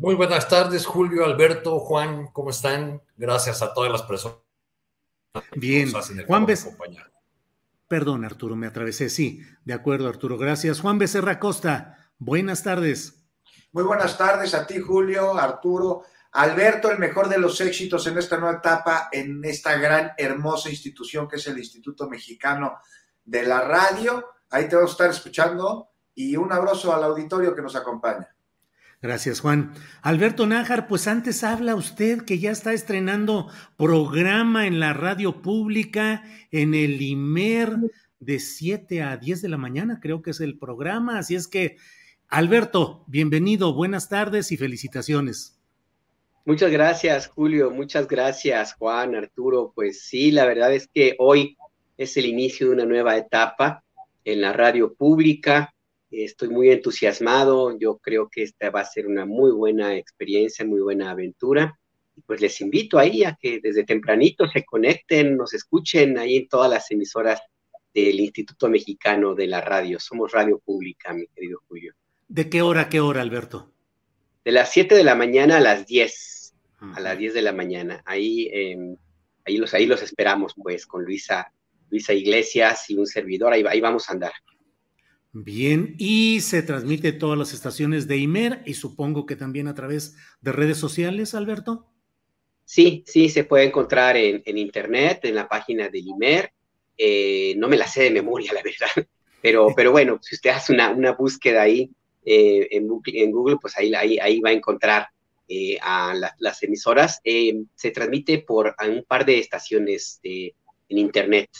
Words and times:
Muy 0.00 0.14
buenas 0.14 0.48
tardes, 0.48 0.86
Julio, 0.86 1.26
Alberto, 1.26 1.78
Juan, 1.78 2.28
¿cómo 2.28 2.48
están? 2.48 3.02
Gracias 3.18 3.60
a 3.60 3.74
todas 3.74 3.92
las 3.92 4.02
personas. 4.02 4.38
Bien, 5.54 5.92
Juan 6.26 6.46
Becerra. 6.46 7.12
Perdón, 7.86 8.24
Arturo, 8.24 8.56
me 8.56 8.66
atravesé. 8.66 9.10
Sí, 9.10 9.42
de 9.66 9.74
acuerdo, 9.74 10.08
Arturo, 10.08 10.38
gracias. 10.38 10.80
Juan 10.80 10.98
Becerra 10.98 11.38
Costa, 11.38 12.10
buenas 12.18 12.62
tardes. 12.62 13.26
Muy 13.72 13.82
buenas 13.82 14.16
tardes 14.16 14.54
a 14.54 14.66
ti, 14.66 14.80
Julio, 14.80 15.36
Arturo. 15.36 16.04
Alberto, 16.32 16.90
el 16.90 16.98
mejor 16.98 17.28
de 17.28 17.36
los 17.36 17.60
éxitos 17.60 18.06
en 18.06 18.16
esta 18.16 18.38
nueva 18.38 18.56
etapa, 18.56 19.10
en 19.12 19.44
esta 19.44 19.76
gran, 19.76 20.12
hermosa 20.16 20.70
institución 20.70 21.28
que 21.28 21.36
es 21.36 21.46
el 21.46 21.58
Instituto 21.58 22.08
Mexicano 22.08 22.78
de 23.22 23.42
la 23.42 23.60
Radio. 23.60 24.30
Ahí 24.48 24.66
te 24.66 24.76
vamos 24.76 24.92
a 24.92 24.94
estar 24.94 25.10
escuchando 25.10 25.90
y 26.14 26.36
un 26.36 26.50
abrazo 26.54 26.94
al 26.94 27.04
auditorio 27.04 27.54
que 27.54 27.60
nos 27.60 27.76
acompaña. 27.76 28.34
Gracias, 29.02 29.40
Juan. 29.40 29.72
Alberto 30.02 30.46
Nájar, 30.46 30.86
pues 30.86 31.08
antes 31.08 31.42
habla 31.42 31.74
usted 31.74 32.22
que 32.22 32.38
ya 32.38 32.50
está 32.50 32.74
estrenando 32.74 33.48
programa 33.78 34.66
en 34.66 34.78
la 34.78 34.92
radio 34.92 35.40
pública, 35.40 36.22
en 36.50 36.74
el 36.74 37.00
IMER, 37.00 37.78
de 38.20 38.38
7 38.38 39.02
a 39.02 39.16
10 39.16 39.42
de 39.42 39.48
la 39.48 39.56
mañana, 39.56 39.98
creo 40.00 40.20
que 40.20 40.30
es 40.30 40.40
el 40.40 40.58
programa. 40.58 41.18
Así 41.18 41.34
es 41.34 41.48
que, 41.48 41.78
Alberto, 42.28 43.02
bienvenido, 43.06 43.72
buenas 43.74 44.10
tardes 44.10 44.52
y 44.52 44.58
felicitaciones. 44.58 45.58
Muchas 46.44 46.70
gracias, 46.70 47.26
Julio. 47.28 47.70
Muchas 47.70 48.06
gracias, 48.06 48.74
Juan, 48.74 49.14
Arturo. 49.14 49.72
Pues 49.74 50.02
sí, 50.02 50.30
la 50.30 50.44
verdad 50.44 50.72
es 50.72 50.86
que 50.86 51.16
hoy 51.18 51.56
es 51.96 52.16
el 52.16 52.26
inicio 52.26 52.66
de 52.68 52.74
una 52.74 52.84
nueva 52.84 53.16
etapa 53.16 53.82
en 54.24 54.42
la 54.42 54.52
radio 54.52 54.92
pública 54.92 55.74
Estoy 56.10 56.48
muy 56.48 56.70
entusiasmado, 56.70 57.78
yo 57.78 57.98
creo 57.98 58.28
que 58.28 58.42
esta 58.42 58.70
va 58.70 58.80
a 58.80 58.84
ser 58.84 59.06
una 59.06 59.26
muy 59.26 59.52
buena 59.52 59.96
experiencia, 59.96 60.64
muy 60.64 60.80
buena 60.80 61.10
aventura. 61.10 61.78
Y 62.16 62.22
pues 62.22 62.40
les 62.40 62.60
invito 62.60 62.98
ahí 62.98 63.22
a 63.22 63.38
que 63.40 63.60
desde 63.62 63.84
tempranito 63.84 64.48
se 64.48 64.64
conecten, 64.64 65.36
nos 65.36 65.54
escuchen 65.54 66.18
ahí 66.18 66.36
en 66.36 66.48
todas 66.48 66.68
las 66.68 66.90
emisoras 66.90 67.40
del 67.94 68.18
Instituto 68.20 68.68
Mexicano 68.68 69.34
de 69.34 69.46
la 69.46 69.60
Radio. 69.60 69.98
Somos 70.00 70.32
radio 70.32 70.58
pública, 70.58 71.12
mi 71.12 71.26
querido 71.28 71.60
Julio. 71.68 71.94
¿De 72.28 72.48
qué 72.48 72.62
hora 72.62 72.82
a 72.82 72.88
qué 72.88 73.00
hora, 73.00 73.22
Alberto? 73.22 73.72
De 74.44 74.52
las 74.52 74.72
7 74.72 74.94
de 74.94 75.04
la 75.04 75.14
mañana 75.14 75.58
a 75.58 75.60
las 75.60 75.86
10, 75.86 76.54
a 76.80 77.00
las 77.00 77.18
10 77.18 77.34
de 77.34 77.42
la 77.42 77.52
mañana. 77.52 78.02
Ahí, 78.04 78.48
em, 78.52 78.96
ahí, 79.44 79.56
los, 79.58 79.74
ahí 79.74 79.86
los 79.86 80.02
esperamos, 80.02 80.54
pues, 80.56 80.86
con 80.86 81.04
Luisa, 81.04 81.52
Luisa 81.90 82.12
Iglesias 82.12 82.88
y 82.90 82.96
un 82.96 83.06
servidor. 83.06 83.52
Ahí, 83.52 83.64
ahí 83.68 83.80
vamos 83.80 84.08
a 84.08 84.12
andar. 84.12 84.32
Bien, 85.32 85.94
y 85.96 86.40
se 86.40 86.62
transmite 86.62 87.12
todas 87.12 87.38
las 87.38 87.52
estaciones 87.52 88.08
de 88.08 88.16
IMER 88.16 88.62
y 88.66 88.74
supongo 88.74 89.26
que 89.26 89.36
también 89.36 89.68
a 89.68 89.74
través 89.74 90.16
de 90.40 90.50
redes 90.50 90.76
sociales, 90.76 91.34
Alberto. 91.34 91.86
Sí, 92.64 93.04
sí, 93.06 93.28
se 93.28 93.44
puede 93.44 93.64
encontrar 93.64 94.16
en, 94.16 94.58
internet, 94.58 95.20
en 95.24 95.36
la 95.36 95.48
página 95.48 95.88
de 95.88 96.00
IMER. 96.00 96.52
Eh, 96.98 97.54
no 97.56 97.68
me 97.68 97.76
la 97.76 97.86
sé 97.86 98.04
de 98.04 98.10
memoria, 98.10 98.52
la 98.54 98.62
verdad, 98.62 99.08
pero, 99.40 99.68
pero 99.74 99.92
bueno, 99.92 100.18
si 100.20 100.34
usted 100.34 100.50
hace 100.50 100.72
una, 100.72 101.12
búsqueda 101.12 101.62
ahí 101.62 101.90
eh, 102.24 102.66
en, 102.72 102.88
Google, 102.88 103.56
pues 103.60 103.76
ahí, 103.76 103.94
ahí, 103.94 104.18
ahí 104.18 104.40
va 104.40 104.50
a 104.50 104.54
encontrar 104.54 105.08
eh, 105.48 105.78
a 105.80 106.12
las 106.38 106.62
emisoras. 106.64 107.20
se 107.22 107.90
transmite 107.92 108.38
por 108.38 108.74
un 108.84 109.04
par 109.04 109.24
de 109.24 109.38
estaciones 109.38 110.18
en 110.22 110.52
internet. 110.88 111.50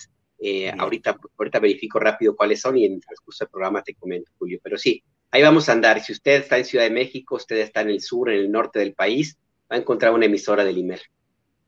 Eh, 0.43 0.73
ahorita, 0.77 1.19
ahorita 1.39 1.59
verifico 1.59 1.99
rápido 1.99 2.35
cuáles 2.35 2.61
son 2.61 2.79
y 2.79 2.87
en 2.87 2.95
el 2.95 3.01
transcurso 3.01 3.45
del 3.45 3.51
programa 3.51 3.83
te 3.83 3.95
comento, 3.95 4.33
Julio. 4.39 4.59
Pero 4.63 4.79
sí, 4.79 5.03
ahí 5.31 5.43
vamos 5.43 5.69
a 5.69 5.73
andar. 5.73 6.01
Si 6.01 6.13
usted 6.13 6.41
está 6.41 6.57
en 6.57 6.65
Ciudad 6.65 6.85
de 6.85 6.91
México, 6.91 7.37
usted 7.37 7.59
está 7.59 7.83
en 7.83 7.91
el 7.91 8.01
sur, 8.01 8.31
en 8.31 8.39
el 8.39 8.51
norte 8.51 8.79
del 8.79 8.95
país, 8.95 9.37
va 9.71 9.77
a 9.77 9.79
encontrar 9.79 10.13
una 10.13 10.27
emisora 10.27 10.65
del 10.65 10.79
IMER. 10.79 11.03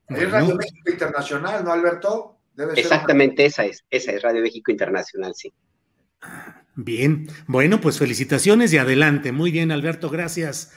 Es 0.09 0.31
Radio 0.31 0.55
México 0.55 0.91
Internacional, 0.91 1.63
¿no, 1.63 1.71
Alberto? 1.71 2.37
Exactamente, 2.75 3.45
esa 3.45 3.65
es, 3.65 3.83
esa 3.89 4.11
es 4.11 4.21
Radio 4.21 4.41
México 4.41 4.71
Internacional, 4.71 5.33
sí. 5.35 5.53
Bien, 6.75 7.27
bueno, 7.47 7.79
pues 7.79 7.99
felicitaciones 7.99 8.73
y 8.73 8.77
adelante. 8.77 9.31
Muy 9.31 9.51
bien, 9.51 9.71
Alberto, 9.71 10.09
gracias. 10.09 10.73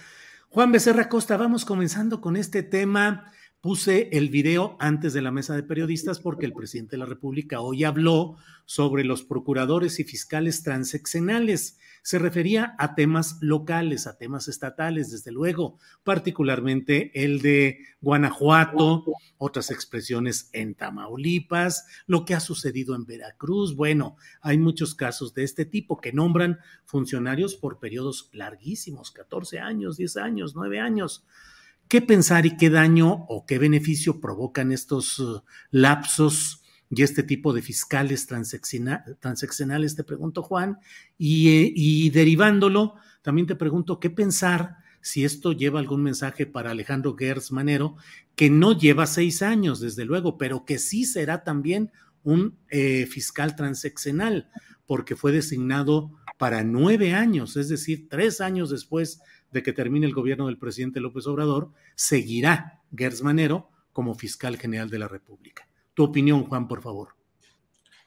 Juan 0.49 0.73
Becerra 0.73 1.09
Costa, 1.09 1.37
vamos 1.37 1.65
comenzando 1.65 2.21
con 2.21 2.37
este 2.37 2.63
tema 2.63 3.33
Puse 3.66 4.10
el 4.12 4.28
video 4.28 4.77
antes 4.78 5.12
de 5.12 5.21
la 5.21 5.32
mesa 5.32 5.56
de 5.56 5.65
periodistas 5.65 6.21
porque 6.21 6.47
el 6.47 6.53
presidente 6.53 6.93
de 6.93 6.99
la 6.99 7.04
República 7.04 7.59
hoy 7.60 7.82
habló 7.82 8.37
sobre 8.65 9.03
los 9.03 9.25
procuradores 9.25 9.99
y 9.99 10.04
fiscales 10.04 10.62
transeccionales. 10.62 11.77
Se 12.04 12.21
refería 12.21 12.77
a 12.78 12.94
temas 12.94 13.38
locales, 13.41 14.06
a 14.06 14.19
temas 14.19 14.47
estatales, 14.47 15.10
desde 15.10 15.32
luego, 15.32 15.81
particularmente 16.04 17.10
el 17.25 17.43
de 17.43 17.81
Guanajuato, 18.00 19.04
otras 19.37 19.72
expresiones 19.72 20.48
en 20.53 20.77
Tamaulipas, 20.77 21.88
lo 22.06 22.25
que 22.25 22.34
ha 22.34 22.41
sucedido 22.41 22.94
en 22.94 23.04
Veracruz. 23.04 23.75
Bueno, 23.75 24.16
hay 24.43 24.59
muchos 24.59 24.94
casos 24.94 25.34
de 25.34 25.43
este 25.43 25.65
tipo 25.65 26.00
que 26.00 26.12
nombran 26.12 26.60
funcionarios 26.84 27.56
por 27.56 27.81
periodos 27.81 28.31
larguísimos, 28.33 29.10
14 29.10 29.59
años, 29.59 29.97
10 29.97 30.19
años, 30.19 30.54
9 30.54 30.78
años. 30.78 31.27
¿Qué 31.88 32.02
pensar 32.02 32.47
y 32.47 32.56
qué 32.56 32.69
daño 32.69 33.26
o 33.28 33.47
qué 33.47 33.58
beneficio 33.58 34.20
provocan 34.20 34.72
estos 34.72 35.19
uh, 35.20 35.42
lapsos 35.70 36.62
y 36.91 37.02
este 37.02 37.22
tipo 37.22 37.52
de 37.52 37.62
fiscales 37.62 38.26
transaccionales? 38.26 39.94
Te 39.94 40.04
pregunto, 40.04 40.42
Juan, 40.42 40.78
y, 41.16 41.72
y 41.76 42.10
derivándolo, 42.10 42.94
también 43.22 43.47
te 43.47 43.54
pregunto, 43.54 44.00
¿qué 44.00 44.10
pensar 44.10 44.78
si 45.06 45.24
esto 45.24 45.53
lleva 45.53 45.78
algún 45.78 46.03
mensaje 46.03 46.47
para 46.47 46.72
Alejandro 46.72 47.15
Gers 47.16 47.53
Manero, 47.53 47.94
que 48.34 48.50
no 48.50 48.77
lleva 48.77 49.06
seis 49.06 49.41
años, 49.41 49.78
desde 49.78 50.04
luego, 50.04 50.36
pero 50.36 50.65
que 50.65 50.80
sí 50.80 51.04
será 51.04 51.44
también 51.44 51.92
un 52.24 52.59
eh, 52.71 53.06
fiscal 53.06 53.54
transeccional, 53.54 54.50
porque 54.84 55.15
fue 55.15 55.30
designado 55.30 56.10
para 56.39 56.65
nueve 56.65 57.15
años, 57.15 57.56
es 57.56 57.68
decir, 57.68 58.09
tres 58.09 58.41
años 58.41 58.68
después 58.68 59.21
de 59.51 59.63
que 59.63 59.72
termine 59.72 60.07
el 60.07 60.15
gobierno 60.15 60.47
del 60.47 60.59
presidente 60.59 61.01
López 61.01 61.27
Obrador, 61.27 61.71
seguirá 61.95 62.83
Gers 62.95 63.22
Manero 63.22 63.71
como 63.93 64.15
fiscal 64.15 64.59
general 64.59 64.91
de 64.91 64.98
la 64.98 65.09
República. 65.09 65.69
Tu 65.95 66.04
opinión, 66.04 66.45
Juan, 66.45 66.69
por 66.69 66.83
favor. 66.83 67.15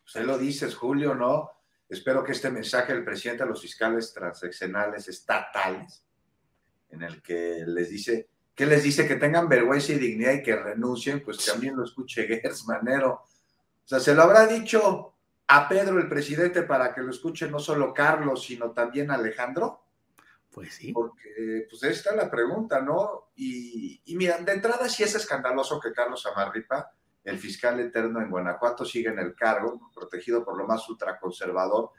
Usted 0.06 0.25
lo 0.25 0.38
dices, 0.38 0.75
Julio, 0.75 1.15
¿no? 1.15 1.50
Espero 1.88 2.24
que 2.24 2.33
este 2.33 2.51
mensaje 2.51 2.94
del 2.94 3.03
presidente 3.03 3.44
a 3.44 3.47
los 3.47 3.62
fiscales 3.62 4.13
transaccionales 4.13 5.07
estatales, 5.07 6.06
en 6.89 7.01
el 7.01 7.21
que 7.21 7.63
les 7.65 7.89
dice, 7.89 8.30
que 8.53 8.65
les 8.65 8.83
dice 8.83 9.07
que 9.07 9.15
tengan 9.15 9.50
vergüenza 9.50 9.94
y 9.94 9.97
dignidad 9.97 10.33
y 10.33 10.44
que 10.44 10.56
renuncien, 10.56 11.24
pues 11.24 11.44
también 11.44 11.75
lo 11.75 11.83
escuche 11.83 12.27
Gers 12.27 12.68
Manero. 12.68 13.13
O 13.13 13.88
sea, 13.88 14.00
se 14.00 14.13
lo 14.13 14.21
habrá 14.21 14.45
dicho 14.45 15.15
a 15.47 15.68
Pedro 15.68 15.97
el 15.97 16.07
presidente 16.07 16.62
para 16.62 16.94
que 16.94 17.01
lo 17.01 17.09
escuche 17.09 17.50
no 17.50 17.57
solo 17.57 17.92
Carlos, 17.92 18.44
sino 18.44 18.69
también 18.69 19.09
Alejandro. 19.09 19.81
Pues 20.59 20.73
sí. 20.73 20.91
Porque, 20.91 21.67
pues, 21.69 21.83
esta 21.83 22.09
es 22.09 22.17
la 22.17 22.29
pregunta, 22.29 22.81
¿no? 22.81 23.29
Y, 23.38 24.01
y 24.03 24.17
mira, 24.17 24.38
de 24.39 24.51
entrada 24.51 24.89
sí 24.89 25.03
es 25.03 25.15
escandaloso 25.15 25.79
que 25.79 25.94
Carlos 25.94 26.25
Amarripa, 26.25 26.91
el 27.23 27.39
fiscal 27.39 27.79
eterno 27.79 28.19
en 28.19 28.29
Guanajuato, 28.29 28.83
siga 28.83 29.13
en 29.13 29.19
el 29.19 29.35
cargo, 29.35 29.89
protegido 29.95 30.44
por 30.44 30.57
lo 30.57 30.67
más 30.67 30.88
ultraconservador 30.89 31.91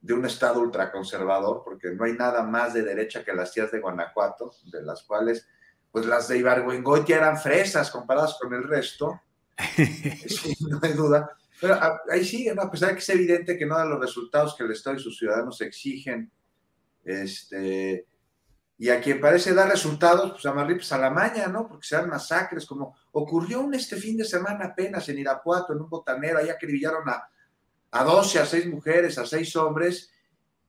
de 0.00 0.14
un 0.14 0.24
estado 0.24 0.60
ultraconservador, 0.60 1.62
porque 1.64 1.90
no 1.90 2.04
hay 2.04 2.12
nada 2.12 2.44
más 2.44 2.74
de 2.74 2.82
derecha 2.82 3.24
que 3.24 3.32
las 3.32 3.52
tías 3.52 3.72
de 3.72 3.80
Guanajuato, 3.80 4.52
de 4.70 4.82
las 4.82 5.02
cuales, 5.02 5.48
pues 5.90 6.06
las 6.06 6.28
de 6.28 6.38
Ibargüengoitia 6.38 7.16
eran 7.16 7.38
fresas 7.38 7.90
comparadas 7.90 8.38
con 8.40 8.54
el 8.54 8.62
resto, 8.68 9.20
sí, 9.76 10.56
no 10.60 10.78
hay 10.80 10.92
duda. 10.92 11.36
Pero 11.60 11.74
ah, 11.74 12.00
ahí 12.08 12.24
sí, 12.24 12.48
a 12.48 12.70
pesar 12.70 12.90
de 12.90 12.94
que 12.94 13.00
es 13.00 13.08
evidente 13.08 13.58
que 13.58 13.66
no 13.66 13.76
dan 13.76 13.90
los 13.90 14.00
resultados 14.00 14.54
que 14.54 14.62
el 14.62 14.70
Estado 14.70 14.94
y 14.94 15.00
sus 15.00 15.18
ciudadanos 15.18 15.60
exigen, 15.60 16.30
este, 17.04 18.06
y 18.80 18.88
a 18.88 18.98
quien 18.98 19.20
parece 19.20 19.52
dar 19.52 19.68
resultados, 19.68 20.32
pues 20.32 20.46
a 20.46 20.54
Marrips 20.54 20.90
a 20.92 20.98
la 20.98 21.10
maña, 21.10 21.48
¿no? 21.48 21.68
Porque 21.68 21.86
se 21.86 21.96
dan 21.96 22.08
masacres, 22.08 22.64
como 22.64 22.96
ocurrió 23.12 23.60
un 23.60 23.74
este 23.74 23.96
fin 23.96 24.16
de 24.16 24.24
semana 24.24 24.66
apenas 24.66 25.06
en 25.10 25.18
Irapuato, 25.18 25.74
en 25.74 25.82
un 25.82 25.90
botanero, 25.90 26.38
ahí 26.38 26.48
acribillaron 26.48 27.06
a, 27.08 27.28
a 27.90 28.04
12, 28.04 28.38
a 28.38 28.46
6 28.46 28.66
mujeres, 28.68 29.18
a 29.18 29.26
6 29.26 29.54
hombres, 29.56 30.10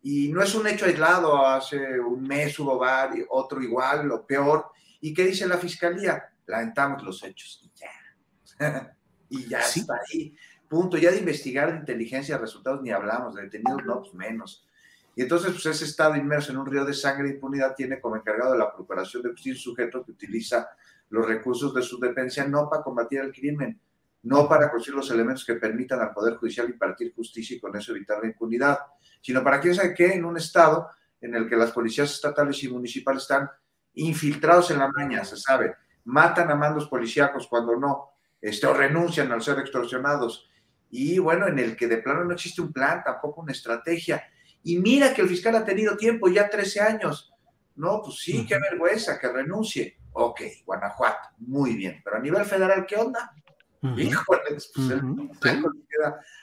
y 0.01 0.27
no 0.29 0.41
es 0.41 0.53
un 0.55 0.67
hecho 0.67 0.85
aislado, 0.85 1.45
hace 1.45 1.99
un 1.99 2.23
mes 2.23 2.59
hubo 2.59 2.77
varios, 2.77 3.27
otro 3.29 3.61
igual, 3.61 4.11
o 4.11 4.25
peor, 4.25 4.71
¿y 4.99 5.13
qué 5.13 5.23
dice 5.23 5.47
la 5.47 5.57
fiscalía? 5.57 6.33
Lamentamos 6.47 7.03
los 7.03 7.23
hechos, 7.23 7.61
y 7.63 7.71
ya, 7.79 8.97
y 9.29 9.47
ya 9.47 9.59
está 9.59 9.93
ahí, 10.09 10.35
punto, 10.67 10.97
ya 10.97 11.11
de 11.11 11.19
investigar 11.19 11.71
de 11.71 11.79
inteligencia, 11.79 12.37
resultados 12.37 12.81
ni 12.81 12.91
hablamos, 12.91 13.35
de 13.35 13.43
detenidos 13.43 13.85
no, 13.85 14.01
pues 14.01 14.13
menos. 14.13 14.67
Y 15.15 15.23
entonces, 15.23 15.51
pues 15.51 15.65
ese 15.65 15.85
estado 15.85 16.15
inmerso 16.15 16.51
en 16.51 16.57
un 16.57 16.65
río 16.65 16.85
de 16.85 16.93
sangre 16.93 17.29
e 17.29 17.33
impunidad 17.33 17.75
tiene 17.75 17.99
como 17.99 18.15
encargado 18.15 18.53
de 18.53 18.59
la 18.59 18.73
procuración 18.73 19.23
de 19.23 19.29
un 19.29 19.55
sujeto 19.55 20.03
que 20.05 20.11
utiliza 20.11 20.69
los 21.09 21.27
recursos 21.27 21.73
de 21.73 21.81
su 21.81 21.99
dependencia 21.99 22.47
no 22.47 22.69
para 22.69 22.83
combatir 22.83 23.19
el 23.19 23.33
crimen, 23.33 23.79
no 24.23 24.47
para 24.47 24.71
construir 24.71 24.97
los 24.97 25.11
elementos 25.11 25.45
que 25.45 25.55
permitan 25.55 25.99
al 25.99 26.13
Poder 26.13 26.35
Judicial 26.35 26.69
impartir 26.69 27.13
justicia 27.13 27.57
y 27.57 27.59
con 27.59 27.75
eso 27.75 27.91
evitar 27.91 28.19
la 28.21 28.27
impunidad, 28.27 28.79
sino 29.21 29.43
para 29.43 29.59
quién 29.59 29.75
sabe 29.75 29.93
qué, 29.93 30.13
en 30.13 30.23
un 30.23 30.37
estado 30.37 30.89
en 31.19 31.35
el 31.35 31.49
que 31.49 31.55
las 31.55 31.71
policías 31.71 32.11
estatales 32.11 32.63
y 32.63 32.69
municipales 32.69 33.23
están 33.23 33.49
infiltrados 33.95 34.71
en 34.71 34.79
la 34.79 34.89
maña, 34.89 35.25
se 35.25 35.35
sabe, 35.35 35.75
matan 36.05 36.49
a 36.49 36.55
mandos 36.55 36.87
policíacos 36.87 37.47
cuando 37.47 37.75
no, 37.75 38.11
este, 38.39 38.65
o 38.67 38.73
renuncian 38.73 39.31
al 39.31 39.41
ser 39.41 39.59
extorsionados, 39.59 40.49
y 40.89 41.19
bueno, 41.19 41.47
en 41.47 41.57
el 41.59 41.75
que 41.75 41.87
de 41.87 41.97
plano 41.97 42.25
no 42.25 42.33
existe 42.33 42.61
un 42.61 42.73
plan, 42.73 43.01
tampoco 43.03 43.41
una 43.41 43.53
estrategia, 43.53 44.23
y 44.63 44.77
mira 44.77 45.13
que 45.13 45.21
el 45.21 45.29
fiscal 45.29 45.55
ha 45.55 45.65
tenido 45.65 45.97
tiempo, 45.97 46.29
ya 46.29 46.49
13 46.49 46.79
años, 46.81 47.33
no, 47.75 48.01
pues 48.03 48.19
sí, 48.19 48.45
qué 48.45 48.57
vergüenza, 48.59 49.17
que 49.17 49.27
renuncie, 49.27 49.97
ok, 50.13 50.41
Guanajuato, 50.65 51.29
muy 51.39 51.75
bien, 51.75 52.01
pero 52.03 52.17
a 52.17 52.19
nivel 52.19 52.45
federal, 52.45 52.85
¿qué 52.85 52.95
onda? 52.95 53.33
Híjole, 53.81 54.41
pues 54.75 54.89
el 54.91 55.01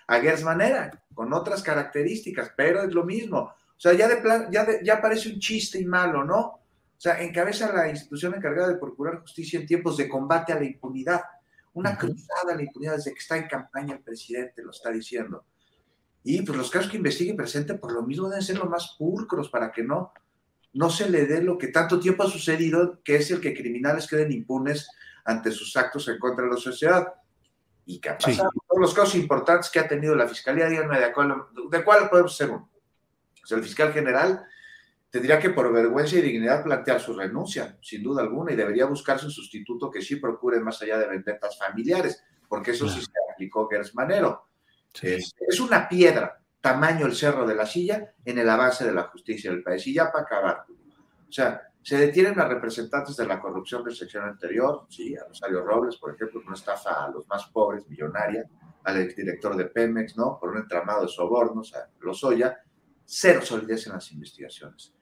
a 0.09 0.21
Gers 0.21 0.43
manera, 0.43 0.91
con 1.15 1.33
otras 1.33 1.63
características, 1.63 2.53
pero 2.57 2.83
es 2.83 2.93
lo 2.93 3.05
mismo. 3.05 3.39
O 3.39 3.81
sea, 3.81 3.93
ya 3.93 4.09
de 4.09 4.17
plan, 4.17 4.49
ya, 4.51 4.67
ya 4.83 5.01
parece 5.01 5.29
un 5.29 5.39
chiste 5.39 5.79
y 5.79 5.85
malo, 5.85 6.25
¿no? 6.25 6.41
O 6.41 7.01
sea, 7.01 7.23
encabeza 7.23 7.73
la 7.73 7.89
institución 7.89 8.35
encargada 8.35 8.69
de 8.69 8.79
procurar 8.79 9.21
justicia 9.21 9.61
en 9.61 9.67
tiempos 9.67 9.97
de 9.97 10.09
combate 10.09 10.53
a 10.53 10.59
la 10.59 10.65
impunidad. 10.65 11.23
Una 11.75 11.97
cruzada 11.97 12.53
a 12.53 12.57
la 12.57 12.63
impunidad 12.63 12.97
desde 12.97 13.13
que 13.13 13.21
está 13.21 13.37
en 13.37 13.47
campaña 13.47 13.95
el 13.95 14.01
presidente, 14.01 14.63
lo 14.65 14.73
está 14.73 14.91
diciendo. 14.91 15.45
Y 16.25 16.43
pues 16.43 16.59
los 16.59 16.71
casos 16.71 16.91
que 16.91 16.97
investigue 16.97 17.35
presente 17.35 17.75
por 17.75 17.93
lo 17.93 18.03
mismo 18.03 18.29
deben 18.29 18.45
ser 18.45 18.59
los 18.59 18.69
más 18.69 18.97
pulcros 18.99 19.49
para 19.49 19.71
que 19.73 19.83
no, 19.83 20.13
no 20.73 20.91
se 20.91 21.09
le 21.09 21.27
dé 21.27 21.43
lo 21.43 21.57
que 21.57 21.69
tanto 21.69 21.99
tiempo 21.99 22.23
ha 22.23 22.31
sucedido, 22.31 23.01
que 23.03 23.17
es 23.17 23.31
el 23.31 23.41
que 23.41 23.55
criminales 23.55 24.07
queden 24.07 24.33
impunes 24.33 24.89
ante 25.25 25.51
sus 25.51 25.77
actos 25.77 26.09
en 26.09 26.19
contra 26.19 26.45
de 26.45 26.51
la 26.51 26.57
sociedad 26.57 27.15
y 27.89 28.01
qué 28.01 28.11
ha 28.11 28.19
pasado. 28.19 28.51
Todos 28.69 28.81
los 28.81 28.95
casos 28.95 29.15
importantes 29.15 29.71
que 29.71 29.79
ha 29.79 29.89
tenido 29.89 30.15
la 30.15 30.29
Fiscalía, 30.29 30.69
díganme 30.69 31.01
de 31.01 31.13
cuál, 31.13 31.45
de 31.71 31.85
cuál 31.85 32.11
podemos 32.11 32.37
ser 32.37 32.51
uno. 32.51 32.71
O 33.43 33.47
sea, 33.47 33.57
el 33.57 33.65
fiscal 33.65 33.95
general 33.95 34.45
tendría 35.11 35.39
que 35.39 35.51
por 35.51 35.73
vergüenza 35.73 36.17
y 36.17 36.21
dignidad 36.21 36.63
plantear 36.63 37.01
su 37.01 37.15
renuncia, 37.15 37.79
sin 37.81 38.03
duda 38.03 38.21
alguna, 38.21 38.53
y 38.53 38.57
debería 38.57 38.85
buscarse 38.85 39.25
un 39.25 39.33
sustituto 39.33 39.91
que 39.91 40.03
sí 40.03 40.17
procure 40.17 40.61
más 40.61 40.83
allá 40.83 40.99
de 40.99 41.09
vendetas 41.09 41.59
familiares, 41.59 42.23
porque 42.47 42.73
eso 42.73 42.87
sí 42.89 43.01
se 43.01 43.33
aplicó 43.33 43.67
Gers 43.69 43.95
Manero. 43.95 44.48
Es, 45.03 45.35
es, 45.47 45.61
una 45.61 45.89
piedra, 45.89 46.41
tamaño 46.61 47.07
el 47.07 47.15
cerro 47.15 47.47
de 47.47 47.55
la 47.55 47.67
silla, 47.67 48.15
en 48.25 48.39
el 48.39 48.49
avance 48.49 48.85
de 48.85 48.93
la 48.93 49.05
justicia 49.05 49.51
del 49.51 49.63
país. 49.63 49.87
Y 49.87 49.95
ya 49.95 50.11
para 50.11 50.25
acabar, 50.25 50.65
o 51.29 51.33
sea, 51.33 51.63
se 51.83 51.97
detienen 51.97 52.39
a 52.39 52.47
representantes 52.47 53.17
de 53.17 53.27
la 53.27 53.41
corrupción 53.41 53.85
del 53.85 53.95
sección 53.95 54.25
anterior, 54.25 54.87
sí, 54.89 55.17
a 55.17 55.25
Rosario 55.25 55.63
Robles, 55.65 55.97
por 55.97 56.15
ejemplo, 56.15 56.43
una 56.45 56.55
estafa 56.55 57.05
a 57.05 57.11
los 57.11 57.27
más 57.29 57.47
pobres, 57.47 57.89
millonaria, 57.89 58.45
al 58.85 58.99
exdirector 58.99 59.57
de 59.57 59.67
Pemex, 59.67 60.17
¿no? 60.17 60.39
Por 60.39 60.51
un 60.51 60.59
entramado 60.59 61.03
de 61.03 61.09
sobornos, 61.09 61.75
a 61.75 61.89
Lozoya, 62.01 62.59
cero 63.05 63.41
solidez 63.43 63.87
en 63.87 63.95
las 63.95 64.13
investigaciones. 64.13 64.93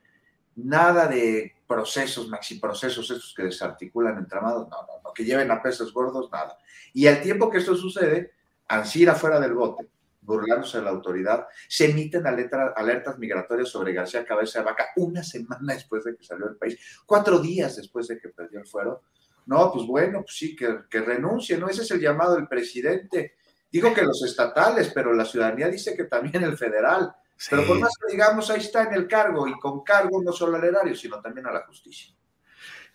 Nada 0.56 1.06
de 1.06 1.56
procesos, 1.66 2.28
maxiprocesos, 2.28 3.10
estos 3.10 3.34
que 3.34 3.42
desarticulan 3.42 4.18
entramados, 4.18 4.68
no, 4.68 4.76
no, 4.82 5.02
no, 5.04 5.12
que 5.12 5.24
lleven 5.24 5.50
a 5.50 5.60
pesos 5.60 5.92
gordos, 5.92 6.30
nada. 6.30 6.56
Y 6.94 7.06
al 7.06 7.20
tiempo 7.20 7.50
que 7.50 7.58
esto 7.58 7.74
sucede, 7.74 8.35
Ansira 8.68 9.14
fuera 9.14 9.38
del 9.40 9.54
bote, 9.54 9.88
burlándose 10.20 10.78
de 10.78 10.84
la 10.84 10.90
autoridad, 10.90 11.46
se 11.68 11.90
emiten 11.90 12.24
alertas 12.26 13.18
migratorias 13.18 13.68
sobre 13.68 13.92
García 13.92 14.24
Cabeza 14.24 14.58
de 14.58 14.64
Vaca 14.64 14.88
una 14.96 15.22
semana 15.22 15.74
después 15.74 16.04
de 16.04 16.16
que 16.16 16.24
salió 16.24 16.46
del 16.46 16.56
país, 16.56 16.78
cuatro 17.06 17.38
días 17.38 17.76
después 17.76 18.08
de 18.08 18.18
que 18.18 18.30
perdió 18.30 18.60
el 18.60 18.66
fuero. 18.66 19.02
No, 19.46 19.72
pues 19.72 19.86
bueno, 19.86 20.22
pues 20.22 20.36
sí, 20.36 20.56
que, 20.56 20.80
que 20.90 21.00
renuncie, 21.00 21.56
¿no? 21.56 21.68
Ese 21.68 21.82
es 21.82 21.90
el 21.92 22.00
llamado 22.00 22.34
del 22.34 22.48
presidente. 22.48 23.36
Digo 23.70 23.94
que 23.94 24.02
los 24.02 24.22
estatales, 24.24 24.90
pero 24.92 25.12
la 25.12 25.24
ciudadanía 25.24 25.68
dice 25.68 25.96
que 25.96 26.04
también 26.04 26.42
el 26.42 26.58
federal. 26.58 27.14
Sí. 27.36 27.48
Pero 27.50 27.66
por 27.66 27.78
más 27.78 27.92
que 27.96 28.10
digamos, 28.10 28.50
ahí 28.50 28.60
está 28.60 28.82
en 28.82 28.94
el 28.94 29.06
cargo, 29.06 29.46
y 29.46 29.52
con 29.60 29.84
cargo 29.84 30.20
no 30.22 30.32
solo 30.32 30.56
al 30.56 30.64
erario, 30.64 30.96
sino 30.96 31.20
también 31.20 31.46
a 31.46 31.52
la 31.52 31.60
justicia. 31.66 32.12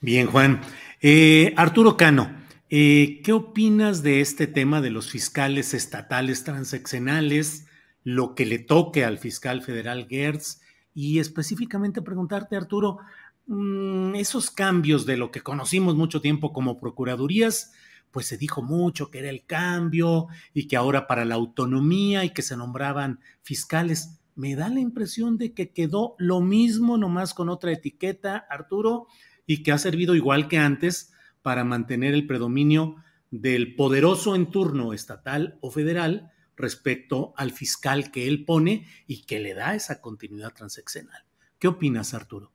Bien, 0.02 0.28
Juan. 0.28 0.60
Eh, 1.00 1.54
Arturo 1.56 1.96
Cano, 1.96 2.41
eh, 2.74 3.20
¿Qué 3.22 3.34
opinas 3.34 4.02
de 4.02 4.22
este 4.22 4.48
tema 4.48 4.80
de 4.80 4.92
los 4.92 5.12
fiscales 5.12 5.74
estatales 5.74 6.46
transeccionales, 6.46 7.68
lo 8.06 8.34
que 8.34 8.46
le 8.46 8.60
toque 8.60 9.04
al 9.04 9.18
fiscal 9.18 9.62
federal 9.62 10.08
Gertz? 10.10 10.62
Y 10.94 11.20
específicamente 11.20 12.02
preguntarte, 12.02 12.56
Arturo, 12.56 13.00
mmm, 13.48 14.16
esos 14.16 14.52
cambios 14.52 15.06
de 15.06 15.18
lo 15.18 15.32
que 15.32 15.42
conocimos 15.42 15.98
mucho 15.98 16.22
tiempo 16.22 16.54
como 16.54 16.80
procuradurías, 16.80 17.74
pues 18.10 18.28
se 18.28 18.38
dijo 18.38 18.62
mucho 18.62 19.12
que 19.12 19.20
era 19.20 19.30
el 19.30 19.46
cambio 19.46 20.28
y 20.54 20.70
que 20.70 20.78
ahora 20.78 21.08
para 21.08 21.26
la 21.26 21.36
autonomía 21.36 22.24
y 22.24 22.30
que 22.30 22.42
se 22.42 22.56
nombraban 22.56 23.20
fiscales. 23.42 24.22
Me 24.36 24.56
da 24.56 24.70
la 24.70 24.80
impresión 24.80 25.38
de 25.38 25.54
que 25.54 25.72
quedó 25.72 26.16
lo 26.18 26.40
mismo, 26.40 26.98
nomás 26.98 27.34
con 27.34 27.50
otra 27.50 27.74
etiqueta, 27.74 28.46
Arturo, 28.50 29.08
y 29.46 29.62
que 29.62 29.74
ha 29.74 29.78
servido 29.78 30.16
igual 30.16 30.48
que 30.48 30.58
antes 30.58 31.11
para 31.42 31.64
mantener 31.64 32.14
el 32.14 32.28
predominio 32.28 32.96
del 33.30 33.76
poderoso 33.76 34.36
en 34.36 34.52
turno 34.52 34.94
estatal 34.94 35.58
o 35.62 35.72
federal 35.72 36.32
respecto 36.58 37.34
al 37.38 37.52
fiscal 37.52 38.12
que 38.12 38.28
él 38.28 38.46
pone 38.46 38.88
y 39.08 39.24
que 39.24 39.40
le 39.40 39.54
da 39.54 39.74
esa 39.74 40.02
continuidad 40.02 40.54
transeccional. 40.54 41.24
¿Qué 41.58 41.68
opinas, 41.68 42.14
Arturo? 42.14 42.52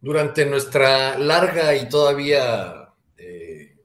Durante 0.00 0.46
nuestra 0.46 1.18
larga 1.18 1.74
y 1.76 1.88
todavía 1.88 2.94
eh, 3.16 3.76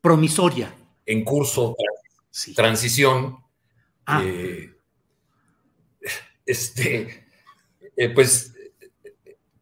promisoria 0.00 0.74
en 1.06 1.24
curso 1.24 1.76
sí. 2.30 2.54
transición, 2.54 3.38
ah. 4.06 4.22
eh, 4.24 4.74
este, 6.46 7.26
eh, 7.96 8.10
pues 8.10 8.54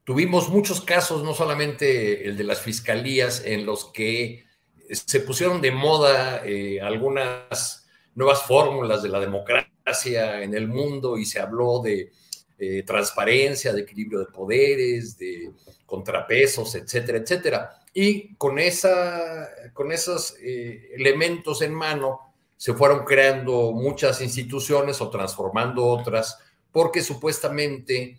tuvimos 0.09 0.49
muchos 0.49 0.81
casos, 0.81 1.23
no 1.23 1.35
solamente 1.35 2.27
el 2.27 2.39
de 2.39 2.45
las 2.45 2.63
fiscalías, 2.63 3.43
en 3.45 3.67
los 3.67 3.93
que 3.93 4.47
se 4.91 5.21
pusieron 5.21 5.61
de 5.61 5.71
moda 5.71 6.41
eh, 6.47 6.81
algunas 6.81 7.87
nuevas 8.15 8.45
fórmulas 8.45 9.03
de 9.03 9.11
la 9.11 9.21
democracia 9.21 10.43
en 10.43 10.55
el 10.55 10.67
mundo 10.67 11.19
y 11.19 11.27
se 11.27 11.41
habló 11.41 11.83
de 11.83 12.11
eh, 12.59 12.85
transparencia, 12.85 13.75
de 13.75 13.83
equilibrio 13.83 14.21
de 14.21 14.33
poderes, 14.33 15.19
de 15.19 15.53
contrapesos, 15.85 16.75
etcétera, 16.75 17.19
etcétera. 17.19 17.71
Y 17.93 18.35
con, 18.37 18.59
esa, 18.59 19.47
con 19.75 19.93
esos 19.93 20.37
eh, 20.41 20.89
elementos 20.95 21.61
en 21.61 21.75
mano 21.75 22.33
se 22.57 22.73
fueron 22.73 23.05
creando 23.05 23.73
muchas 23.73 24.23
instituciones 24.23 25.03
o 25.03 25.11
transformando 25.11 25.85
otras, 25.85 26.39
porque 26.73 27.03
supuestamente 27.03 28.19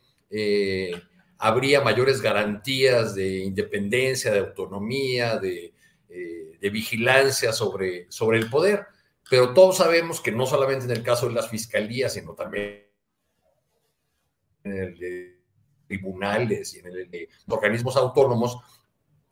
habría 1.39 1.81
mayores 1.81 2.22
garantías 2.22 3.15
de 3.15 3.39
independencia, 3.39 4.31
de 4.31 4.39
autonomía, 4.39 5.38
de, 5.38 5.74
eh, 6.10 6.58
de 6.60 6.69
vigilancia 6.69 7.53
sobre, 7.53 8.12
sobre 8.12 8.38
el 8.38 8.50
poder. 8.50 8.86
Pero 9.29 9.53
todos 9.53 9.77
sabemos 9.77 10.19
que 10.22 10.31
no 10.31 10.46
solamente 10.46 10.86
en 10.86 10.91
el 10.91 11.01
caso 11.01 11.27
de 11.27 11.34
las 11.34 11.50
fiscalías, 11.50 12.13
sino 12.13 12.34
también 12.34 12.86
en 14.63 14.74
el 14.74 15.00
de 15.00 15.39
tribunales 15.88 16.75
y 16.75 16.79
en 16.79 16.86
los 16.86 17.58
organismos 17.58 17.96
autónomos, 17.96 18.58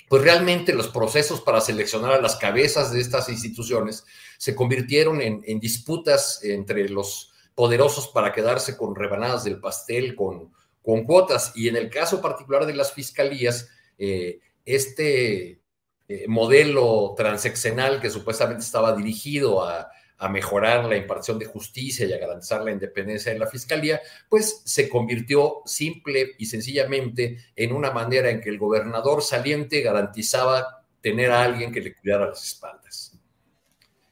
pues 0.07 0.23
realmente 0.23 0.73
los 0.73 0.87
procesos 0.87 1.41
para 1.41 1.59
seleccionar 1.59 2.13
a 2.13 2.21
las 2.21 2.37
cabezas 2.37 2.91
de 2.93 3.01
estas 3.01 3.27
instituciones 3.27 4.05
se 4.37 4.55
convirtieron 4.55 5.21
en, 5.21 5.59
disputas 5.59 6.41
entre 6.43 6.87
los 6.87 7.33
poderosos 7.53 8.07
para 8.07 8.31
quedarse 8.31 8.77
con 8.77 8.95
rebanadas 8.95 9.43
del 9.43 9.59
pastel, 9.59 10.15
con, 10.15 10.53
con 10.88 11.03
cuotas. 11.03 11.51
Y 11.53 11.67
en 11.67 11.75
el 11.75 11.89
caso 11.89 12.22
particular 12.22 12.65
de 12.65 12.74
las 12.74 12.94
fiscalías, 12.94 13.70
eh, 13.98 14.39
este 14.63 15.60
eh, 16.08 16.25
modelo 16.29 17.13
transeccional 17.17 18.00
que 18.00 18.10
supuestamente 18.10 18.63
estaba 18.63 18.96
dirigido 18.96 19.63
a, 19.63 19.91
mejorar 20.32 20.86
la 20.86 20.98
impartición 20.98 21.38
de 21.38 21.46
justicia 21.46 22.08
y 22.08 22.12
a 22.12 22.17
garantizar 22.17 22.63
la 22.63 22.72
independencia 22.72 23.32
de 23.32 23.38
la 23.38 23.46
fiscalía, 23.46 24.01
pues 24.27 24.63
se 24.65 24.89
convirtió 24.89 25.62
simple 25.65 26.32
y 26.39 26.48
sencillamente 26.48 27.38
en 27.56 27.72
una 27.72 27.91
manera 27.91 28.32
en 28.32 28.41
que 28.41 28.50
el 28.50 28.58
gobernador 28.58 29.22
saliente 29.22 29.82
garantizaba 29.82 30.84
tener 31.01 31.32
a 31.32 31.44
alguien 31.44 31.72
que 31.72 31.82
le 31.82 31.94
cuidara 31.94 32.25
las 32.25 32.44
espaldas. 32.44 33.15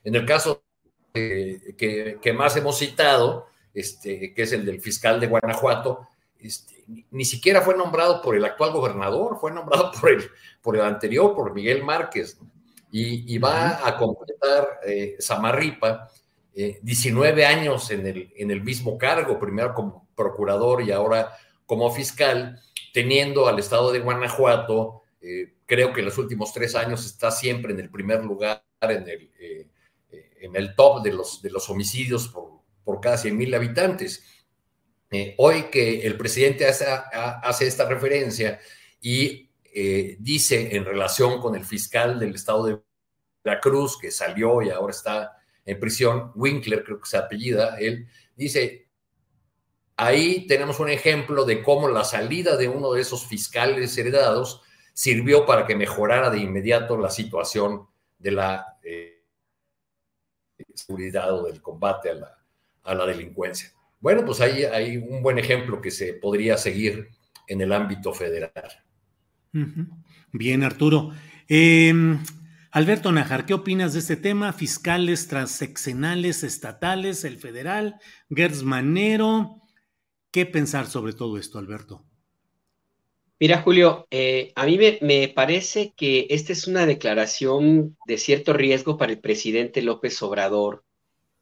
En 0.04 0.14
el 0.14 0.24
caso 0.24 0.62
que, 1.12 2.32
más 2.36 2.56
hemos 2.56 2.78
citado, 2.78 3.48
este, 3.74 4.32
que 4.32 4.42
es 4.42 4.52
el 4.52 4.64
del 4.64 4.80
fiscal 4.80 5.18
de 5.18 5.26
Guanajuato, 5.26 6.06
este, 6.46 6.84
ni, 7.10 7.24
siquiera 7.24 7.60
fue 7.60 7.76
nombrado 7.76 8.22
por 8.22 8.36
el 8.36 8.44
actual 8.44 8.72
gobernador, 8.72 9.38
fue 9.40 9.52
nombrado 9.52 9.90
por 9.92 10.10
el, 10.10 10.30
por 10.62 10.76
el 10.76 10.82
anterior, 10.82 11.34
por 11.34 11.52
Miguel 11.52 11.84
Márquez, 11.84 12.38
y, 12.90 13.36
va 13.38 13.86
a 13.86 13.96
completar 13.98 14.80
eh, 14.86 15.16
Samarripa 15.18 16.08
19 16.54 17.42
eh, 17.42 17.44
años 17.44 17.90
en 17.90 18.06
el, 18.06 18.32
en 18.34 18.50
el 18.50 18.62
mismo 18.62 18.96
cargo, 18.96 19.38
primero 19.38 19.74
como 19.74 20.08
procurador 20.14 20.82
y 20.82 20.92
ahora 20.92 21.36
como 21.66 21.90
fiscal, 21.90 22.58
teniendo 22.94 23.48
al 23.48 23.58
estado 23.58 23.92
de 23.92 23.98
Guanajuato, 23.98 25.02
eh, 25.20 25.56
creo 25.66 25.92
que 25.92 26.00
en 26.00 26.06
los 26.06 26.16
últimos 26.16 26.54
tres 26.54 26.74
años 26.74 27.04
está 27.04 27.30
siempre 27.30 27.74
en 27.74 27.80
el 27.80 27.90
primer 27.90 28.24
lugar 28.24 28.64
en 28.80 29.08
el, 29.08 29.30
en 30.40 30.56
el 30.56 30.74
top 30.74 31.02
de 31.02 31.12
los, 31.12 31.42
de 31.42 31.50
los 31.50 31.68
homicidios 31.68 32.28
por, 32.28 32.60
por 32.86 33.00
cada 33.00 33.18
100 33.18 33.36
mil 33.36 33.54
habitantes. 33.54 34.24
Eh, 35.10 35.34
hoy 35.38 35.64
que 35.70 36.00
el 36.04 36.16
presidente 36.16 36.66
hace, 36.66 37.66
esta 37.66 37.88
referencia 37.88 38.58
y 39.00 39.50
eh, 39.64 40.16
dice 40.18 40.74
en 40.76 40.84
relación 40.84 41.40
con 41.40 41.54
el 41.54 41.64
fiscal 41.64 42.18
del 42.18 42.34
estado 42.34 42.66
de 42.66 42.80
Veracruz, 43.44 43.98
que 44.00 44.10
salió 44.10 44.62
y 44.62 44.70
ahora 44.70 44.90
está 44.90 45.36
en 45.64 45.78
prisión, 45.78 46.32
Winkler 46.34 46.82
creo 46.82 47.00
que 47.00 47.08
se 47.08 47.16
apellida, 47.16 47.76
él 47.78 48.08
dice, 48.34 48.88
ahí 49.96 50.46
tenemos 50.46 50.80
un 50.80 50.88
ejemplo 50.88 51.44
de 51.44 51.62
cómo 51.62 51.88
la 51.88 52.04
salida 52.04 52.56
de 52.56 52.68
uno 52.68 52.92
de 52.92 53.02
esos 53.02 53.26
fiscales 53.26 53.96
heredados 53.98 54.62
sirvió 54.92 55.46
para 55.46 55.66
que 55.66 55.76
mejorara 55.76 56.30
de 56.30 56.38
inmediato 56.38 56.96
la 56.96 57.10
situación 57.10 57.86
de 58.18 58.30
la 58.32 58.78
eh, 58.82 59.24
seguridad 60.74 61.32
o 61.32 61.46
del 61.46 61.62
combate 61.62 62.10
a 62.82 62.94
la 62.94 63.06
delincuencia. 63.06 63.75
Bueno, 64.06 64.24
pues 64.24 64.40
ahí 64.40 64.62
hay 64.62 64.98
un 64.98 65.20
buen 65.20 65.36
ejemplo 65.36 65.80
que 65.80 65.90
se 65.90 66.12
podría 66.12 66.56
seguir 66.56 67.08
en 67.48 67.60
el 67.60 67.72
ámbito 67.72 68.14
federal. 68.14 68.52
Bien, 70.30 70.62
Arturo. 70.62 71.10
Em, 71.48 72.22
Alberto 72.70 73.10
Najar, 73.10 73.46
¿qué 73.46 73.54
opinas 73.54 73.94
de 73.94 73.98
este 73.98 74.14
tema? 74.14 74.52
Fiscales 74.52 75.26
transeccionales 75.26 76.44
estatales, 76.44 77.24
el 77.24 77.36
federal, 77.38 77.96
Gertz 78.30 78.62
Manero. 78.62 79.60
¿Qué 80.30 80.46
pensar 80.46 80.86
sobre 80.86 81.12
todo 81.12 81.36
esto, 81.36 81.58
Alberto? 81.58 82.04
Mira, 83.40 83.62
Julio, 83.62 84.06
eh, 84.12 84.52
a 84.54 84.66
mí 84.66 84.78
me, 84.78 85.00
me, 85.02 85.26
parece 85.26 85.94
que 85.96 86.28
esta 86.30 86.52
es 86.52 86.68
una 86.68 86.86
declaración 86.86 87.96
de 88.06 88.18
cierto 88.18 88.52
riesgo 88.52 88.98
para 88.98 89.10
el 89.10 89.18
presidente 89.18 89.82
López 89.82 90.22
Obrador, 90.22 90.84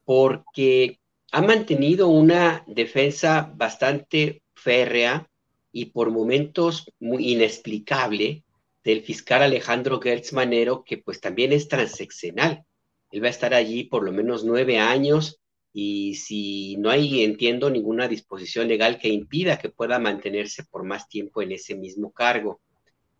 porque 0.03 0.97
ha 1.35 1.41
mantenido 1.41 2.07
una 2.07 2.63
defensa 2.65 3.51
bastante 3.57 4.41
férrea 4.53 5.29
y 5.69 5.87
por 5.87 6.09
momentos 6.09 6.89
muy 6.97 7.33
inexplicable 7.33 8.45
del 8.85 9.01
fiscal 9.01 9.43
Alejandro 9.43 9.99
Gertz 9.99 10.31
Manero, 10.31 10.85
que 10.85 10.97
pues 10.97 11.19
también 11.19 11.51
es 11.51 11.67
transeccional. 11.67 12.63
Él 13.11 13.21
va 13.21 13.27
a 13.27 13.31
estar 13.31 13.53
allí 13.53 13.83
por 13.83 14.05
lo 14.05 14.13
menos 14.13 14.45
nueve 14.45 14.77
años 14.77 15.41
y 15.73 16.15
si 16.15 16.77
no 16.77 16.89
hay, 16.89 17.25
entiendo, 17.25 17.69
ninguna 17.69 18.07
disposición 18.07 18.69
legal 18.69 18.97
que 18.97 19.09
impida 19.09 19.59
que 19.59 19.67
pueda 19.67 19.99
mantenerse 19.99 20.63
por 20.63 20.85
más 20.85 21.09
tiempo 21.09 21.41
en 21.41 21.51
ese 21.51 21.75
mismo 21.75 22.13
cargo. 22.13 22.61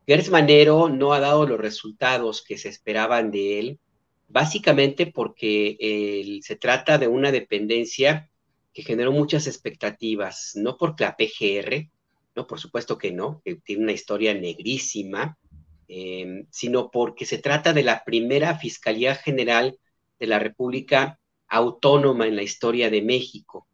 Gertz 0.08 0.30
Manero 0.30 0.88
no 0.88 1.12
ha 1.12 1.20
dado 1.20 1.46
los 1.46 1.60
resultados 1.60 2.42
que 2.42 2.58
se 2.58 2.70
esperaban 2.70 3.30
de 3.30 3.60
él 3.60 3.80
básicamente 4.28 5.08
porque 5.08 6.40
se 6.42 6.56
trata 6.56 6.98
de 6.98 7.08
una 7.08 7.32
dependencia 7.32 8.30
que 8.74 8.84
generó 8.84 9.12
muchas 9.12 9.48
expectativas, 9.48 10.52
no 10.56 10.78
por 10.78 11.00
la 11.00 11.16
PGR, 11.16 11.90
no, 12.36 12.46
por 12.46 12.60
supuesto 12.60 12.98
que 12.98 13.12
no, 13.12 13.42
que 13.46 13.56
tiene 13.56 13.84
una 13.84 13.94
historia 13.94 14.34
negrísima, 14.34 15.38
em, 15.88 16.46
sino 16.52 16.92
porque 16.92 17.26
se 17.26 17.38
trata 17.38 17.72
de 17.72 17.84
la 17.84 18.04
primera 18.04 18.58
Fiscalía 18.58 19.16
General 19.16 19.78
de 20.20 20.28
la 20.28 20.40
República 20.40 21.20
Autónoma 21.48 22.28
en 22.28 22.36
la 22.36 22.44
historia 22.44 22.90
de 22.90 23.02
México. 23.02 23.68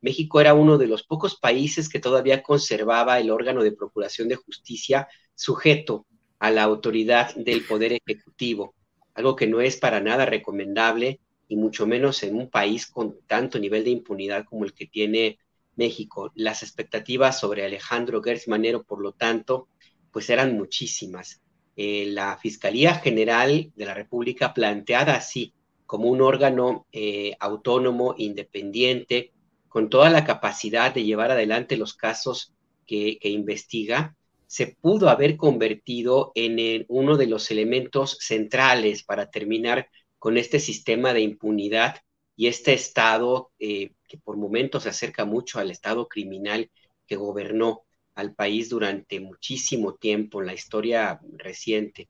México 0.00 0.40
era 0.40 0.54
uno 0.54 0.78
de 0.78 0.86
los 0.86 1.04
pocos 1.04 1.36
países 1.36 1.88
que 1.88 2.00
todavía 2.00 2.42
conservaba 2.42 3.20
el 3.20 3.30
órgano 3.30 3.62
de 3.62 3.72
procuración 3.72 4.28
de 4.28 4.36
justicia 4.36 5.08
sujeto 5.34 6.06
a 6.40 6.50
la 6.50 6.62
autoridad 6.64 7.34
del 7.36 7.64
Poder 7.64 7.92
Ejecutivo 7.92 8.74
algo 9.18 9.34
que 9.34 9.48
no 9.48 9.60
es 9.60 9.76
para 9.76 9.98
nada 10.00 10.26
recomendable 10.26 11.18
y 11.48 11.56
mucho 11.56 11.88
menos 11.88 12.22
en 12.22 12.36
un 12.36 12.48
país 12.48 12.86
con 12.86 13.18
tanto 13.26 13.58
nivel 13.58 13.82
de 13.82 13.90
impunidad 13.90 14.44
como 14.44 14.64
el 14.64 14.72
que 14.72 14.86
tiene 14.86 15.40
México. 15.74 16.30
Las 16.36 16.62
expectativas 16.62 17.40
sobre 17.40 17.64
Alejandro 17.64 18.22
Gertz 18.22 18.46
Manero, 18.46 18.84
por 18.84 19.00
lo 19.00 19.10
tanto, 19.10 19.66
pues 20.12 20.30
eran 20.30 20.56
muchísimas. 20.56 21.42
Eh, 21.74 22.06
la 22.06 22.38
Fiscalía 22.38 22.94
General 22.94 23.72
de 23.74 23.84
la 23.84 23.94
República 23.94 24.54
planteada 24.54 25.16
así, 25.16 25.52
como 25.84 26.08
un 26.08 26.22
órgano 26.22 26.86
eh, 26.92 27.34
autónomo, 27.40 28.14
independiente, 28.18 29.32
con 29.68 29.90
toda 29.90 30.10
la 30.10 30.24
capacidad 30.24 30.94
de 30.94 31.02
llevar 31.02 31.32
adelante 31.32 31.76
los 31.76 31.92
casos 31.92 32.54
que, 32.86 33.18
que 33.18 33.30
investiga, 33.30 34.14
se 34.48 34.78
pudo 34.80 35.10
haber 35.10 35.36
convertido 35.36 36.32
en 36.34 36.86
uno 36.88 37.18
de 37.18 37.26
los 37.26 37.50
elementos 37.50 38.16
centrales 38.18 39.04
para 39.04 39.30
terminar 39.30 39.88
con 40.18 40.38
este 40.38 40.58
sistema 40.58 41.12
de 41.12 41.20
impunidad 41.20 41.96
y 42.34 42.46
este 42.46 42.72
Estado 42.72 43.52
eh, 43.58 43.92
que 44.08 44.16
por 44.16 44.38
momentos 44.38 44.84
se 44.84 44.88
acerca 44.88 45.26
mucho 45.26 45.58
al 45.58 45.70
Estado 45.70 46.08
criminal 46.08 46.70
que 47.06 47.16
gobernó 47.16 47.82
al 48.14 48.34
país 48.34 48.70
durante 48.70 49.20
muchísimo 49.20 49.96
tiempo 49.96 50.40
en 50.40 50.46
la 50.46 50.54
historia 50.54 51.20
reciente. 51.36 52.08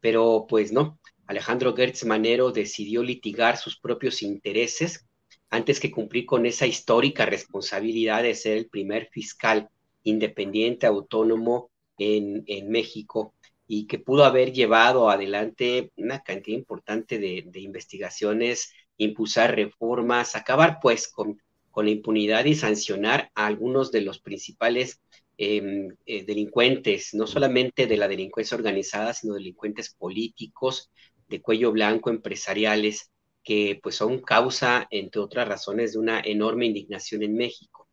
Pero 0.00 0.46
pues 0.48 0.72
no, 0.72 0.98
Alejandro 1.26 1.76
Gertz 1.76 2.04
Manero 2.04 2.50
decidió 2.50 3.04
litigar 3.04 3.56
sus 3.56 3.78
propios 3.78 4.22
intereses 4.22 5.06
antes 5.48 5.78
que 5.78 5.92
cumplir 5.92 6.26
con 6.26 6.44
esa 6.44 6.66
histórica 6.66 7.24
responsabilidad 7.24 8.24
de 8.24 8.34
ser 8.34 8.58
el 8.58 8.68
primer 8.68 9.08
fiscal 9.12 9.70
independiente, 10.08 10.86
autónomo 10.86 11.70
en, 11.98 12.70
México 12.70 13.34
y 13.66 13.86
que 13.86 13.98
pudo 13.98 14.24
haber 14.24 14.52
llevado 14.52 15.10
adelante 15.10 15.92
una 15.96 16.22
cantidad 16.22 16.56
importante 16.56 17.18
de, 17.18 17.60
investigaciones, 17.60 18.72
impulsar 18.96 19.54
reformas, 19.54 20.36
acabar 20.36 20.78
pues 20.80 21.08
con, 21.08 21.40
la 21.76 21.90
impunidad 21.90 22.44
y 22.44 22.56
sancionar 22.56 23.30
a 23.36 23.46
algunos 23.46 23.92
de 23.92 24.00
los 24.00 24.18
principales 24.18 25.00
em, 25.36 25.94
eh, 26.06 26.24
delincuentes, 26.24 27.14
no 27.14 27.28
solamente 27.28 27.86
de 27.86 27.96
la 27.96 28.08
delincuencia 28.08 28.56
organizada, 28.56 29.14
sino 29.14 29.34
delincuentes 29.34 29.94
políticos, 29.94 30.90
de 31.28 31.40
cuello 31.40 31.70
blanco, 31.70 32.10
empresariales, 32.10 33.12
que 33.44 33.78
pues 33.82 33.94
son 33.94 34.20
causa, 34.20 34.86
entre 34.90 35.20
otras 35.20 35.46
razones, 35.46 35.92
de 35.92 35.98
una 36.00 36.20
enorme 36.20 36.66
indignación 36.66 37.22
en 37.22 37.36
México. 37.36 37.87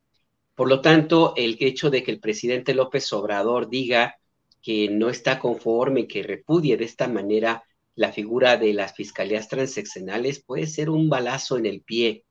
Por 0.55 0.69
lo 0.69 0.81
tanto, 0.81 1.33
el 1.35 1.57
hecho 1.59 1.89
de 1.89 2.01
que 2.01 2.11
el 2.11 2.19
presidente 2.19 2.73
López 2.73 3.11
Obrador 3.11 3.69
diga 3.69 4.15
que 4.61 4.89
no 4.89 5.09
está 5.09 5.37
conforme, 5.37 6.07
que 6.07 6.23
repudie 6.23 6.77
de 6.77 6.85
esta 6.85 7.07
manera 7.07 7.63
la 7.93 8.11
figura 8.11 8.57
de 8.57 8.73
las 8.73 8.93
fiscalías 8.93 9.47
transeccionales 9.47 10.41
puede 10.41 10.67
ser 10.67 10.89
un 10.89 11.09
balazo 11.09 11.57
en 11.57 11.65
el 11.65 11.81
pie, 11.81 12.23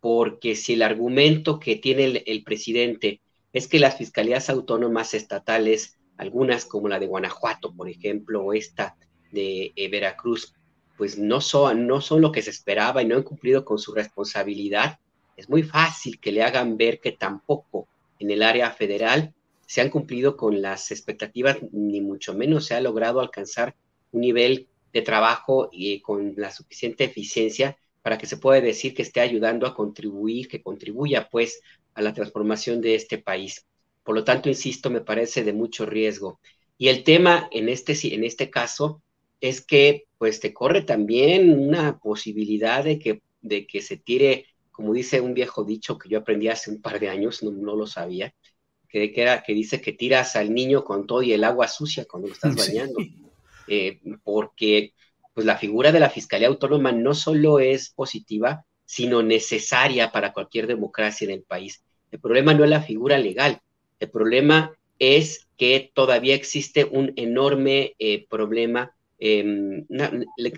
porque 0.00 0.54
si 0.54 0.74
el 0.74 0.82
argumento 0.82 1.58
que 1.58 1.76
tiene 1.76 2.22
el, 2.26 2.42
presidente 2.42 3.20
es 3.52 3.68
que 3.68 3.78
las 3.78 3.96
fiscalías 3.96 4.50
autónomas 4.50 5.14
estatales, 5.14 5.98
algunas 6.16 6.64
como 6.64 6.88
la 6.88 6.98
de 6.98 7.06
Guanajuato, 7.06 7.74
por 7.74 7.88
ejemplo, 7.88 8.44
o 8.44 8.52
esta 8.52 8.96
de 9.30 9.72
eh, 9.76 9.88
Veracruz, 9.88 10.54
pues 10.96 11.18
no 11.18 11.40
son, 11.40 11.86
no 11.86 12.00
son 12.00 12.20
lo 12.20 12.32
que 12.32 12.42
se 12.42 12.50
esperaba 12.50 13.02
y 13.02 13.06
no 13.06 13.16
han 13.16 13.22
cumplido 13.22 13.64
con 13.64 13.78
su 13.78 13.94
responsabilidad, 13.94 14.98
es 15.38 15.48
muy 15.48 15.62
fácil 15.62 16.18
que 16.18 16.32
le 16.32 16.42
hagan 16.42 16.76
ver 16.76 16.98
que 16.98 17.12
tampoco 17.12 17.86
en 18.18 18.32
el 18.32 18.42
área 18.42 18.72
federal 18.72 19.32
se 19.66 19.80
han 19.80 19.88
cumplido 19.88 20.36
con 20.36 20.60
las 20.60 20.90
expectativas, 20.90 21.58
ni 21.70 22.00
mucho 22.00 22.34
menos 22.34 22.66
se 22.66 22.74
ha 22.74 22.80
logrado 22.80 23.20
alcanzar 23.20 23.76
un 24.10 24.22
nivel 24.22 24.66
de 24.92 25.02
trabajo 25.02 25.68
y 25.70 26.00
con 26.00 26.34
la 26.36 26.50
suficiente 26.50 27.04
eficiencia 27.04 27.76
para 28.02 28.18
que 28.18 28.26
se 28.26 28.38
pueda 28.38 28.60
decir 28.60 28.94
que 28.94 29.02
esté 29.02 29.20
ayudando 29.20 29.68
a 29.68 29.76
contribuir, 29.76 30.48
que 30.48 30.60
contribuya 30.60 31.28
pues 31.30 31.60
a 31.94 32.02
la 32.02 32.12
transformación 32.12 32.80
de 32.80 32.96
este 32.96 33.18
país. 33.18 33.64
Por 34.02 34.16
lo 34.16 34.24
tanto, 34.24 34.48
insisto, 34.48 34.90
me 34.90 35.02
parece 35.02 35.44
de 35.44 35.52
mucho 35.52 35.86
riesgo. 35.86 36.40
Y 36.78 36.88
el 36.88 37.04
tema 37.04 37.48
en 37.52 37.68
este, 37.68 37.94
en 38.12 38.24
este 38.24 38.50
caso 38.50 39.02
es 39.40 39.60
que 39.60 40.06
pues 40.18 40.40
te 40.40 40.52
corre 40.52 40.82
también 40.82 41.56
una 41.56 41.98
posibilidad 41.98 42.82
de 42.82 42.98
que, 42.98 43.22
de 43.40 43.68
que 43.68 43.82
se 43.82 43.98
tire, 43.98 44.46
como 44.78 44.92
dice 44.92 45.20
un 45.20 45.34
viejo 45.34 45.64
dicho 45.64 45.98
que 45.98 46.08
yo 46.08 46.18
aprendí 46.18 46.46
hace 46.46 46.70
un 46.70 46.80
par 46.80 47.00
de 47.00 47.08
años, 47.08 47.42
no, 47.42 47.74
lo 47.74 47.84
sabía, 47.84 48.32
que, 48.88 49.12
que, 49.12 49.22
era, 49.22 49.42
que 49.42 49.52
dice 49.52 49.80
que 49.80 49.92
tiras 49.92 50.36
al 50.36 50.54
niño 50.54 50.84
con 50.84 51.04
todo 51.04 51.20
y 51.20 51.32
el 51.32 51.42
agua 51.42 51.66
sucia 51.66 52.04
cuando 52.04 52.28
lo 52.28 52.34
estás 52.34 52.54
bañando. 52.54 53.00
Eh, 53.66 53.98
porque 54.22 54.92
pues 55.34 55.44
la 55.44 55.58
figura 55.58 55.90
de 55.90 55.98
la 55.98 56.10
Fiscalía 56.10 56.46
Autónoma 56.46 56.92
no 56.92 57.12
solo 57.12 57.58
es 57.58 57.90
positiva, 57.90 58.66
sino 58.84 59.20
necesaria 59.20 60.12
para 60.12 60.32
cualquier 60.32 60.68
democracia 60.68 61.24
en 61.24 61.32
el 61.32 61.42
país. 61.42 61.82
El 62.12 62.20
problema 62.20 62.54
no 62.54 62.62
es 62.62 62.70
la 62.70 62.80
figura 62.80 63.18
legal, 63.18 63.60
el 63.98 64.10
problema 64.10 64.78
es 65.00 65.48
que 65.56 65.90
todavía 65.92 66.36
existe 66.36 66.84
un 66.84 67.14
enorme 67.16 67.96
eh, 67.98 68.28
problema, 68.28 68.94
em, 69.18 69.86
una, 69.88 70.12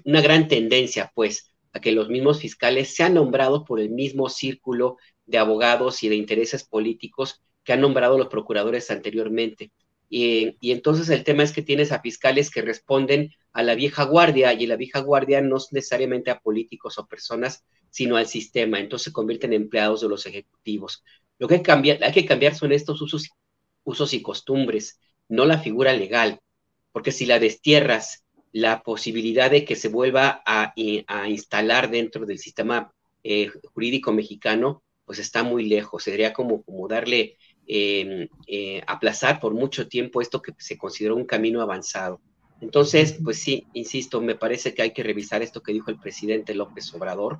una, 0.05 0.21
gran 0.21 0.47
tendencia, 0.47 1.11
pues, 1.15 1.55
a 1.73 1.81
que 1.81 1.93
los 1.93 2.09
mismos 2.09 2.41
fiscales 2.41 2.95
sean 2.95 3.15
nombrados 3.15 3.65
por 3.67 3.81
el 3.81 3.91
mismo 3.91 4.29
círculo 4.29 4.97
de 5.27 5.39
abogados 5.39 6.03
y 6.03 6.09
de 6.09 6.17
intereses 6.17 6.65
políticos 6.65 7.43
que 7.65 7.73
han 7.73 7.81
nombrado 7.81 8.19
los 8.19 8.29
procuradores 8.29 8.91
anteriormente. 8.91 9.71
Y, 10.09 10.57
entonces 10.73 11.09
el 11.09 11.23
tema 11.23 11.45
es 11.45 11.53
que 11.53 11.63
tienes 11.63 11.93
a 11.93 12.01
fiscales 12.01 12.51
que 12.51 12.63
responden 12.63 13.31
a 13.53 13.63
la 13.63 13.77
vieja 13.77 14.05
guardia 14.05 14.53
y 14.53 14.67
la 14.67 14.77
vieja 14.77 14.99
guardia 15.01 15.41
no 15.41 15.57
es 15.57 15.69
necesariamente 15.71 16.33
a 16.33 16.41
políticos 16.41 16.99
o 16.99 17.07
personas, 17.07 17.65
sino 17.91 18.17
al 18.17 18.27
sistema. 18.27 18.81
Entonces 18.81 19.05
se 19.05 19.13
convierten 19.13 19.53
en 19.53 19.63
empleados 19.63 20.01
de 20.01 20.09
los 20.09 20.27
ejecutivos. 20.27 21.05
Lo 21.39 21.47
que 21.47 21.55
hay 21.55 21.61
que 21.61 21.67
cambiar, 21.67 22.03
hay 22.03 22.13
que 22.13 22.27
cambiar 22.27 22.57
son 22.57 22.73
estos 22.73 23.01
usos, 23.01 23.31
usos 23.85 24.13
y 24.13 24.21
costumbres, 24.21 24.99
no 25.29 25.45
la 25.47 25.59
figura 25.59 25.93
legal, 25.93 26.41
porque 26.93 27.13
si 27.13 27.25
la 27.25 27.39
destierras, 27.39 28.25
la 28.53 28.83
posibilidad 28.83 29.51
de 29.51 29.65
que 29.65 29.77
se 29.77 29.89
vuelva 29.89 30.43
a, 30.45 30.73
instalar 31.29 31.91
dentro 31.91 32.27
del 32.27 32.39
sistema 32.39 32.93
eh, 33.23 33.51
jurídico 33.73 34.13
mexicano, 34.13 34.83
pues 35.05 35.19
está 35.19 35.43
muy 35.43 35.69
lejos. 35.69 36.05
Sería 36.05 36.33
como, 36.33 36.63
como 36.63 36.89
darle 36.89 37.37
Em, 37.73 38.27
eh, 38.49 38.83
aplazar 38.89 39.39
por 39.39 39.55
mucho 39.55 39.87
tiempo 39.87 40.21
esto 40.21 40.43
que 40.43 40.53
se 40.59 40.77
consideró 40.77 41.15
un 41.15 41.25
camino 41.25 41.63
avanzado. 41.63 42.21
Entonces, 42.61 43.17
pues 43.23 43.39
sí, 43.39 43.65
insisto, 43.75 44.21
me 44.21 44.35
parece 44.35 44.75
que 44.75 44.83
hay 44.83 44.91
que 44.91 45.05
revisar 45.05 45.41
esto 45.41 45.63
que 45.63 45.73
dijo 45.73 45.89
el 45.89 46.01
presidente 46.01 46.53
López 46.53 46.93
Obrador. 46.95 47.39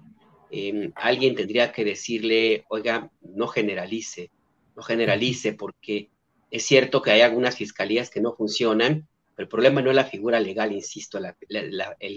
Em, 0.53 0.93
alguien 0.95 1.35
tendría 1.35 1.73
que 1.73 1.85
decirle, 1.85 2.65
oiga, 2.69 3.11
no 3.23 3.49
generalice, 3.49 4.31
no 4.77 4.85
generalice, 4.85 5.53
porque 5.55 6.11
es 6.53 6.65
cierto 6.65 7.03
que 7.03 7.11
hay 7.11 7.23
algunas 7.23 7.57
fiscalías 7.57 8.09
que 8.09 8.21
no 8.21 8.33
funcionan, 8.33 9.09
el 9.41 9.49
problema 9.49 9.83
no 9.83 9.91
es 9.91 9.97
la 9.97 10.05
figura 10.05 10.41
legal, 10.41 10.73
insisto, 10.73 11.19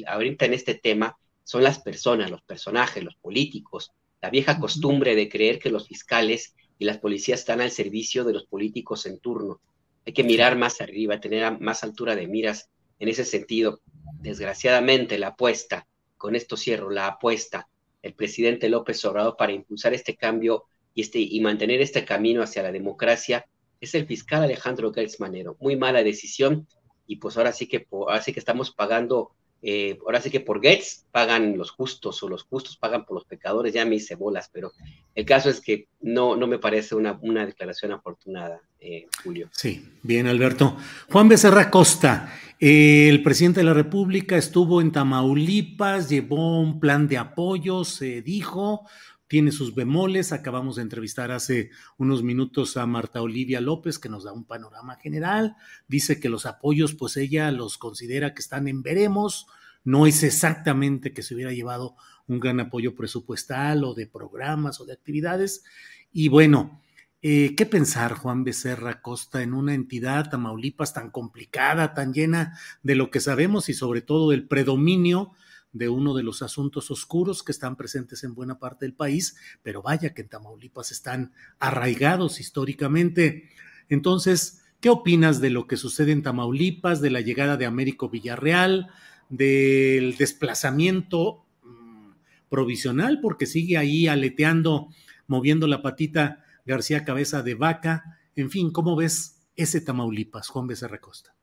ahorita 0.07 0.45
en 0.45 0.53
este 0.53 0.75
tema 0.75 1.17
son 1.43 1.63
las 1.63 1.79
personas, 1.79 2.31
los 2.31 2.41
personajes, 2.41 3.03
los 3.03 3.15
políticos, 3.15 3.91
la 4.21 4.29
vieja 4.29 4.59
costumbre 4.59 5.15
de 5.15 5.29
creer 5.29 5.59
que 5.59 5.69
los 5.69 5.87
fiscales 5.87 6.55
y 6.79 6.85
las 6.85 6.97
policías 6.97 7.41
están 7.41 7.61
al 7.61 7.71
servicio 7.71 8.23
de 8.23 8.33
los 8.33 8.45
políticos 8.45 9.05
en 9.05 9.19
turno. 9.19 9.59
Hay 10.05 10.13
que 10.13 10.23
mirar 10.23 10.57
más 10.57 10.81
arriba, 10.81 11.19
tener 11.19 11.59
más 11.59 11.83
altura 11.83 12.15
de 12.15 12.27
miras 12.27 12.69
en 12.99 13.09
ese 13.09 13.25
sentido. 13.25 13.81
Desgraciadamente, 14.21 15.17
la 15.17 15.27
apuesta, 15.29 15.87
con 16.17 16.35
esto 16.35 16.57
cierro, 16.57 16.89
la 16.89 17.07
apuesta, 17.07 17.67
el 18.01 18.13
presidente 18.13 18.69
López 18.69 19.03
Obrador 19.05 19.35
para 19.37 19.51
impulsar 19.51 19.93
este 19.93 20.15
cambio 20.15 20.65
y, 20.93 21.01
este, 21.01 21.19
y 21.19 21.39
mantener 21.41 21.81
este 21.81 22.05
camino 22.05 22.41
hacia 22.43 22.63
la 22.63 22.71
democracia 22.71 23.45
es 23.79 23.95
el 23.95 24.05
fiscal 24.05 24.43
Alejandro 24.43 24.93
Gertz 24.93 25.19
Manero. 25.19 25.57
Muy 25.59 25.75
mala 25.75 26.03
decisión 26.03 26.67
y 27.07 27.17
pues 27.17 27.37
ahora 27.37 27.51
sí 27.51 27.67
que, 27.67 27.87
ahora 27.91 28.21
sí 28.21 28.33
que 28.33 28.39
estamos 28.39 28.71
pagando 28.71 29.31
eh, 29.65 29.97
ahora 30.05 30.19
sí 30.19 30.29
que 30.29 30.41
por 30.41 30.57
Gates 30.59 31.05
pagan 31.09 31.57
los 31.57 31.71
justos 31.71 32.21
o 32.21 32.27
los 32.27 32.43
justos 32.43 32.75
pagan 32.75 33.05
por 33.05 33.15
los 33.15 33.23
pecadores, 33.23 33.73
ya 33.73 33.85
me 33.85 33.95
hice 33.95 34.15
bolas, 34.15 34.49
pero 34.51 34.73
el 35.15 35.23
caso 35.25 35.49
es 35.49 35.61
que 35.61 35.87
no, 36.01 36.35
no 36.35 36.47
me 36.47 36.59
parece 36.59 36.95
una, 36.95 37.17
una 37.21 37.45
declaración 37.45 37.93
afortunada, 37.93 38.59
eh, 38.81 39.05
Julio. 39.23 39.49
Sí, 39.53 39.87
bien, 40.01 40.27
Alberto. 40.27 40.75
Juan 41.09 41.29
Becerra 41.29 41.71
Costa, 41.71 42.35
eh, 42.59 43.07
el 43.07 43.23
presidente 43.23 43.61
de 43.61 43.65
la 43.65 43.73
República 43.73 44.35
estuvo 44.35 44.81
en 44.81 44.91
Tamaulipas, 44.91 46.09
llevó 46.09 46.59
un 46.59 46.81
plan 46.81 47.07
de 47.07 47.17
apoyo, 47.17 47.85
se 47.85 48.21
dijo, 48.21 48.85
tiene 49.27 49.51
sus 49.51 49.73
bemoles. 49.75 50.31
Acabamos 50.31 50.75
de 50.75 50.83
entrevistar 50.83 51.31
hace 51.31 51.71
unos 51.97 52.23
minutos 52.23 52.77
a 52.77 52.85
Marta 52.85 53.21
Olivia 53.21 53.61
López, 53.61 53.99
que 53.99 54.09
nos 54.09 54.23
da 54.23 54.33
un 54.33 54.45
panorama 54.45 54.95
general. 54.95 55.55
Dice 55.87 56.19
que 56.19 56.29
los 56.29 56.45
apoyos, 56.45 56.93
pues 56.93 57.17
ella 57.17 57.51
los 57.51 57.77
considera 57.77 58.33
que 58.33 58.41
están 58.41 58.67
en 58.67 58.83
veremos. 58.83 59.47
No 59.83 60.05
es 60.05 60.23
exactamente 60.23 61.13
que 61.13 61.23
se 61.23 61.35
hubiera 61.35 61.51
llevado 61.51 61.95
un 62.27 62.39
gran 62.39 62.59
apoyo 62.59 62.95
presupuestal 62.95 63.83
o 63.83 63.93
de 63.93 64.07
programas 64.07 64.79
o 64.79 64.85
de 64.85 64.93
actividades. 64.93 65.63
Y 66.11 66.29
bueno, 66.29 66.81
eh, 67.21 67.55
¿qué 67.55 67.65
pensar, 67.65 68.13
Juan 68.13 68.43
Becerra 68.43 69.01
Costa, 69.01 69.41
en 69.41 69.53
una 69.53 69.73
entidad, 69.73 70.29
Tamaulipas, 70.29 70.93
tan 70.93 71.09
complicada, 71.09 71.93
tan 71.93 72.13
llena 72.13 72.57
de 72.81 72.95
lo 72.95 73.11
que 73.11 73.19
sabemos 73.19 73.69
y 73.69 73.73
sobre 73.73 74.01
todo 74.01 74.31
el 74.31 74.47
predominio 74.47 75.31
de 75.73 75.89
uno 75.89 76.13
de 76.13 76.23
los 76.23 76.41
asuntos 76.41 76.91
oscuros 76.91 77.43
que 77.43 77.51
están 77.51 77.75
presentes 77.75 78.23
en 78.23 78.35
buena 78.35 78.59
parte 78.59 78.85
del 78.85 78.93
país, 78.93 79.35
pero 79.63 79.81
vaya 79.81 80.13
que 80.13 80.21
en 80.21 80.29
Tamaulipas 80.29 80.91
están 80.91 81.33
arraigados 81.59 82.39
históricamente. 82.39 83.49
Entonces, 83.89 84.61
¿qué 84.79 84.89
opinas 84.89 85.41
de 85.41 85.49
lo 85.49 85.67
que 85.67 85.75
sucede 85.75 86.11
en 86.11 86.21
Tamaulipas, 86.21 87.01
de 87.01 87.09
la 87.09 87.21
llegada 87.21 87.57
de 87.57 87.65
Américo 87.65 88.09
Villarreal, 88.09 88.91
del 89.29 90.15
desplazamiento 90.15 91.43
mm, 91.63 92.11
provisional, 92.49 93.19
porque 93.19 93.47
sigue 93.47 93.77
ahí 93.77 94.07
aleteando, 94.07 94.89
moviendo 95.25 95.65
la 95.65 95.81
patita 95.81 96.45
García 96.65 97.03
Cabeza 97.03 97.41
de 97.41 97.55
Vaca? 97.55 98.19
En 98.35 98.51
fin, 98.51 98.71
¿cómo 98.71 98.95
ves 98.95 99.41
ese 99.55 99.81
Tamaulipas, 99.81 100.49
Juan 100.49 100.67
Becerra 100.67 100.99
Costa? 100.99 101.35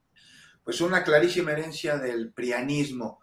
Pues 0.63 0.81
una 0.81 1.03
clarísima 1.03 1.51
herencia 1.51 1.99
del 1.99 2.31
prianismo 2.33 3.19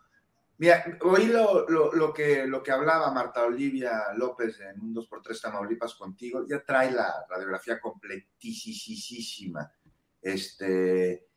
Mira, 0.60 0.98
oí 1.02 1.28
lo, 1.28 1.68
lo, 1.70 2.14
que, 2.14 2.48
lo 2.48 2.64
que 2.64 2.72
hablaba 2.72 3.12
Marta 3.12 3.46
Olivia 3.46 4.12
López 4.16 4.60
en 4.60 4.82
un 4.82 4.96
2x3 4.96 5.40
Tamaulipas 5.40 5.94
contigo, 5.94 6.46
ya 6.48 6.64
trae 6.64 6.92
la 6.92 7.26
radiografía 7.30 7.80
completísima. 7.80 9.72
Este, 10.20 11.28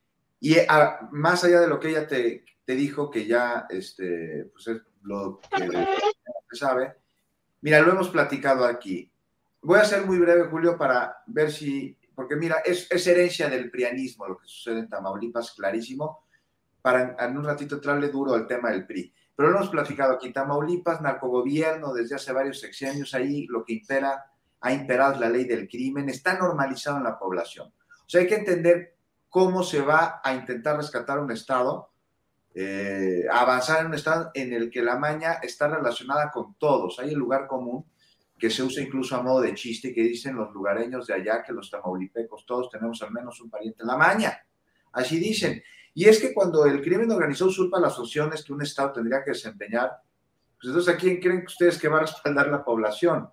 y 0.41 0.57
más 1.13 1.45
allá 1.45 1.61
de 1.61 1.69
lo 1.69 1.79
que 1.79 1.91
ella 1.91 2.09
te, 2.09 2.47
te, 2.65 2.75
dijo, 2.75 3.11
que 3.11 3.27
ya 3.27 3.67
este, 3.69 4.51
pues 4.55 4.69
es 4.69 4.81
lo 5.03 5.39
que 5.39 5.69
se 6.51 6.57
sabe, 6.57 6.95
mira, 7.61 7.81
lo 7.81 7.93
hemos 7.93 8.09
platicado 8.09 8.65
aquí. 8.65 9.13
Voy 9.61 9.79
a 9.79 9.85
ser 9.85 10.07
muy 10.07 10.19
breve, 10.19 10.49
Julio, 10.49 10.79
para 10.79 11.23
ver 11.27 11.53
si, 11.53 11.95
porque 12.15 12.37
mira, 12.37 12.63
es 12.65 13.07
herencia 13.07 13.51
del 13.51 13.71
prianismo 13.71 14.27
lo 14.27 14.39
que 14.39 14.47
sucede 14.47 14.79
en 14.79 14.89
Tamaulipas, 14.89 15.53
clarísimo 15.53 16.25
para 16.83 17.17
en 17.19 17.37
un 17.37 17.45
ratito 17.45 17.77
entrarle 17.77 18.09
duro 18.09 18.35
al 18.35 18.47
tema 18.47 18.71
del 18.71 18.87
PRI. 18.87 19.13
Pero 19.41 19.51
lo 19.51 19.57
hemos 19.57 19.71
platicado 19.71 20.13
aquí, 20.13 20.33
Tamaulipas, 20.33 21.01
narcogobierno, 21.01 21.95
desde 21.95 22.17
hace 22.17 22.33
varios 22.33 22.61
sexenios, 22.61 23.15
ahí 23.15 23.47
lo 23.47 23.65
que 23.65 23.73
impera, 23.73 24.27
ha 24.61 24.73
imperado 24.73 25.19
la 25.19 25.31
ley 25.31 25.45
del 25.45 25.67
crimen, 25.67 26.09
está 26.11 26.39
normalizado 26.39 26.99
en 26.99 27.05
la 27.05 27.19
población. 27.19 27.69
O 27.69 28.05
sea, 28.07 28.21
hay 28.21 28.27
que 28.27 28.35
entender 28.35 28.97
cómo 29.31 29.63
se 29.63 29.81
va 29.81 30.21
a 30.23 30.35
intentar 30.35 30.77
rescatar 30.77 31.19
un 31.21 31.31
Estado, 31.31 31.91
eh, 32.55 33.25
avanzar 33.33 33.81
en 33.81 33.87
un 33.87 33.95
Estado 33.95 34.31
en 34.35 34.53
el 34.53 34.69
que 34.69 34.83
la 34.83 34.97
maña 34.97 35.35
está 35.35 35.69
relacionada 35.69 36.31
con 36.31 36.55
todos. 36.57 36.99
Hay 36.99 37.11
el 37.13 37.19
lugar 37.19 37.47
común 37.47 37.87
que 38.39 38.51
se 38.51 38.63
usa 38.63 38.83
incluso 38.83 39.17
a 39.17 39.23
modo 39.23 39.41
de 39.41 39.55
chiste, 39.55 39.95
que 39.95 40.03
dicen 40.03 40.35
los 40.35 40.53
lugareños 40.53 41.07
de 41.07 41.15
allá 41.15 41.43
que 41.43 41.53
los 41.53 41.71
tamaulipecos 41.71 42.45
todos 42.45 42.69
tenemos 42.71 43.01
al 43.03 43.13
menos 43.13 43.41
un 43.41 43.49
pariente 43.49 43.83
en 43.83 43.87
la 43.87 43.97
maña. 43.97 44.39
Así 44.93 45.19
dicen. 45.19 45.63
Y 45.95 46.05
es 46.05 46.21
que 46.21 46.33
cuando 46.33 46.65
el 46.67 46.81
crimen 46.83 47.11
organizado 47.11 47.51
usurpa 47.51 47.81
las 47.81 47.97
funciones 47.97 48.45
que 48.45 48.53
un 48.53 48.63
Estado 48.63 48.93
tendría 48.93 49.25
que 49.25 49.33
desempeñar, 49.33 50.01
pues 50.61 50.69
entonces 50.69 50.95
a 50.95 50.97
quién 50.97 51.21
creen 51.21 51.45
ustedes 51.47 51.79
que 51.79 51.89
va 51.89 51.99
a 51.99 52.03
respaldar 52.03 52.49
la 52.49 52.65
población. 52.65 53.29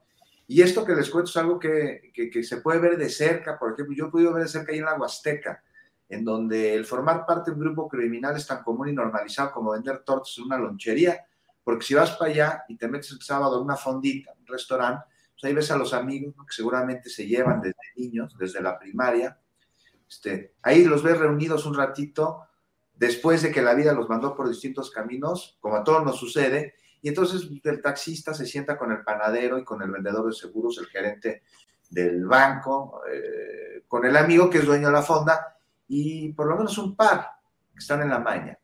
Y 0.48 0.62
esto 0.62 0.86
que 0.86 0.96
les 0.96 1.10
cuento 1.10 1.30
es 1.30 1.38
algo 1.38 1.60
que, 1.60 2.12
que, 2.14 2.44
se 2.44 2.58
puede 2.58 2.80
ver 2.80 2.98
de 2.98 3.10
cerca, 3.10 3.60
por 3.60 3.74
ejemplo, 3.74 3.94
yo 3.94 4.08
he 4.08 4.12
podido 4.12 4.34
ver 4.34 4.44
de 4.44 4.50
cerca 4.50 4.72
ahí 4.72 4.80
en 4.80 4.86
la 4.86 4.96
Huasteca, 4.96 5.62
en 6.08 6.24
donde 6.24 6.74
el 6.74 6.86
formar 6.86 7.26
parte 7.26 7.52
de 7.52 7.56
un 7.56 7.62
grupo 7.62 7.90
criminal 7.90 8.38
es 8.38 8.48
tan 8.48 8.64
común 8.64 8.88
y 8.88 8.94
normalizado 8.94 9.52
como 9.52 9.72
vender 9.72 10.00
tortas 10.06 10.34
en 10.38 10.46
una 10.46 10.58
lonchería, 10.58 11.26
porque 11.66 11.86
si 11.86 11.96
vas 11.96 12.12
para 12.12 12.32
allá 12.32 12.64
y 12.70 12.78
te 12.78 12.88
metes 12.88 13.12
el 13.12 13.22
sábado 13.22 13.58
en 13.58 13.66
una 13.66 13.76
fondita, 13.76 14.34
un 14.40 14.48
restaurante, 14.48 15.04
pues 15.34 15.44
ahí 15.44 15.54
ves 15.54 15.70
a 15.70 15.78
los 15.78 15.94
amigos 15.94 16.34
que 16.34 16.54
seguramente 16.54 17.10
se 17.10 17.28
llevan 17.28 17.60
desde 17.60 17.76
niños, 17.98 18.34
desde 18.38 18.62
la 18.62 18.80
primaria, 18.80 19.38
Este, 20.10 20.56
ahí 20.62 20.86
los 20.86 21.04
ves 21.04 21.18
reunidos 21.18 21.66
un 21.66 21.76
ratito 21.76 22.47
después 22.98 23.42
de 23.42 23.52
que 23.52 23.62
la 23.62 23.74
vida 23.74 23.94
los 23.94 24.10
mandó 24.10 24.36
por 24.36 24.50
distintos 24.50 24.92
caminos, 24.92 25.58
como 25.62 25.76
a 25.76 25.84
todos 25.84 26.04
nos 26.04 26.18
sucede, 26.18 26.76
y 27.02 27.10
entonces 27.10 27.48
el 27.64 27.82
taxista 27.82 28.34
se 28.34 28.46
sienta 28.46 28.78
con 28.78 28.92
el 28.92 29.04
panadero 29.04 29.60
y 29.60 29.64
con 29.64 29.82
el 29.82 29.92
vendedor 29.92 30.28
de 30.28 30.34
seguros, 30.34 30.78
el 30.80 30.88
gerente 30.88 31.44
del 31.90 32.26
banco, 32.26 33.02
eh, 33.10 33.84
con 33.88 34.06
el 34.06 34.18
amigo 34.18 34.50
que 34.50 34.58
es 34.58 34.66
dueño 34.66 34.88
de 34.88 34.94
la 34.94 35.04
fonda, 35.04 35.58
y 35.88 36.34
por 36.34 36.48
lo 36.48 36.58
menos 36.58 36.78
un 36.78 36.96
par 36.96 37.32
que 37.72 37.80
están 37.80 38.02
en 38.02 38.10
la 38.10 38.20
maña. 38.20 38.58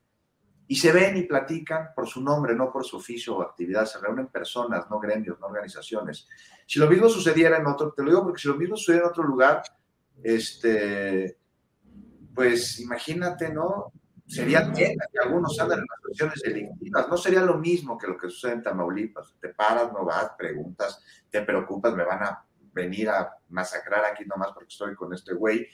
Y 0.68 0.76
se 0.76 0.92
ven 0.92 1.16
y 1.18 1.24
platican 1.24 1.90
por 1.96 2.08
su 2.08 2.22
nombre, 2.22 2.56
no 2.56 2.72
por 2.72 2.84
su 2.84 2.98
oficio 2.98 3.36
o 3.36 3.42
actividad. 3.42 3.86
Se 3.86 4.00
reúnen 4.00 4.28
personas, 4.28 4.90
no 4.90 5.00
gremios, 5.00 5.40
no 5.40 5.48
organizaciones. 5.48 6.28
Si 6.66 6.80
lo 6.80 6.90
mismo 6.90 7.10
sucediera 7.10 7.58
en 7.58 7.68
otro, 7.68 7.94
te 7.94 8.02
lo 8.02 8.10
digo 8.10 8.24
porque 8.24 8.42
si 8.42 8.48
lo 8.48 8.56
mismo 8.56 8.76
sucediera 8.76 9.06
en 9.06 9.12
otro 9.12 9.24
lugar, 9.24 9.62
este, 10.24 11.38
pues 12.34 12.80
imagínate, 12.80 13.54
¿no? 13.54 13.92
Sería 14.26 14.72
que 14.72 14.96
algunos 15.22 15.60
andan 15.60 15.80
en 15.80 15.86
asociaciones 15.98 16.42
delictivas. 16.42 17.10
No 17.10 17.18
sería 17.18 17.42
lo 17.42 17.58
mismo 17.58 17.98
que 17.98 18.08
lo 18.08 18.18
que 18.18 18.30
sucede 18.30 18.54
en 18.54 18.64
Tamaulipas. 18.64 19.36
Te 19.40 19.50
paras, 19.50 19.92
no 19.92 20.06
vas, 20.06 20.32
preguntas, 20.38 21.04
te 21.30 21.42
preocupas, 21.42 21.94
me 21.94 22.06
van 22.06 22.24
a 22.24 22.46
venir 22.74 23.10
a 23.10 23.38
masacrar 23.50 24.06
aquí 24.06 24.26
nomás 24.26 24.52
porque 24.54 24.70
estoy 24.70 24.96
con 24.96 25.14
este 25.14 25.34
güey. 25.34 25.68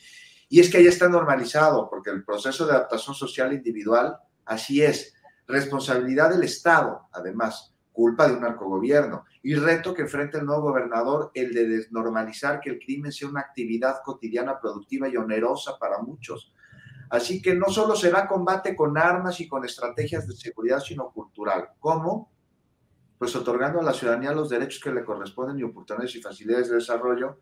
Y 0.49 0.59
es 0.59 0.69
que 0.69 0.77
ahí 0.77 0.87
está 0.87 1.07
normalizado, 1.07 1.89
porque 1.89 2.09
el 2.09 2.23
proceso 2.23 2.65
de 2.65 2.73
adaptación 2.73 3.15
social 3.15 3.53
individual, 3.53 4.17
así 4.45 4.81
es, 4.81 5.13
responsabilidad 5.47 6.31
del 6.31 6.43
Estado, 6.43 7.07
además, 7.11 7.75
culpa 7.91 8.27
de 8.27 8.33
un 8.33 8.41
narcogobierno, 8.41 9.25
y 9.43 9.55
reto 9.55 9.93
que 9.93 10.01
enfrenta 10.01 10.39
el 10.39 10.45
nuevo 10.45 10.63
gobernador, 10.63 11.31
el 11.33 11.53
de 11.53 11.67
desnormalizar 11.67 12.59
que 12.59 12.71
el 12.71 12.79
crimen 12.79 13.11
sea 13.11 13.27
una 13.27 13.41
actividad 13.41 14.01
cotidiana 14.03 14.59
productiva 14.59 15.07
y 15.07 15.17
onerosa 15.17 15.77
para 15.77 15.99
muchos. 15.99 16.51
Así 17.09 17.41
que 17.41 17.55
no 17.55 17.69
solo 17.69 17.95
será 17.95 18.27
combate 18.27 18.75
con 18.75 18.97
armas 18.97 19.39
y 19.39 19.47
con 19.47 19.65
estrategias 19.65 20.27
de 20.27 20.35
seguridad, 20.35 20.79
sino 20.79 21.11
cultural. 21.11 21.69
¿Cómo? 21.79 22.31
Pues 23.17 23.35
otorgando 23.35 23.79
a 23.79 23.83
la 23.83 23.93
ciudadanía 23.93 24.31
los 24.31 24.49
derechos 24.49 24.81
que 24.81 24.91
le 24.91 25.03
corresponden 25.03 25.59
y 25.59 25.63
oportunidades 25.63 26.15
y 26.15 26.21
facilidades 26.21 26.69
de 26.69 26.75
desarrollo 26.75 27.39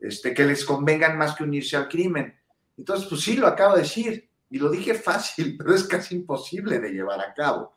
este, 0.00 0.32
que 0.32 0.44
les 0.44 0.64
convengan 0.64 1.18
más 1.18 1.36
que 1.36 1.44
unirse 1.44 1.76
al 1.76 1.88
crimen. 1.88 2.34
Entonces, 2.76 3.06
pues 3.08 3.20
sí, 3.20 3.36
lo 3.36 3.46
acabo 3.46 3.74
de 3.74 3.82
decir, 3.82 4.30
y 4.48 4.58
lo 4.58 4.70
dije 4.70 4.94
fácil, 4.94 5.56
pero 5.58 5.74
es 5.74 5.84
casi 5.84 6.16
imposible 6.16 6.78
de 6.78 6.90
llevar 6.90 7.20
a 7.20 7.34
cabo. 7.34 7.74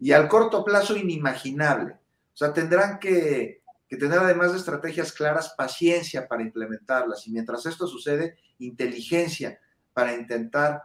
Y 0.00 0.12
al 0.12 0.28
corto 0.28 0.64
plazo, 0.64 0.96
inimaginable. 0.96 1.92
O 1.92 2.36
sea, 2.36 2.52
tendrán 2.52 2.98
que, 2.98 3.62
tener, 3.88 4.18
además 4.18 4.52
de 4.52 4.58
estrategias 4.58 5.12
claras, 5.12 5.54
paciencia 5.56 6.28
para 6.28 6.42
implementarlas. 6.42 7.26
Y 7.26 7.32
mientras 7.32 7.66
esto 7.66 7.86
sucede, 7.86 8.36
inteligencia 8.58 9.58
para 9.98 10.14
intentar 10.14 10.82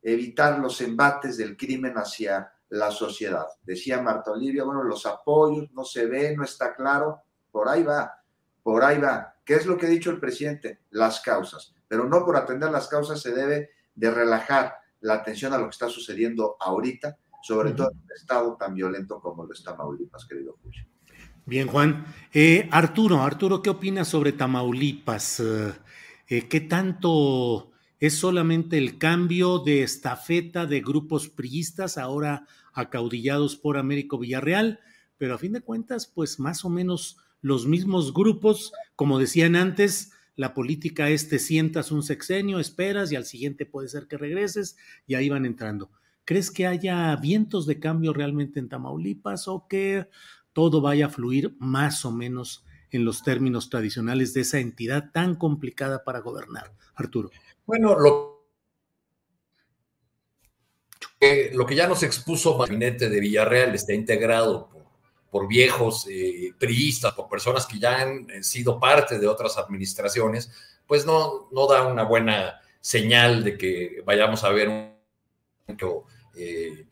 evitar 0.00 0.60
los 0.60 0.80
embates 0.80 1.36
del 1.36 1.56
crimen 1.56 1.94
hacia 1.94 2.52
la 2.68 2.92
sociedad. 2.92 3.46
Decía 3.62 4.00
Marta 4.00 4.30
Olivia, 4.30 4.62
bueno, 4.62 4.84
los 4.84 5.04
apoyos, 5.04 5.72
no 5.72 5.84
se 5.84 6.06
ve, 6.06 6.36
no 6.36 6.44
está 6.44 6.74
claro, 6.74 7.22
por 7.50 7.68
ahí 7.68 7.82
va, 7.82 8.22
por 8.62 8.84
ahí 8.84 9.00
va. 9.00 9.34
¿Qué 9.44 9.54
es 9.54 9.66
lo 9.66 9.76
que 9.76 9.86
ha 9.86 9.90
dicho 9.90 10.10
el 10.10 10.20
presidente? 10.20 10.82
Las 10.90 11.20
causas 11.20 11.74
pero 11.92 12.08
no 12.08 12.24
por 12.24 12.38
atender 12.38 12.70
las 12.70 12.88
causas 12.88 13.20
se 13.20 13.34
debe 13.34 13.68
de 13.94 14.10
relajar 14.10 14.76
la 15.02 15.12
atención 15.12 15.52
a 15.52 15.58
lo 15.58 15.64
que 15.64 15.72
está 15.72 15.90
sucediendo 15.90 16.56
ahorita, 16.58 17.18
sobre 17.42 17.72
todo 17.72 17.90
en 17.90 17.98
un 17.98 18.12
estado 18.16 18.56
tan 18.56 18.74
violento 18.74 19.20
como 19.20 19.44
lo 19.44 19.52
está 19.52 19.72
Tamaulipas, 19.72 20.24
querido 20.24 20.56
Julio. 20.62 20.86
Bien, 21.44 21.68
Juan. 21.68 22.06
Eh, 22.32 22.66
Arturo, 22.72 23.20
Arturo, 23.20 23.60
¿qué 23.60 23.68
opinas 23.68 24.08
sobre 24.08 24.32
Tamaulipas? 24.32 25.40
Eh, 25.40 25.74
eh, 26.28 26.48
¿Qué 26.48 26.60
tanto 26.62 27.71
es 28.02 28.18
solamente 28.18 28.78
el 28.78 28.98
cambio 28.98 29.60
de 29.60 29.84
estafeta 29.84 30.66
de 30.66 30.80
grupos 30.80 31.28
priistas 31.28 31.98
ahora 31.98 32.48
acaudillados 32.72 33.54
por 33.54 33.76
Américo 33.76 34.18
Villarreal? 34.18 34.80
Pero 35.18 35.36
a 35.36 35.38
fin 35.38 35.52
de 35.52 35.60
cuentas, 35.60 36.08
pues 36.12 36.40
más 36.40 36.64
o 36.64 36.68
menos 36.68 37.18
los 37.42 37.64
mismos 37.64 38.12
grupos, 38.12 38.72
como 38.96 39.20
decían 39.20 39.54
antes, 39.54 40.10
la 40.34 40.52
política 40.52 41.10
es 41.10 41.28
te 41.28 41.38
sientas 41.38 41.92
un 41.92 42.02
sexenio, 42.02 42.58
esperas 42.58 43.12
y 43.12 43.14
al 43.14 43.24
siguiente 43.24 43.66
puede 43.66 43.86
ser 43.86 44.08
que 44.08 44.18
regreses 44.18 44.76
y 45.06 45.14
ahí 45.14 45.28
van 45.28 45.46
entrando. 45.46 45.92
¿Crees 46.24 46.50
que 46.50 46.66
haya 46.66 47.14
vientos 47.14 47.66
de 47.66 47.78
cambio 47.78 48.12
realmente 48.12 48.58
en 48.58 48.68
Tamaulipas 48.68 49.46
o 49.46 49.68
que 49.68 50.08
todo 50.52 50.80
vaya 50.80 51.06
a 51.06 51.10
fluir 51.10 51.54
más 51.60 52.04
o 52.04 52.10
menos 52.10 52.64
en 52.90 53.04
los 53.04 53.22
términos 53.22 53.70
tradicionales 53.70 54.34
de 54.34 54.40
esa 54.40 54.58
entidad 54.58 55.12
tan 55.12 55.36
complicada 55.36 56.02
para 56.02 56.18
gobernar? 56.18 56.74
Arturo. 56.96 57.30
Bueno, 57.64 57.98
lo 57.98 58.46
que, 61.18 61.50
lo 61.52 61.66
que 61.66 61.74
ya 61.74 61.86
nos 61.86 62.02
expuso 62.02 62.52
el 62.52 62.58
gabinete 62.68 63.08
de 63.08 63.20
Villarreal 63.20 63.74
está 63.74 63.92
integrado 63.92 64.68
por 65.32 65.48
viejos 65.48 66.06
eh, 66.10 66.52
priistas, 66.58 67.14
por 67.14 67.26
personas 67.26 67.66
que 67.66 67.78
ya 67.78 68.02
han 68.02 68.28
eh, 68.28 68.42
sido 68.42 68.78
parte 68.78 69.18
de 69.18 69.26
otras 69.26 69.56
administraciones, 69.56 70.52
pues 70.86 71.06
no, 71.06 71.48
no 71.52 71.66
da 71.66 71.86
una 71.86 72.02
buena 72.02 72.60
señal 72.80 73.42
de 73.42 73.56
que 73.56 74.02
vayamos 74.04 74.44
a 74.44 74.50
ver 74.50 74.68
un 74.68 74.94
cambio 75.66 76.04
eh, 76.36 76.86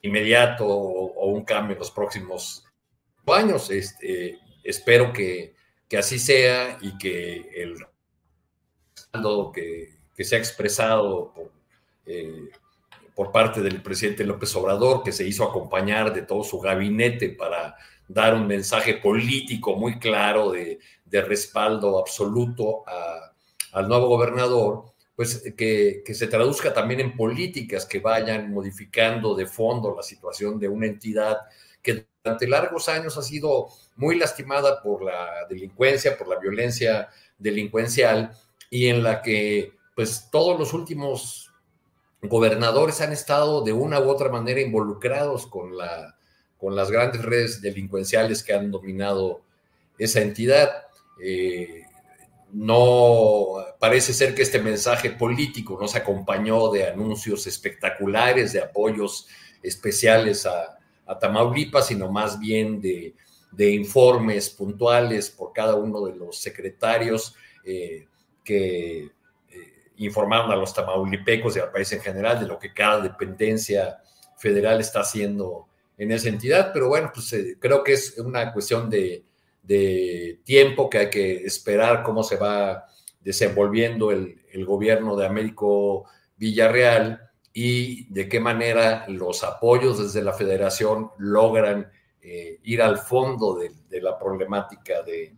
inmediato 0.00 0.66
o, 0.66 1.26
un 1.26 1.44
cambio 1.44 1.74
en 1.74 1.78
los 1.78 1.92
próximos 1.92 2.66
años. 3.28 3.70
Este, 3.70 4.38
espero 4.64 5.12
que, 5.12 5.54
que, 5.88 5.98
así 5.98 6.18
sea 6.18 6.78
y 6.80 6.98
que 6.98 7.48
el 7.54 7.76
que, 9.52 10.24
se 10.24 10.36
ha 10.36 10.38
expresado 10.38 11.32
por 11.34 11.50
por 13.14 13.30
parte 13.30 13.60
del 13.60 13.82
presidente 13.82 14.24
López 14.24 14.54
Obrador, 14.56 15.02
que 15.02 15.12
se 15.12 15.26
hizo 15.26 15.44
acompañar 15.44 16.12
de 16.14 16.22
todo 16.22 16.42
su 16.42 16.58
gabinete 16.58 17.30
para 17.30 17.76
dar 18.08 18.34
un 18.34 18.46
mensaje 18.46 18.94
político 18.94 19.76
muy 19.76 19.98
claro 19.98 20.52
de, 20.52 20.78
respaldo 21.10 21.98
absoluto 21.98 22.84
al 23.72 23.86
nuevo 23.86 24.08
gobernador, 24.08 24.84
pues 25.14 25.52
que, 25.56 26.02
se 26.06 26.26
traduzca 26.26 26.72
también 26.72 27.00
en 27.00 27.16
políticas 27.16 27.84
que 27.84 28.00
vayan 28.00 28.50
modificando 28.50 29.34
de 29.34 29.46
fondo 29.46 29.94
la 29.94 30.02
situación 30.02 30.58
de 30.58 30.68
una 30.68 30.86
entidad 30.86 31.36
que 31.82 32.06
durante 32.24 32.48
largos 32.48 32.88
años 32.88 33.18
ha 33.18 33.22
sido 33.22 33.68
muy 33.96 34.18
lastimada 34.18 34.82
por 34.82 35.04
la 35.04 35.46
delincuencia, 35.50 36.16
por 36.16 36.28
la 36.28 36.38
violencia 36.38 37.10
delincuencial 37.38 38.32
y 38.72 38.88
en 38.88 39.02
la 39.02 39.20
que 39.20 39.74
pues 39.94 40.30
todos 40.32 40.58
los 40.58 40.72
últimos 40.72 41.52
gobernadores 42.22 43.02
han 43.02 43.12
estado 43.12 43.62
de 43.62 43.74
una 43.74 44.00
u 44.00 44.08
otra 44.08 44.30
manera 44.30 44.62
involucrados 44.62 45.46
con, 45.46 45.76
la, 45.76 46.16
con 46.56 46.74
las 46.74 46.90
grandes 46.90 47.22
redes 47.22 47.60
delincuenciales 47.60 48.42
que 48.42 48.54
han 48.54 48.70
dominado 48.70 49.42
esa 49.98 50.22
entidad. 50.22 50.86
Eh, 51.22 51.82
no 52.54 53.56
parece 53.78 54.14
ser 54.14 54.34
que 54.34 54.40
este 54.40 54.58
mensaje 54.58 55.10
político 55.10 55.76
no 55.78 55.86
se 55.86 55.98
acompañó 55.98 56.70
de 56.70 56.88
anuncios 56.88 57.46
espectaculares, 57.46 58.54
de 58.54 58.62
apoyos 58.62 59.28
especiales 59.62 60.46
a, 60.46 60.78
Tamaulipas, 61.20 61.88
sino 61.88 62.10
más 62.10 62.38
bien 62.40 62.80
de, 62.80 63.14
informes 63.70 64.48
puntuales 64.48 65.28
por 65.28 65.52
cada 65.52 65.74
uno 65.74 66.06
de 66.06 66.16
los 66.16 66.38
secretarios 66.38 67.34
eh, 67.66 68.06
que 68.44 69.10
informaron 69.96 70.50
a 70.50 70.56
los 70.56 70.74
tamaulipecos 70.74 71.56
y 71.56 71.60
al 71.60 71.70
país 71.70 71.92
en 71.92 72.00
general 72.00 72.40
de 72.40 72.46
lo 72.46 72.58
que 72.58 72.72
cada 72.72 73.00
dependencia 73.00 73.98
federal 74.36 74.80
está 74.80 75.00
haciendo 75.00 75.68
en 75.96 76.10
esa 76.10 76.28
entidad, 76.28 76.72
pero 76.72 76.88
bueno, 76.88 77.10
pues 77.14 77.32
eh, 77.32 77.56
creo 77.60 77.84
que 77.84 77.92
es 77.92 78.18
una 78.18 78.52
cuestión 78.52 78.90
de, 78.90 79.24
tiempo 80.44 80.90
que 80.90 80.98
hay 80.98 81.10
que 81.10 81.44
esperar 81.44 82.02
cómo 82.02 82.22
se 82.24 82.36
va 82.36 82.84
desenvolviendo 83.20 84.10
el, 84.10 84.38
gobierno 84.66 85.16
de 85.16 85.24
Américo 85.24 86.04
Villarreal 86.36 87.30
y 87.54 88.12
de 88.12 88.28
qué 88.28 88.38
manera 88.40 89.06
los 89.08 89.44
apoyos 89.44 89.98
desde 89.98 90.22
la 90.22 90.34
federación 90.34 91.10
logran 91.18 91.90
eh, 92.20 92.58
ir 92.64 92.82
al 92.82 92.98
fondo 92.98 93.56
de 93.56 94.00
la 94.02 94.18
problemática 94.18 95.02
de, 95.02 95.34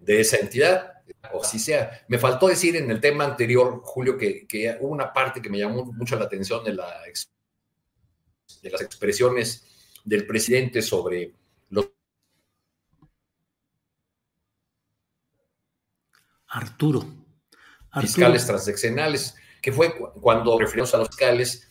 de 0.00 0.20
esa 0.20 0.38
entidad, 0.38 1.02
o 1.32 1.42
así 1.42 1.58
sea. 1.58 2.04
Me 2.08 2.18
faltó 2.18 2.48
decir 2.48 2.76
en 2.76 2.90
el 2.90 3.00
tema 3.00 3.24
anterior, 3.24 3.80
Julio, 3.84 4.16
que, 4.18 4.76
hubo 4.80 4.90
una 4.90 5.12
parte 5.12 5.40
que 5.40 5.50
me 5.50 5.58
llamó 5.58 5.84
mucho 5.84 6.16
la 6.16 6.24
atención 6.24 6.64
de, 6.64 6.74
la, 6.74 6.90
de 8.62 8.70
las 8.70 8.80
expresiones 8.80 9.66
del 10.04 10.26
presidente 10.26 10.82
sobre 10.82 11.34
los... 11.68 11.90
Arturo. 16.48 17.04
Fiscales 18.00 18.46
transaccionales, 18.46 19.34
que 19.60 19.72
fue 19.72 19.94
cuando 19.96 20.58
referimos 20.58 20.94
a 20.94 20.98
los 20.98 21.08
fiscales, 21.08 21.68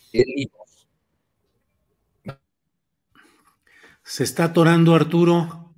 Se 4.02 4.24
está 4.24 4.44
atorando 4.44 4.94
Arturo. 4.94 5.72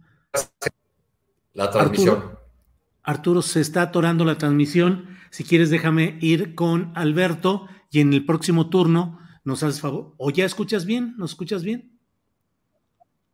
La 1.53 1.71
transmisión. 1.71 2.17
Arturo, 2.17 2.42
se 3.43 3.61
está 3.61 3.83
atorando 3.83 4.25
la 4.25 4.39
transmisión. 4.39 5.19
Si 5.31 5.45
quieres, 5.45 5.71
déjame 5.71 6.19
ir 6.21 6.55
con 6.55 6.93
Alberto 6.95 7.69
y 7.91 8.01
en 8.01 8.13
el 8.13 8.25
próximo 8.25 8.71
turno 8.71 9.19
nos 9.45 9.63
haces 9.63 9.81
favor. 9.81 10.15
¿O 10.19 10.31
ya 10.31 10.45
escuchas 10.45 10.87
bien? 10.87 11.15
¿Nos 11.17 11.33
escuchas 11.33 11.63
bien? 11.63 11.99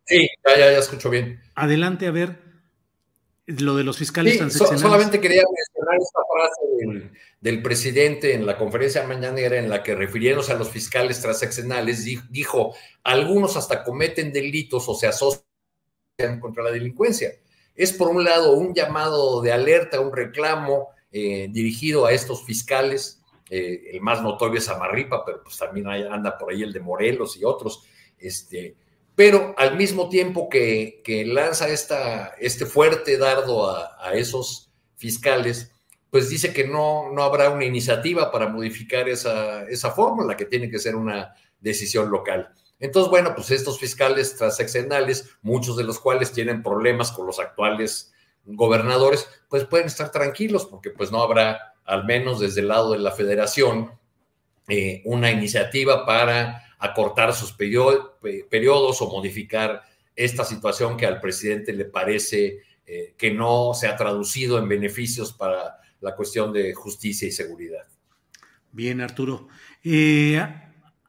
Sí, 0.05 0.29
ya, 0.47 0.59
ya, 0.59 0.73
ya 0.73 0.79
escucho 0.79 1.11
bien. 1.11 1.41
Adelante, 1.55 2.07
a 2.07 2.11
ver 2.11 2.49
lo 3.49 3.77
de 3.77 3.83
los 3.83 3.97
fiscales 3.97 4.35
sí, 4.35 4.65
solamente 4.77 5.21
quería 5.21 5.43
mencionar 5.43 5.97
esta 5.99 6.21
frase 6.31 7.11
del, 7.41 7.63
presidente 7.63 8.35
en 8.35 8.45
la 8.45 8.59
conferencia 8.59 9.07
mañanera 9.07 9.57
en 9.57 9.71
la 9.71 9.83
que 9.83 9.95
refiriéndose 9.95 10.53
a 10.53 10.57
los 10.57 10.69
fiscales 10.69 11.23
transaccionales 11.23 12.05
dijo, 12.31 12.75
algunos 13.03 13.57
hasta 13.57 13.85
cometen 13.85 14.35
delitos 14.35 14.87
o 14.89 14.95
se 14.95 15.07
asocian 15.07 15.43
contra 16.41 16.63
la 16.63 16.71
delincuencia. 16.71 17.33
Es 17.79 17.93
por 17.93 18.09
un 18.09 18.25
lado 18.25 18.55
un 18.55 18.75
llamado 18.75 19.41
de 19.41 19.53
alerta, 19.53 20.01
un 20.01 20.15
reclamo 20.15 20.89
eh, 21.13 21.47
dirigido 21.49 22.07
a 22.07 22.13
estos 22.13 22.45
fiscales, 22.45 23.23
eh, 23.49 23.91
el 23.93 24.01
más 24.01 24.21
notorio 24.21 24.59
es 24.59 24.69
Amarripa, 24.69 25.25
pero 25.25 25.43
pues 25.45 25.57
también 25.57 25.87
anda 25.87 26.37
por 26.37 26.53
ahí 26.53 26.63
el 26.63 26.73
de 26.73 26.81
Morelos 26.81 27.37
y 27.37 27.45
otros, 27.45 27.85
este, 28.19 28.75
pero 29.15 29.55
al 29.57 29.77
mismo 29.77 30.09
tiempo 30.09 30.49
que, 30.49 31.03
lanza 31.25 31.69
esta, 31.69 32.35
este 32.41 32.67
fuerte 32.67 33.17
dardo 33.17 33.71
a, 33.71 34.13
esos 34.13 34.73
fiscales, 34.97 35.71
pues 36.11 36.29
dice 36.29 36.53
que 36.53 36.67
no, 36.67 37.13
no 37.13 37.23
habrá 37.23 37.51
una 37.51 37.65
iniciativa 37.65 38.33
para 38.33 38.49
modificar 38.49 39.09
esa, 39.09 39.63
esa 39.69 39.93
fórmula, 39.93 40.37
que 40.37 40.47
tiene 40.47 40.69
que 40.69 40.81
ser 40.81 40.97
una 40.97 41.33
decisión 41.61 42.11
local. 42.11 42.53
Entonces, 42.81 43.11
bueno, 43.11 43.35
pues 43.35 43.51
estos 43.51 43.79
fiscales 43.79 44.37
transaccionales, 44.37 45.31
muchos 45.43 45.77
de 45.77 45.85
los 45.85 45.99
cuales 45.99 46.33
tienen 46.33 46.63
problemas 46.63 47.11
con 47.11 47.27
los 47.27 47.41
actuales 47.41 48.13
gobernadores, 48.45 49.29
pues 49.49 49.65
pueden 49.65 49.87
estar 49.87 50.11
tranquilos 50.11 50.65
porque 50.67 50.91
pues 50.91 51.11
no 51.11 51.23
habrá, 51.23 51.75
al 51.85 52.05
menos 52.05 52.41
desde 52.41 52.61
el 52.61 52.69
lado 52.69 52.93
de 52.93 52.99
la 52.99 53.11
federación, 53.11 53.93
eh, 54.69 55.03
una 55.05 55.31
iniciativa 55.31 56.07
para 56.07 56.63
acortar 56.79 57.35
sus 57.35 57.53
periodos 57.53 59.03
o 59.03 59.11
modificar 59.11 59.83
esta 60.15 60.45
situación 60.45 60.97
que 60.97 61.07
al 61.07 61.21
presidente 61.21 61.73
le 61.73 61.85
parece 61.85 62.63
eh, 62.87 63.15
que 63.17 63.33
no 63.33 63.73
se 63.75 63.87
ha 63.89 63.97
traducido 63.97 64.59
en 64.59 64.69
beneficios 64.69 65.33
para 65.33 65.79
la 66.01 66.15
cuestión 66.15 66.53
de 66.53 66.75
justicia 66.75 67.27
y 67.27 67.33
seguridad. 67.33 67.87
Bien, 68.73 69.01
Arturo. 69.01 69.49
Eh, 69.83 70.41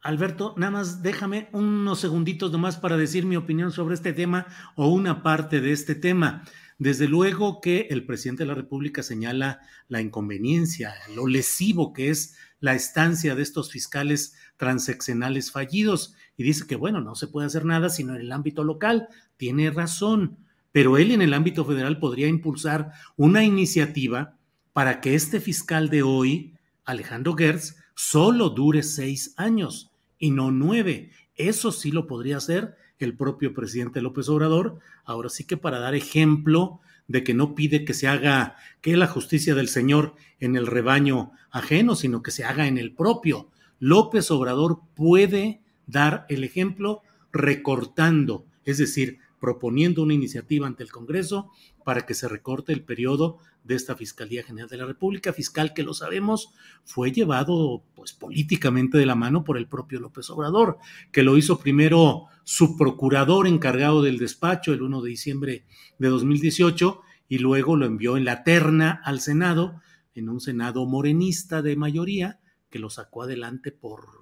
Alberto, 0.10 0.56
nada 0.58 0.72
más 0.72 1.04
déjame 1.04 1.50
unos 1.52 2.00
segunditos 2.00 2.52
nomás 2.52 2.78
para 2.78 2.98
decir 2.98 3.28
mi 3.28 3.36
opinión 3.36 3.72
sobre 3.72 3.94
este 3.94 4.12
tema 4.12 4.48
o 4.76 4.88
una 4.88 5.22
parte 5.22 5.62
de 5.62 5.72
este 5.72 5.94
tema. 5.94 6.44
Desde 6.80 7.08
luego 7.08 7.62
que 7.62 7.88
el 7.92 8.06
presidente 8.08 8.44
de 8.44 8.48
la 8.48 8.56
República 8.56 9.04
señala 9.04 9.60
la 9.88 10.02
inconveniencia, 10.02 10.96
lo 11.16 11.28
lesivo 11.28 11.94
que 11.94 12.10
es 12.10 12.36
la 12.60 12.74
estancia 12.74 13.36
de 13.36 13.44
estos 13.44 13.72
fiscales 13.72 14.34
transeccionales 14.58 15.52
fallidos 15.52 16.16
y 16.36 16.44
dice 16.44 16.66
que, 16.66 16.76
bueno, 16.76 17.02
no 17.02 17.14
se 17.14 17.28
puede 17.28 17.46
hacer 17.46 17.66
nada 17.66 17.90
sino 17.90 18.16
en 18.16 18.22
el 18.22 18.32
ámbito 18.32 18.64
local. 18.64 19.10
Tiene 19.38 19.70
razón, 19.70 20.38
pero 20.72 20.98
él 20.98 21.12
en 21.12 21.22
el 21.22 21.36
ámbito 21.36 21.66
federal 21.66 22.00
podría 22.00 22.28
impulsar 22.28 22.94
una 23.16 23.44
iniciativa 23.44 24.38
para 24.74 25.02
que 25.02 25.14
este 25.14 25.40
fiscal 25.40 25.90
de 25.90 26.02
hoy, 26.02 26.56
Alejandro 26.84 27.36
Gertz, 27.36 27.76
solo 27.94 28.50
dure 28.50 28.82
seis 28.82 29.36
años 29.38 29.89
y 30.20 30.32
no 30.32 30.52
nueve. 30.52 31.10
Eso 31.36 31.72
sí 31.72 31.92
lo 31.92 32.06
podría 32.06 32.38
hacer 32.38 32.76
el 33.00 33.16
propio 33.16 33.54
presidente 33.54 34.02
López 34.02 34.30
Obrador. 34.30 34.80
Ahora 35.06 35.30
sí 35.30 35.46
que 35.46 35.58
para 35.58 35.80
dar 35.80 35.96
ejemplo 35.96 36.82
de 37.08 37.24
que 37.24 37.34
no 37.34 37.56
pide 37.56 37.86
que 37.86 37.94
se 37.94 38.08
haga, 38.08 38.56
que 38.82 38.96
la 38.96 39.08
justicia 39.08 39.56
del 39.56 39.70
Señor 39.70 40.14
en 40.40 40.56
el 40.56 40.68
rebaño 40.68 41.32
ajeno, 41.50 41.96
sino 41.96 42.22
que 42.22 42.32
se 42.32 42.44
haga 42.44 42.68
en 42.68 42.78
el 42.78 42.94
propio. 42.94 43.50
López 43.80 44.30
Obrador 44.30 44.82
puede 44.96 45.62
dar 45.88 46.26
el 46.30 46.44
ejemplo 46.44 47.02
recortando, 47.32 48.46
es 48.66 48.78
decir, 48.78 49.18
proponiendo 49.40 50.04
una 50.04 50.14
iniciativa 50.14 50.68
ante 50.68 50.84
el 50.84 50.92
Congreso 50.92 51.50
para 51.90 52.06
que 52.06 52.14
se 52.14 52.28
recorte 52.28 52.72
el 52.72 52.84
periodo 52.84 53.40
de 53.64 53.74
esta 53.74 53.96
Fiscalía 53.96 54.44
General 54.44 54.70
de 54.70 54.78
la 54.78 54.86
República, 54.86 55.34
fiscal 55.34 55.74
que 55.74 55.82
lo 55.82 55.96
sabemos 55.96 56.54
fue 56.84 57.12
llevado 57.12 57.82
pues 57.96 58.14
políticamente 58.14 59.00
de 59.00 59.08
la 59.08 59.16
mano 59.16 59.44
por 59.44 59.58
el 59.58 59.68
propio 59.68 60.00
López 60.00 60.30
Obrador, 60.30 60.78
que 61.12 61.24
lo 61.24 61.36
hizo 61.36 61.58
primero 61.58 62.26
su 62.44 62.78
procurador 62.78 63.48
encargado 63.48 64.04
del 64.04 64.20
despacho 64.20 64.72
el 64.72 64.84
1 64.84 65.02
de 65.02 65.10
diciembre 65.10 65.66
de 65.98 66.10
2018 66.10 67.02
y 67.28 67.40
luego 67.40 67.76
lo 67.76 67.88
envió 67.88 68.18
en 68.18 68.26
la 68.26 68.44
terna 68.44 69.02
al 69.04 69.20
Senado, 69.20 69.82
en 70.14 70.30
un 70.30 70.42
Senado 70.42 70.86
morenista 70.86 71.64
de 71.64 71.76
mayoría, 71.76 72.40
que 72.70 72.78
lo 72.78 72.92
sacó 72.92 73.24
adelante 73.24 73.72
por 73.72 74.19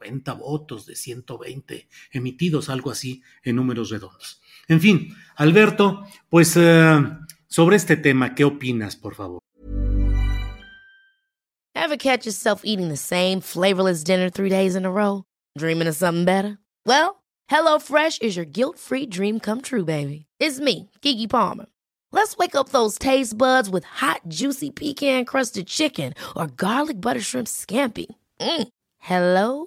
90 0.00 0.32
votos 0.34 0.86
de 0.86 0.94
120 0.94 1.88
emitidos, 2.12 2.68
algo 2.68 2.90
así 2.90 3.22
en 3.42 3.56
números 3.56 3.90
redondos. 3.90 4.40
En 4.68 4.80
fin, 4.80 5.14
Alberto, 5.36 6.04
pues 6.28 6.56
uh, 6.56 7.04
sobre 7.46 7.76
este 7.76 7.96
tema, 7.96 8.34
¿qué 8.34 8.44
opinas, 8.44 8.96
por 8.96 9.14
favor? 9.14 9.40
Ever 11.74 11.96
catch 11.96 12.26
yourself 12.26 12.62
eating 12.64 12.88
the 12.88 12.96
same 12.96 13.40
flavorless 13.40 14.02
dinner 14.02 14.28
three 14.28 14.50
days 14.50 14.74
in 14.74 14.84
a 14.84 14.90
row? 14.90 15.24
Dreaming 15.56 15.86
of 15.86 15.94
something 15.94 16.24
better? 16.24 16.58
Well, 16.84 17.22
HelloFresh 17.50 18.22
is 18.22 18.34
your 18.36 18.46
guilt-free 18.46 19.06
dream 19.06 19.38
come 19.38 19.60
true, 19.60 19.84
baby. 19.84 20.26
It's 20.40 20.58
me, 20.58 20.90
Kiki 21.00 21.28
Palmer. 21.28 21.66
Let's 22.12 22.36
wake 22.36 22.56
up 22.56 22.70
those 22.70 22.98
taste 22.98 23.36
buds 23.36 23.68
with 23.68 23.84
hot, 23.84 24.22
juicy 24.26 24.70
pecan-crusted 24.70 25.66
chicken 25.66 26.14
or 26.34 26.46
garlic 26.48 27.00
butter 27.00 27.20
shrimp 27.20 27.46
scampi. 27.46 28.06
Mm. 28.40 28.68
Hello 28.98 29.66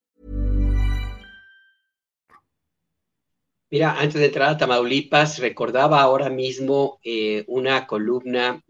Mira, 3.71 3.97
antes 3.97 4.19
de 4.19 4.25
entrar 4.25 4.49
a 4.49 4.57
Tamaulipas, 4.57 5.39
recordaba 5.39 6.01
ahora 6.01 6.29
mismo 6.29 6.99
eh, 7.03 7.45
una 7.47 7.87
columna, 7.87 8.61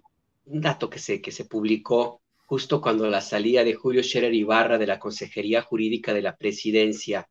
un 0.45 0.61
dato 0.61 0.91
que 0.91 0.99
se, 0.99 1.19
que 1.19 1.31
se 1.31 1.45
publicó 1.45 2.21
justo 2.45 2.81
cuando 2.81 3.07
la 3.07 3.21
salida 3.21 3.63
de 3.63 3.73
Julio 3.73 4.03
Scherer 4.03 4.33
Ibarra 4.33 4.77
de 4.77 4.85
la 4.85 4.99
Consejería 4.99 5.63
Jurídica 5.63 6.13
de 6.13 6.21
la 6.21 6.37
Presidencia, 6.37 7.27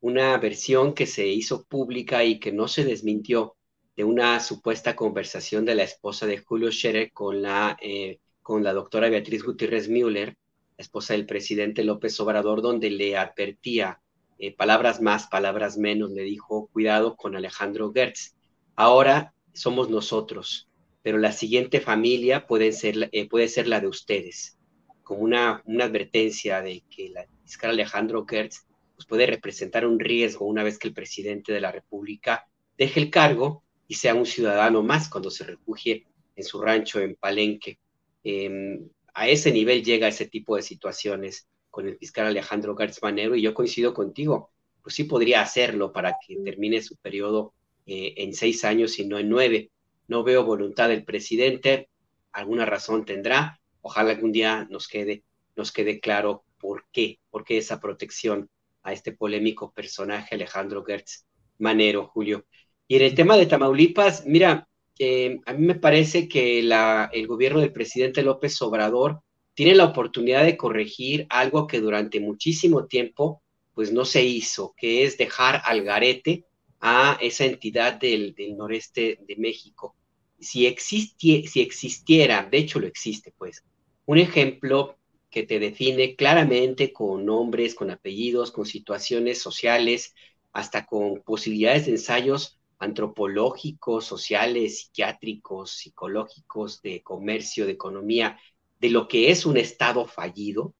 una 0.00 0.36
versión 0.36 0.92
que 0.92 1.06
se 1.06 1.26
hizo 1.26 1.64
pública 1.64 2.22
y 2.24 2.38
que 2.38 2.52
no 2.52 2.68
se 2.68 2.84
desmintió 2.84 3.56
de 3.96 4.04
una 4.04 4.38
supuesta 4.40 4.94
conversación 4.94 5.64
de 5.64 5.76
la 5.76 5.84
esposa 5.84 6.26
de 6.26 6.38
Julio 6.38 6.70
Scherer 6.70 7.10
con 7.12 7.40
la, 7.40 7.78
eh, 7.80 8.18
con 8.42 8.62
la 8.62 8.74
doctora 8.74 9.08
Beatriz 9.08 9.42
Gutiérrez 9.44 9.88
Müller, 9.88 10.36
esposa 10.76 11.14
del 11.14 11.24
presidente 11.24 11.84
López 11.84 12.20
Obrador, 12.20 12.60
donde 12.60 12.90
le 12.90 13.16
advertía 13.16 14.02
eh, 14.38 14.54
palabras 14.54 15.00
más, 15.00 15.26
palabras 15.26 15.78
menos, 15.78 16.10
le 16.10 16.22
dijo, 16.22 16.68
cuidado 16.72 17.16
con 17.16 17.36
Alejandro 17.36 17.92
Gertz. 17.92 18.34
Ahora 18.76 19.34
somos 19.52 19.88
nosotros, 19.90 20.68
pero 21.02 21.18
la 21.18 21.32
siguiente 21.32 21.80
familia 21.80 22.46
puede 22.46 22.72
ser, 22.72 23.08
eh, 23.12 23.28
la 23.66 23.80
de 23.80 23.86
ustedes, 23.86 24.58
como 25.02 25.20
una, 25.20 25.62
una 25.66 25.84
advertencia 25.84 26.60
de 26.62 26.82
que 26.90 27.10
la 27.10 27.26
fiscal 27.44 27.70
Alejandro 27.70 28.26
Gertz 28.26 28.66
pues, 28.96 29.06
puede 29.06 29.26
representar 29.26 29.86
un 29.86 30.00
riesgo 30.00 30.46
una 30.46 30.62
vez 30.62 30.78
que 30.78 30.88
el 30.88 30.94
presidente 30.94 31.52
de 31.52 31.60
la 31.60 31.72
República 31.72 32.46
deje 32.76 33.00
el 33.00 33.10
cargo 33.10 33.64
y 33.86 33.94
sea 33.94 34.14
un 34.14 34.26
ciudadano 34.26 34.82
más 34.82 35.08
cuando 35.08 35.30
se 35.30 35.44
refugie 35.44 36.06
en 36.36 36.44
su 36.44 36.60
rancho 36.60 37.00
en 37.00 37.14
Palenque. 37.16 37.78
Em, 38.22 38.88
a 39.12 39.28
ese 39.28 39.52
nivel 39.52 39.84
llega 39.84 40.08
ese 40.08 40.26
tipo 40.26 40.56
de 40.56 40.62
situaciones 40.62 41.46
con 41.74 41.88
el 41.88 41.98
fiscal 41.98 42.28
Alejandro 42.28 42.76
García 42.76 43.00
Manero 43.02 43.34
y 43.34 43.42
yo 43.42 43.52
coincido 43.52 43.92
contigo, 43.92 44.52
pues 44.80 44.94
sí 44.94 45.02
podría 45.02 45.42
hacerlo 45.42 45.92
para 45.92 46.16
que 46.24 46.36
termine 46.36 46.80
su 46.80 46.94
periodo 46.98 47.52
eh, 47.84 48.14
en 48.18 48.32
seis 48.32 48.64
años 48.64 48.96
y 49.00 49.06
no 49.08 49.18
en 49.18 49.28
nueve. 49.28 49.72
No 50.06 50.22
veo 50.22 50.44
voluntad 50.44 50.88
del 50.88 51.04
presidente, 51.04 51.88
alguna 52.30 52.64
razón 52.64 53.04
tendrá, 53.04 53.60
ojalá 53.80 54.12
algún 54.12 54.30
día 54.30 54.68
nos 54.70 54.86
quede 54.86 55.24
nos 55.56 55.72
quede 55.72 55.98
claro 55.98 56.44
por 56.60 56.84
qué, 56.92 57.18
por 57.28 57.42
qué 57.42 57.58
esa 57.58 57.80
protección 57.80 58.48
a 58.84 58.92
este 58.92 59.10
polémico 59.10 59.72
personaje 59.72 60.36
Alejandro 60.36 60.84
Gertz 60.84 61.26
Manero, 61.58 62.06
Julio. 62.06 62.46
Y 62.86 62.96
en 62.96 63.02
el 63.02 63.16
tema 63.16 63.36
de 63.36 63.46
Tamaulipas, 63.46 64.26
mira, 64.26 64.68
eh, 65.00 65.40
a 65.44 65.52
mí 65.54 65.66
me 65.66 65.74
parece 65.74 66.28
que 66.28 66.62
la, 66.62 67.10
el 67.12 67.26
gobierno 67.26 67.58
del 67.58 67.72
presidente 67.72 68.22
López 68.22 68.62
Obrador 68.62 69.23
tiene 69.54 69.74
la 69.74 69.84
oportunidad 69.84 70.44
de 70.44 70.56
corregir 70.56 71.26
algo 71.30 71.66
que 71.66 71.80
durante 71.80 72.20
muchísimo 72.20 72.86
tiempo 72.86 73.42
pues 73.74 73.92
no 73.92 74.04
se 74.04 74.24
hizo, 74.24 74.74
que 74.76 75.04
es 75.04 75.18
dejar 75.18 75.62
al 75.64 75.82
garete 75.82 76.44
a 76.80 77.18
esa 77.20 77.44
entidad 77.44 77.94
del, 77.94 78.34
noreste 78.56 79.18
de 79.26 79.36
México. 79.36 79.96
Si, 80.38 80.72
si 80.78 81.60
existiera, 81.60 82.46
de 82.50 82.58
hecho 82.58 82.78
lo 82.78 82.86
existe, 82.86 83.32
pues, 83.36 83.64
un 84.06 84.18
ejemplo 84.18 84.96
que 85.30 85.42
te 85.42 85.58
define 85.58 86.14
claramente 86.14 86.92
con 86.92 87.26
nombres, 87.26 87.74
con 87.74 87.90
apellidos, 87.90 88.52
con 88.52 88.66
situaciones 88.66 89.40
sociales, 89.42 90.14
hasta 90.52 90.86
con 90.86 91.22
posibilidades 91.22 91.86
de 91.86 91.92
ensayos 91.92 92.60
antropológicos, 92.78 94.04
sociales, 94.04 94.78
psiquiátricos, 94.78 95.72
psicológicos, 95.72 96.82
de 96.82 97.02
comercio, 97.02 97.66
de 97.66 97.72
economía, 97.72 98.38
de 98.80 98.90
lo 98.90 99.08
que 99.08 99.30
es 99.30 99.46
un 99.46 99.56
Estado 99.56 100.06
fallido, 100.06 100.74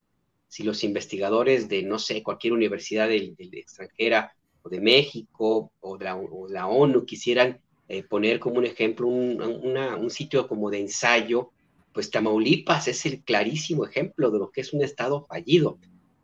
si 0.48 0.62
los 0.62 0.85
investigadores 0.85 1.68
de, 1.68 1.83
no 1.83 1.98
sé, 1.98 2.22
cualquier 2.22 2.52
universidad 2.52 3.09
del, 3.09 3.35
extranjera 3.38 4.35
o 4.62 4.68
de 4.68 4.80
México 4.80 5.72
o 5.80 5.98
de 5.98 6.04
la, 6.04 6.66
ONU 6.66 7.04
quisieran 7.04 7.61
eh, 7.88 8.02
poner 8.02 8.38
como 8.38 8.59
un 8.59 8.66
ejemplo 8.66 9.09
un, 9.09 9.40
un 9.42 10.11
sitio 10.11 10.46
como 10.46 10.70
de 10.70 10.80
ensayo, 10.80 11.50
pues 11.92 12.11
Tamaulipas 12.11 12.88
es 12.88 13.07
el 13.07 13.22
clarísimo 13.22 13.87
ejemplo 13.87 14.30
de 14.30 14.38
lo 14.38 14.50
que 14.50 14.61
es 14.61 14.72
un 14.72 14.83
Estado 14.83 15.24
fallido, 15.26 15.78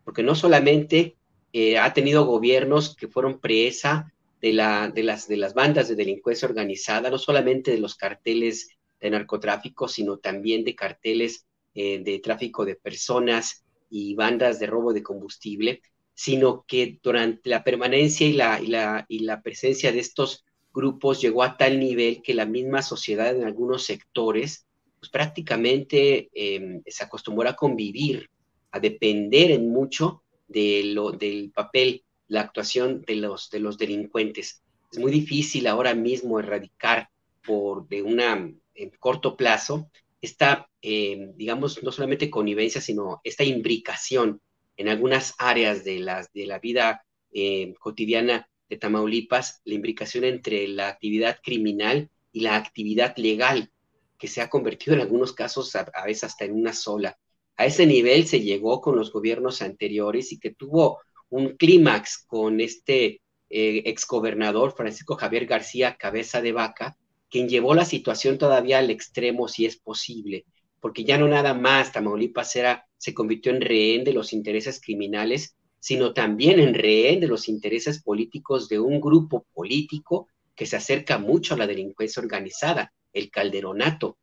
porque 0.05 0.23
no 0.23 0.35
solamente 0.35 1.17
eh, 1.53 1.79
ha 1.79 1.93
tenido 1.93 2.27
gobiernos 2.27 2.95
que 2.95 3.09
fueron 3.09 3.41
presa 3.41 4.13
de, 4.41 4.53
la, 4.53 4.89
de, 4.89 5.03
las, 5.03 5.29
de 5.29 5.37
las 5.37 5.55
bandas 5.55 5.89
de 5.89 5.97
delincuencia 5.97 6.49
organizada, 6.49 7.11
no 7.11 7.19
solamente 7.19 7.71
de 7.71 7.79
los 7.79 7.95
carteles 7.95 8.71
de 9.01 9.11
narcotráfico, 9.11 9.89
sino 9.89 10.19
también 10.19 10.65
de 10.65 10.75
carteles 10.75 11.47
eh, 11.75 12.03
de 12.03 12.19
tráfico 12.19 12.65
de 12.65 12.77
personas 12.77 13.65
y 13.91 14.15
bandas 14.15 14.59
de 14.59 14.67
robo 14.67 14.93
de 14.93 15.03
combustible, 15.03 15.83
sino 16.15 16.65
que 16.67 16.99
durante 17.03 17.49
la 17.49 17.65
permanencia 17.65 18.27
y 18.27 18.33
la, 18.33 18.61
y 18.61 18.67
la, 18.67 19.07
y 19.09 19.21
la 19.21 19.43
presencia 19.43 19.93
de 19.93 20.01
estos 20.01 20.45
grupos 20.73 21.21
llegó 21.21 21.43
a 21.43 21.57
tal 21.57 21.81
nivel 21.81 22.23
que 22.23 22.35
la 22.35 22.47
misma 22.47 22.83
sociedad 22.83 23.35
en 23.35 23.45
algunos 23.45 23.85
sectores, 23.85 24.67
pues 24.99 25.11
prácticamente 25.11 26.29
em, 26.35 26.83
se 26.87 27.05
acostumbró 27.05 27.49
a 27.49 27.57
convivir, 27.57 28.29
a 28.71 28.81
depender 28.81 29.51
en 29.51 29.71
mucho 29.71 30.23
de 30.47 30.83
lo, 30.85 31.13
del 31.13 31.51
papel, 31.53 32.05
la 32.29 32.43
actuación 32.43 33.03
de 33.03 33.17
los, 33.17 33.51
de 33.51 33.61
los 33.61 33.79
delincuentes. 33.79 34.63
Es 34.93 34.99
muy 34.99 35.11
difícil 35.11 35.67
ahora 35.67 35.95
mismo 35.95 36.39
erradicar 36.39 37.09
por 37.45 37.89
de 37.89 38.03
una 38.03 38.53
en 38.75 38.91
corto 38.99 39.37
plazo 39.37 39.91
esta, 40.21 40.69
eh, 40.83 41.33
digamos, 41.35 41.83
no 41.83 41.93
solamente 41.93 42.31
connivencia, 42.31 42.81
sino 42.81 43.21
esta 43.25 43.45
imbricación 43.45 44.41
en 44.77 44.89
algunas 44.89 45.35
áreas 45.39 45.85
de, 45.85 45.99
las, 46.01 46.33
de 46.33 46.47
la 46.47 46.59
vida 46.59 47.05
eh, 47.33 47.75
cotidiana 47.79 48.49
de 48.69 48.77
Tamaulipas, 48.77 49.61
la 49.65 49.75
imbricación 49.75 50.25
entre 50.25 50.69
la 50.69 50.89
actividad 50.89 51.39
criminal 51.43 52.09
y 52.33 52.41
la 52.41 52.57
actividad 52.57 53.17
legal, 53.17 53.71
que 54.19 54.29
se 54.29 54.41
ha 54.41 54.51
convertido 54.51 54.95
en 54.95 55.01
algunos 55.01 55.33
casos 55.33 55.75
a, 55.75 55.85
veces 56.05 56.25
hasta 56.25 56.45
en 56.45 56.53
una 56.53 56.73
sola. 56.73 57.19
A 57.57 57.67
ese 57.67 57.87
nivel 57.87 58.27
se 58.27 58.41
llegó 58.41 58.81
con 58.81 58.97
los 58.97 59.13
gobiernos 59.13 59.61
anteriores 59.61 60.33
y 60.33 60.39
que 60.39 60.55
tuvo 60.55 61.01
un 61.31 61.57
clímax 61.57 62.25
con 62.27 62.61
este 62.61 63.21
eh, 63.49 63.83
exgobernador 63.87 64.75
Francisco 64.77 65.17
Javier 65.17 65.47
García 65.47 65.97
Cabeza 65.97 66.41
de 66.41 66.53
Vaca, 66.53 66.97
quien 67.31 67.49
llevó 67.49 67.75
la 67.75 67.85
situación 67.85 68.39
todavía 68.39 68.79
al 68.79 68.91
extremo 68.91 69.49
si 69.49 69.67
es 69.67 69.77
posible, 69.77 70.45
porque 70.81 71.05
ya 71.05 71.19
no 71.19 71.29
nada 71.29 71.55
más 71.55 71.93
Tamaulipas 71.93 72.57
era, 72.57 72.87
se 72.99 73.15
convirtió 73.15 73.53
en 73.53 73.61
rehén 73.61 74.05
de 74.05 74.13
los 74.13 74.33
intereses 74.33 74.81
criminales, 74.81 75.57
sino 75.79 76.13
también 76.13 76.61
en 76.61 76.75
rehén 76.75 77.21
de 77.21 77.29
los 77.29 77.49
intereses 77.49 78.03
políticos 78.03 78.69
de 78.69 78.79
un 78.79 79.01
grupo 79.01 79.47
político 79.53 80.29
que 80.55 80.67
se 80.67 80.77
acerca 80.77 81.19
mucho 81.19 81.55
a 81.55 81.57
la 81.57 81.67
delincuencia 81.67 82.21
organizada, 82.21 82.93
el 83.13 83.31
calderonato. 83.31 84.19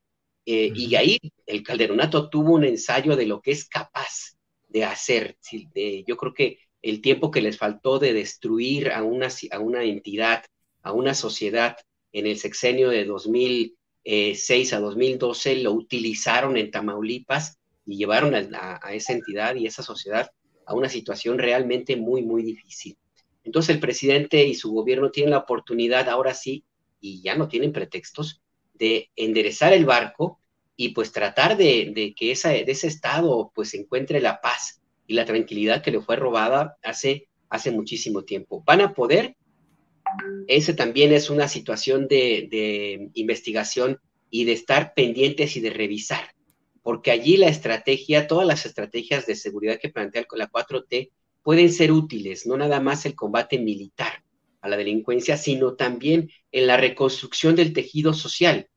Eh, 0.46 0.72
y 0.76 0.96
ahí 0.96 1.18
el 1.46 1.64
calderonato 1.64 2.30
tuvo 2.30 2.54
un 2.54 2.64
ensayo 2.64 3.16
de 3.16 3.26
lo 3.26 3.42
que 3.42 3.52
es 3.52 3.68
capaz 3.68 4.38
de 4.68 4.84
hacer. 4.86 5.38
yo 6.06 6.18
creo 6.18 6.34
que 6.34 6.60
el 6.82 7.02
tiempo 7.02 7.32
que 7.32 7.42
les 7.42 7.58
faltó 7.58 8.00
de 8.00 8.14
destruir 8.14 8.92
a 8.92 9.04
una, 9.04 9.30
a 9.52 9.60
una 9.60 9.84
entidad, 9.84 10.44
a 10.84 10.94
una 10.94 11.14
sociedad 11.14 11.78
en 12.12 12.26
el 12.28 12.38
sexenio 12.38 12.90
de 12.90 13.06
2006 13.06 14.74
a 14.74 14.80
2012 14.80 15.58
lo 15.58 15.74
utilizaron 15.74 16.58
en 16.58 16.72
Tamaulipas 16.72 17.58
y 17.86 17.98
llevaron 17.98 18.36
a, 18.36 18.80
esa 18.92 19.14
entidad 19.14 19.56
y 19.56 19.66
esa 19.66 19.84
sociedad 19.84 20.30
a 20.66 20.74
una 20.74 20.90
situación 20.90 21.38
realmente 21.38 21.96
muy, 21.96 22.22
muy 22.22 22.44
difícil. 22.44 22.98
Entonces 23.44 23.76
el 23.76 23.80
presidente 23.80 24.46
y 24.46 24.56
su 24.56 24.72
gobierno 24.72 25.10
tienen 25.10 25.32
la 25.32 25.38
oportunidad 25.38 26.10
ahora 26.10 26.34
sí, 26.34 26.66
y 27.00 27.22
ya 27.22 27.36
no 27.36 27.48
tienen 27.48 27.72
pretextos, 27.72 28.42
de 28.74 29.10
enderezar 29.16 29.74
el 29.74 29.86
barco 29.86 30.40
y 30.76 30.90
pues 30.90 31.12
tratar 31.12 31.58
de, 31.58 32.14
que 32.16 32.32
ese 32.32 32.66
estado 32.68 33.52
pues 33.56 33.74
encuentre 33.74 34.22
la 34.22 34.40
paz 34.42 34.82
y 35.08 35.14
la 35.14 35.26
tranquilidad 35.26 35.82
que 35.82 35.92
le 35.92 36.02
fue 36.02 36.16
robada 36.16 36.78
hace, 36.84 37.28
hace 37.50 37.72
muchísimo 37.72 38.24
tiempo. 38.24 38.64
Van 38.66 38.82
a 38.82 38.94
poder 38.94 39.36
ese 40.48 40.74
también 40.74 41.12
es 41.12 41.30
una 41.30 41.48
situación 41.48 42.08
de, 42.08 43.10
investigación 43.14 44.00
y 44.30 44.46
de 44.46 44.54
estar 44.54 44.94
pendientes 44.94 45.56
y 45.56 45.62
de 45.62 45.70
revisar, 45.70 46.34
porque 46.82 47.12
allí 47.12 47.38
la 47.38 47.48
estrategia, 47.48 48.28
todas 48.28 48.48
las 48.48 48.66
estrategias 48.66 49.26
de 49.26 49.36
seguridad 49.36 49.80
que 49.80 49.90
plantea 49.90 50.26
la 50.32 50.50
4T 50.50 51.12
pueden 51.44 51.72
ser 51.72 51.92
útiles, 51.92 52.46
no 52.46 52.58
nada 52.58 52.80
más 52.80 53.06
el 53.06 53.16
combate 53.16 53.58
militar 53.58 54.24
a 54.62 54.70
la 54.70 54.78
delincuencia, 54.78 55.38
sino 55.38 55.76
también 55.76 56.30
en 56.52 56.68
la 56.68 56.78
reconstrucción 56.78 57.56
del 57.56 57.74
tejido 57.74 58.14
social. 58.14 58.70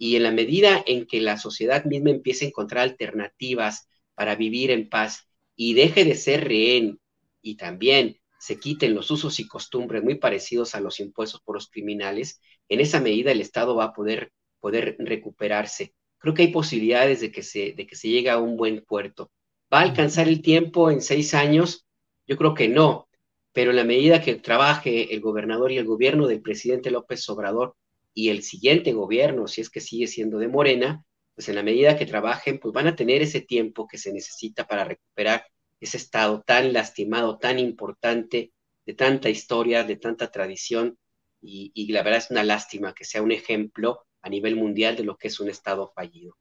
Y 0.00 0.16
en 0.16 0.22
la 0.22 0.30
medida 0.30 0.82
en 0.86 1.06
que 1.06 1.20
la 1.20 1.38
sociedad 1.38 1.84
misma 1.84 2.10
empiece 2.10 2.44
a 2.44 2.48
encontrar 2.48 2.84
alternativas 2.84 3.88
para 4.14 4.36
vivir 4.36 4.70
en 4.70 4.88
paz 4.88 5.28
y 5.56 5.74
deje 5.74 6.04
de 6.04 6.14
ser 6.14 6.46
rehén 6.46 7.00
y 7.42 7.56
también 7.56 8.18
se 8.38 8.58
quiten 8.58 8.94
los 8.94 9.10
usos 9.10 9.40
y 9.40 9.48
costumbres 9.48 10.02
muy 10.02 10.16
parecidos 10.16 10.74
a 10.74 10.80
los 10.80 11.00
impuestos 11.00 11.40
por 11.42 11.56
los 11.56 11.68
criminales, 11.68 12.40
en 12.68 12.80
esa 12.80 13.00
medida 13.00 13.32
el 13.32 13.40
Estado 13.40 13.74
va 13.74 13.84
a 13.84 13.92
poder, 13.92 14.32
poder 14.60 14.96
recuperarse. 14.98 15.94
Creo 16.18 16.34
que 16.34 16.42
hay 16.42 16.48
posibilidades 16.48 17.20
de 17.20 17.32
que, 17.32 17.42
se, 17.42 17.72
de 17.72 17.86
que 17.86 17.96
se 17.96 18.08
llegue 18.08 18.30
a 18.30 18.38
un 18.38 18.56
buen 18.56 18.84
puerto. 18.84 19.30
¿Va 19.72 19.80
a 19.80 19.82
alcanzar 19.82 20.28
el 20.28 20.42
tiempo 20.42 20.90
en 20.90 21.00
seis 21.02 21.34
años? 21.34 21.86
Yo 22.26 22.36
creo 22.36 22.54
que 22.54 22.68
no, 22.68 23.08
pero 23.52 23.70
en 23.70 23.76
la 23.76 23.84
medida 23.84 24.22
que 24.22 24.36
trabaje 24.36 25.12
el 25.14 25.20
gobernador 25.20 25.72
y 25.72 25.78
el 25.78 25.84
gobierno 25.84 26.26
del 26.26 26.42
presidente 26.42 26.90
López 26.90 27.28
Obrador 27.28 27.76
y 28.14 28.30
el 28.30 28.42
siguiente 28.42 28.92
gobierno, 28.92 29.48
si 29.48 29.60
es 29.60 29.70
que 29.70 29.80
sigue 29.80 30.06
siendo 30.06 30.38
de 30.38 30.48
Morena, 30.48 31.04
pues 31.34 31.48
en 31.48 31.54
la 31.54 31.62
medida 31.62 31.96
que 31.96 32.06
trabajen, 32.06 32.58
pues 32.58 32.74
van 32.74 32.88
a 32.88 32.96
tener 32.96 33.22
ese 33.22 33.40
tiempo 33.40 33.86
que 33.86 33.98
se 33.98 34.12
necesita 34.12 34.66
para 34.66 34.84
recuperar 34.84 35.44
ese 35.80 35.96
estado 35.96 36.42
tan 36.46 36.72
lastimado, 36.72 37.38
tan 37.38 37.58
importante, 37.58 38.52
de 38.86 38.94
tanta 38.94 39.28
historia, 39.28 39.84
de 39.84 39.96
tanta 39.96 40.30
tradición, 40.30 40.98
y, 41.40 41.92
la 41.92 42.02
verdad 42.02 42.18
es 42.18 42.30
una 42.30 42.42
lástima 42.42 42.94
que 42.94 43.04
sea 43.04 43.22
un 43.22 43.32
ejemplo 43.32 44.06
a 44.22 44.28
nivel 44.28 44.56
mundial 44.56 44.96
de 44.96 45.04
lo 45.04 45.16
que 45.16 45.28
es 45.28 45.38
un 45.40 45.48
estado 45.48 45.92
fallido. 45.94 46.36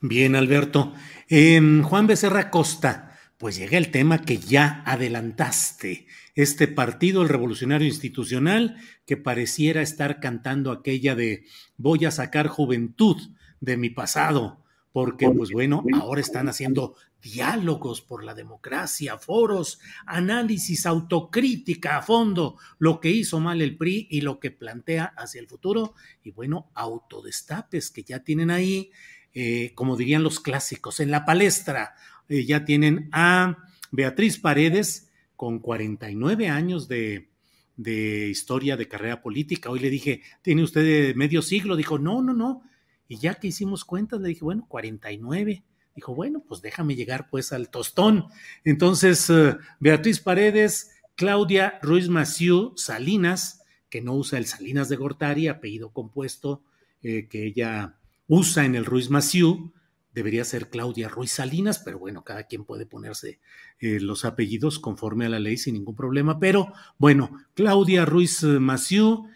Bien, 0.00 0.34
Alberto. 0.34 0.94
Em, 1.28 1.82
Juan 1.82 2.06
Becerra 2.06 2.50
Costa, 2.50 3.18
pues 3.36 3.56
llega 3.56 3.76
el 3.76 3.90
tema 3.90 4.22
que 4.22 4.38
ya 4.38 4.82
adelantaste. 4.86 6.06
Este 6.34 6.68
partido, 6.68 7.22
el 7.22 7.28
Revolucionario 7.28 7.86
Institucional, 7.86 8.76
que 9.04 9.18
pareciera 9.18 9.82
estar 9.82 10.20
cantando 10.20 10.72
aquella 10.72 11.14
de 11.14 11.44
voy 11.76 12.06
a 12.06 12.10
sacar 12.10 12.48
juventud 12.48 13.16
de 13.60 13.76
mi 13.76 13.90
pasado, 13.90 14.64
porque 14.92 15.28
pues 15.30 15.50
bueno, 15.50 15.84
ahora 15.94 16.20
están 16.20 16.48
haciendo 16.48 16.96
diálogos 17.22 18.00
por 18.00 18.24
la 18.24 18.34
democracia, 18.34 19.18
foros, 19.18 19.80
análisis, 20.06 20.86
autocrítica 20.86 21.98
a 21.98 22.02
fondo, 22.02 22.56
lo 22.78 23.00
que 23.00 23.10
hizo 23.10 23.40
mal 23.40 23.60
el 23.60 23.76
PRI 23.76 24.08
y 24.10 24.20
lo 24.22 24.40
que 24.40 24.50
plantea 24.50 25.12
hacia 25.16 25.40
el 25.40 25.48
futuro, 25.48 25.94
y 26.22 26.30
bueno, 26.30 26.70
autodestapes 26.74 27.90
que 27.90 28.02
ya 28.02 28.24
tienen 28.24 28.50
ahí, 28.50 28.90
eh, 29.32 29.72
como 29.74 29.96
dirían 29.96 30.22
los 30.22 30.40
clásicos, 30.40 31.00
en 31.00 31.10
la 31.10 31.24
palestra, 31.24 31.94
eh, 32.28 32.44
ya 32.44 32.64
tienen 32.64 33.08
a 33.12 33.58
Beatriz 33.90 34.38
Paredes 34.38 35.10
con 35.36 35.58
49 35.58 36.48
años 36.48 36.88
de, 36.88 37.30
de 37.76 38.28
historia 38.28 38.76
de 38.76 38.88
carrera 38.88 39.22
política. 39.22 39.70
Hoy 39.70 39.80
le 39.80 39.90
dije, 39.90 40.22
¿tiene 40.42 40.62
usted 40.62 41.14
medio 41.14 41.42
siglo? 41.42 41.76
Dijo, 41.76 41.98
no, 41.98 42.22
no, 42.22 42.34
no, 42.34 42.62
y 43.10 43.18
ya 43.18 43.34
que 43.34 43.48
hicimos 43.48 43.84
cuentas, 43.84 44.20
le 44.20 44.28
dije, 44.28 44.44
bueno, 44.44 44.66
49, 44.68 45.64
dijo, 45.94 46.14
bueno, 46.14 46.42
pues 46.46 46.62
déjame 46.62 46.94
llegar 46.94 47.28
pues 47.30 47.52
al 47.52 47.70
tostón. 47.70 48.26
Entonces, 48.64 49.28
eh, 49.30 49.56
Beatriz 49.78 50.20
Paredes, 50.20 50.90
Claudia 51.16 51.78
Ruiz 51.82 52.08
Maciú 52.08 52.72
Salinas, 52.76 53.62
que 53.88 54.00
no 54.00 54.14
usa 54.14 54.38
el 54.38 54.46
Salinas 54.46 54.88
de 54.88 54.96
Gortari, 54.96 55.48
apellido 55.48 55.92
compuesto 55.92 56.62
eh, 57.02 57.28
que 57.28 57.44
ella 57.44 57.96
usa 58.28 58.64
en 58.64 58.74
el 58.74 58.84
Ruiz 58.84 59.10
Maciú, 59.10 59.72
debería 60.14 60.44
ser 60.44 60.70
Claudia 60.70 61.08
Ruiz 61.08 61.32
Salinas, 61.32 61.80
pero 61.80 61.98
bueno, 61.98 62.24
cada 62.24 62.44
quien 62.44 62.64
puede 62.64 62.86
ponerse 62.86 63.40
eh, 63.78 64.00
los 64.00 64.24
apellidos 64.24 64.78
conforme 64.78 65.26
a 65.26 65.28
la 65.28 65.38
ley 65.38 65.56
sin 65.56 65.74
ningún 65.74 65.94
problema. 65.94 66.38
Pero 66.38 66.72
bueno, 66.98 67.30
Claudia 67.54 68.04
Ruiz 68.04 68.42
Maciú, 68.42 69.28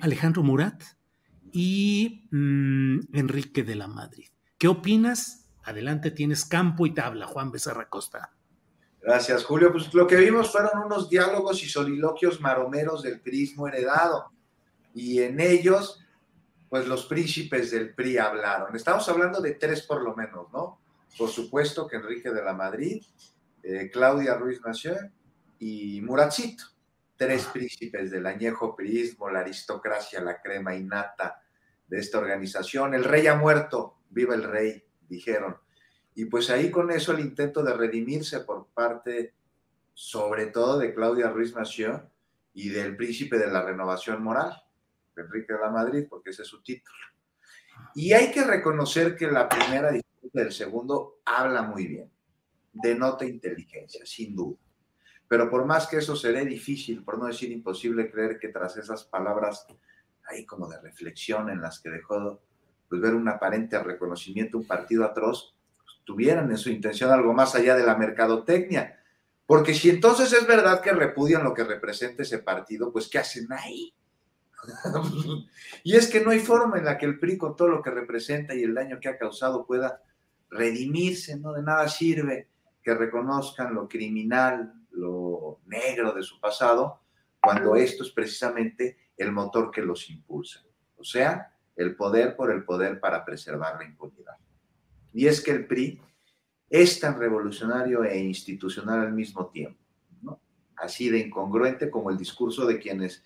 Alejandro 0.00 0.42
Murat 0.42 0.82
y 1.52 2.28
mm, 2.30 3.14
Enrique 3.16 3.62
de 3.64 3.74
la 3.74 3.88
Madrid. 3.88 4.28
¿Qué 4.58 4.68
opinas? 4.68 5.47
Adelante, 5.68 6.10
tienes 6.10 6.46
campo 6.46 6.86
y 6.86 6.94
tabla, 6.94 7.26
Juan 7.26 7.50
Becerra 7.50 7.90
Costa. 7.90 8.32
Gracias, 9.02 9.44
Julio. 9.44 9.70
Pues 9.70 9.92
lo 9.92 10.06
que 10.06 10.16
vimos 10.16 10.50
fueron 10.50 10.82
unos 10.86 11.10
diálogos 11.10 11.62
y 11.62 11.68
soliloquios 11.68 12.40
maromeros 12.40 13.02
del 13.02 13.20
prismo 13.20 13.68
heredado. 13.68 14.32
Y 14.94 15.20
en 15.20 15.40
ellos, 15.40 16.02
pues 16.70 16.88
los 16.88 17.04
príncipes 17.04 17.70
del 17.70 17.94
PRI 17.94 18.16
hablaron. 18.16 18.74
Estamos 18.74 19.06
hablando 19.10 19.42
de 19.42 19.56
tres 19.56 19.82
por 19.82 20.02
lo 20.02 20.16
menos, 20.16 20.50
¿no? 20.54 20.80
Por 21.18 21.28
supuesto 21.28 21.86
que 21.86 21.96
Enrique 21.96 22.30
de 22.30 22.42
la 22.42 22.54
Madrid, 22.54 23.04
eh, 23.62 23.90
Claudia 23.92 24.36
Ruiz 24.36 24.62
Nación 24.64 25.12
y 25.58 26.00
Muratcito. 26.00 26.64
Tres 27.14 27.44
príncipes 27.44 28.10
del 28.10 28.24
añejo 28.24 28.74
prismo, 28.74 29.28
la 29.28 29.40
aristocracia, 29.40 30.20
la 30.22 30.40
crema 30.40 30.74
innata 30.74 31.42
de 31.86 31.98
esta 31.98 32.18
organización. 32.18 32.94
El 32.94 33.04
rey 33.04 33.26
ha 33.26 33.34
muerto, 33.34 33.98
viva 34.08 34.34
el 34.34 34.44
rey 34.44 34.87
dijeron. 35.08 35.56
Y 36.14 36.24
pues 36.26 36.50
ahí 36.50 36.70
con 36.70 36.90
eso 36.90 37.12
el 37.12 37.20
intento 37.20 37.62
de 37.62 37.74
redimirse 37.74 38.40
por 38.40 38.66
parte, 38.68 39.34
sobre 39.94 40.46
todo 40.46 40.78
de 40.78 40.94
Claudia 40.94 41.30
Ruiz 41.30 41.54
Nació 41.54 42.10
y 42.54 42.70
del 42.70 42.96
príncipe 42.96 43.38
de 43.38 43.48
la 43.48 43.62
renovación 43.62 44.22
moral, 44.22 44.52
Enrique 45.16 45.52
de 45.52 45.60
la 45.60 45.70
Madrid, 45.70 46.06
porque 46.08 46.30
ese 46.30 46.42
es 46.42 46.48
su 46.48 46.62
título. 46.62 46.98
Y 47.94 48.12
hay 48.12 48.30
que 48.30 48.44
reconocer 48.44 49.16
que 49.16 49.28
la 49.28 49.48
primera 49.48 49.90
disputa 49.90 50.40
del 50.40 50.52
segundo 50.52 51.20
habla 51.24 51.62
muy 51.62 51.86
bien, 51.86 52.10
denota 52.72 53.24
inteligencia, 53.24 54.04
sin 54.04 54.34
duda. 54.34 54.58
Pero 55.28 55.50
por 55.50 55.66
más 55.66 55.86
que 55.86 55.98
eso 55.98 56.16
será 56.16 56.42
difícil, 56.44 57.04
por 57.04 57.18
no 57.18 57.26
decir 57.26 57.52
imposible, 57.52 58.10
creer 58.10 58.38
que 58.38 58.48
tras 58.48 58.76
esas 58.76 59.04
palabras 59.04 59.66
ahí 60.26 60.46
como 60.46 60.68
de 60.68 60.80
reflexión 60.80 61.50
en 61.50 61.60
las 61.60 61.80
que 61.80 61.90
dejó 61.90 62.40
pues 62.88 63.00
ver 63.00 63.14
un 63.14 63.28
aparente 63.28 63.78
reconocimiento, 63.78 64.58
un 64.58 64.66
partido 64.66 65.04
atroz, 65.04 65.54
pues, 65.76 65.96
tuvieran 66.04 66.50
en 66.50 66.58
su 66.58 66.70
intención 66.70 67.10
algo 67.10 67.32
más 67.32 67.54
allá 67.54 67.76
de 67.76 67.84
la 67.84 67.96
mercadotecnia. 67.96 68.98
Porque 69.46 69.74
si 69.74 69.90
entonces 69.90 70.32
es 70.32 70.46
verdad 70.46 70.80
que 70.80 70.92
repudian 70.92 71.42
lo 71.42 71.54
que 71.54 71.64
representa 71.64 72.22
ese 72.22 72.38
partido, 72.38 72.92
pues 72.92 73.08
¿qué 73.08 73.18
hacen 73.18 73.46
ahí? 73.52 73.94
y 75.84 75.96
es 75.96 76.08
que 76.08 76.20
no 76.20 76.30
hay 76.30 76.40
forma 76.40 76.78
en 76.78 76.84
la 76.84 76.98
que 76.98 77.06
el 77.06 77.18
PRI 77.18 77.38
con 77.38 77.56
todo 77.56 77.68
lo 77.68 77.82
que 77.82 77.90
representa 77.90 78.54
y 78.54 78.62
el 78.62 78.74
daño 78.74 78.98
que 79.00 79.08
ha 79.08 79.16
causado 79.16 79.64
pueda 79.66 80.02
redimirse, 80.50 81.38
¿no? 81.38 81.52
De 81.52 81.62
nada 81.62 81.88
sirve 81.88 82.48
que 82.82 82.94
reconozcan 82.94 83.74
lo 83.74 83.88
criminal, 83.88 84.72
lo 84.92 85.60
negro 85.66 86.12
de 86.12 86.22
su 86.22 86.40
pasado, 86.40 87.00
cuando 87.40 87.76
esto 87.76 88.02
es 88.02 88.10
precisamente 88.10 89.12
el 89.16 89.32
motor 89.32 89.70
que 89.70 89.82
los 89.82 90.08
impulsa. 90.10 90.62
O 90.96 91.04
sea, 91.04 91.54
el 91.78 91.94
poder 91.94 92.34
por 92.34 92.50
el 92.50 92.64
poder 92.64 92.98
para 92.98 93.24
preservar 93.24 93.76
la 93.78 93.84
impunidad. 93.84 94.34
Y 95.12 95.28
es 95.28 95.40
que 95.40 95.52
el 95.52 95.66
PRI 95.66 96.02
es 96.68 96.98
tan 96.98 97.18
revolucionario 97.18 98.02
e 98.04 98.18
institucional 98.18 99.00
al 99.00 99.12
mismo 99.12 99.46
tiempo, 99.46 99.80
¿no? 100.20 100.40
así 100.76 101.08
de 101.08 101.20
incongruente 101.20 101.88
como 101.88 102.10
el 102.10 102.18
discurso 102.18 102.66
de 102.66 102.80
quienes 102.80 103.24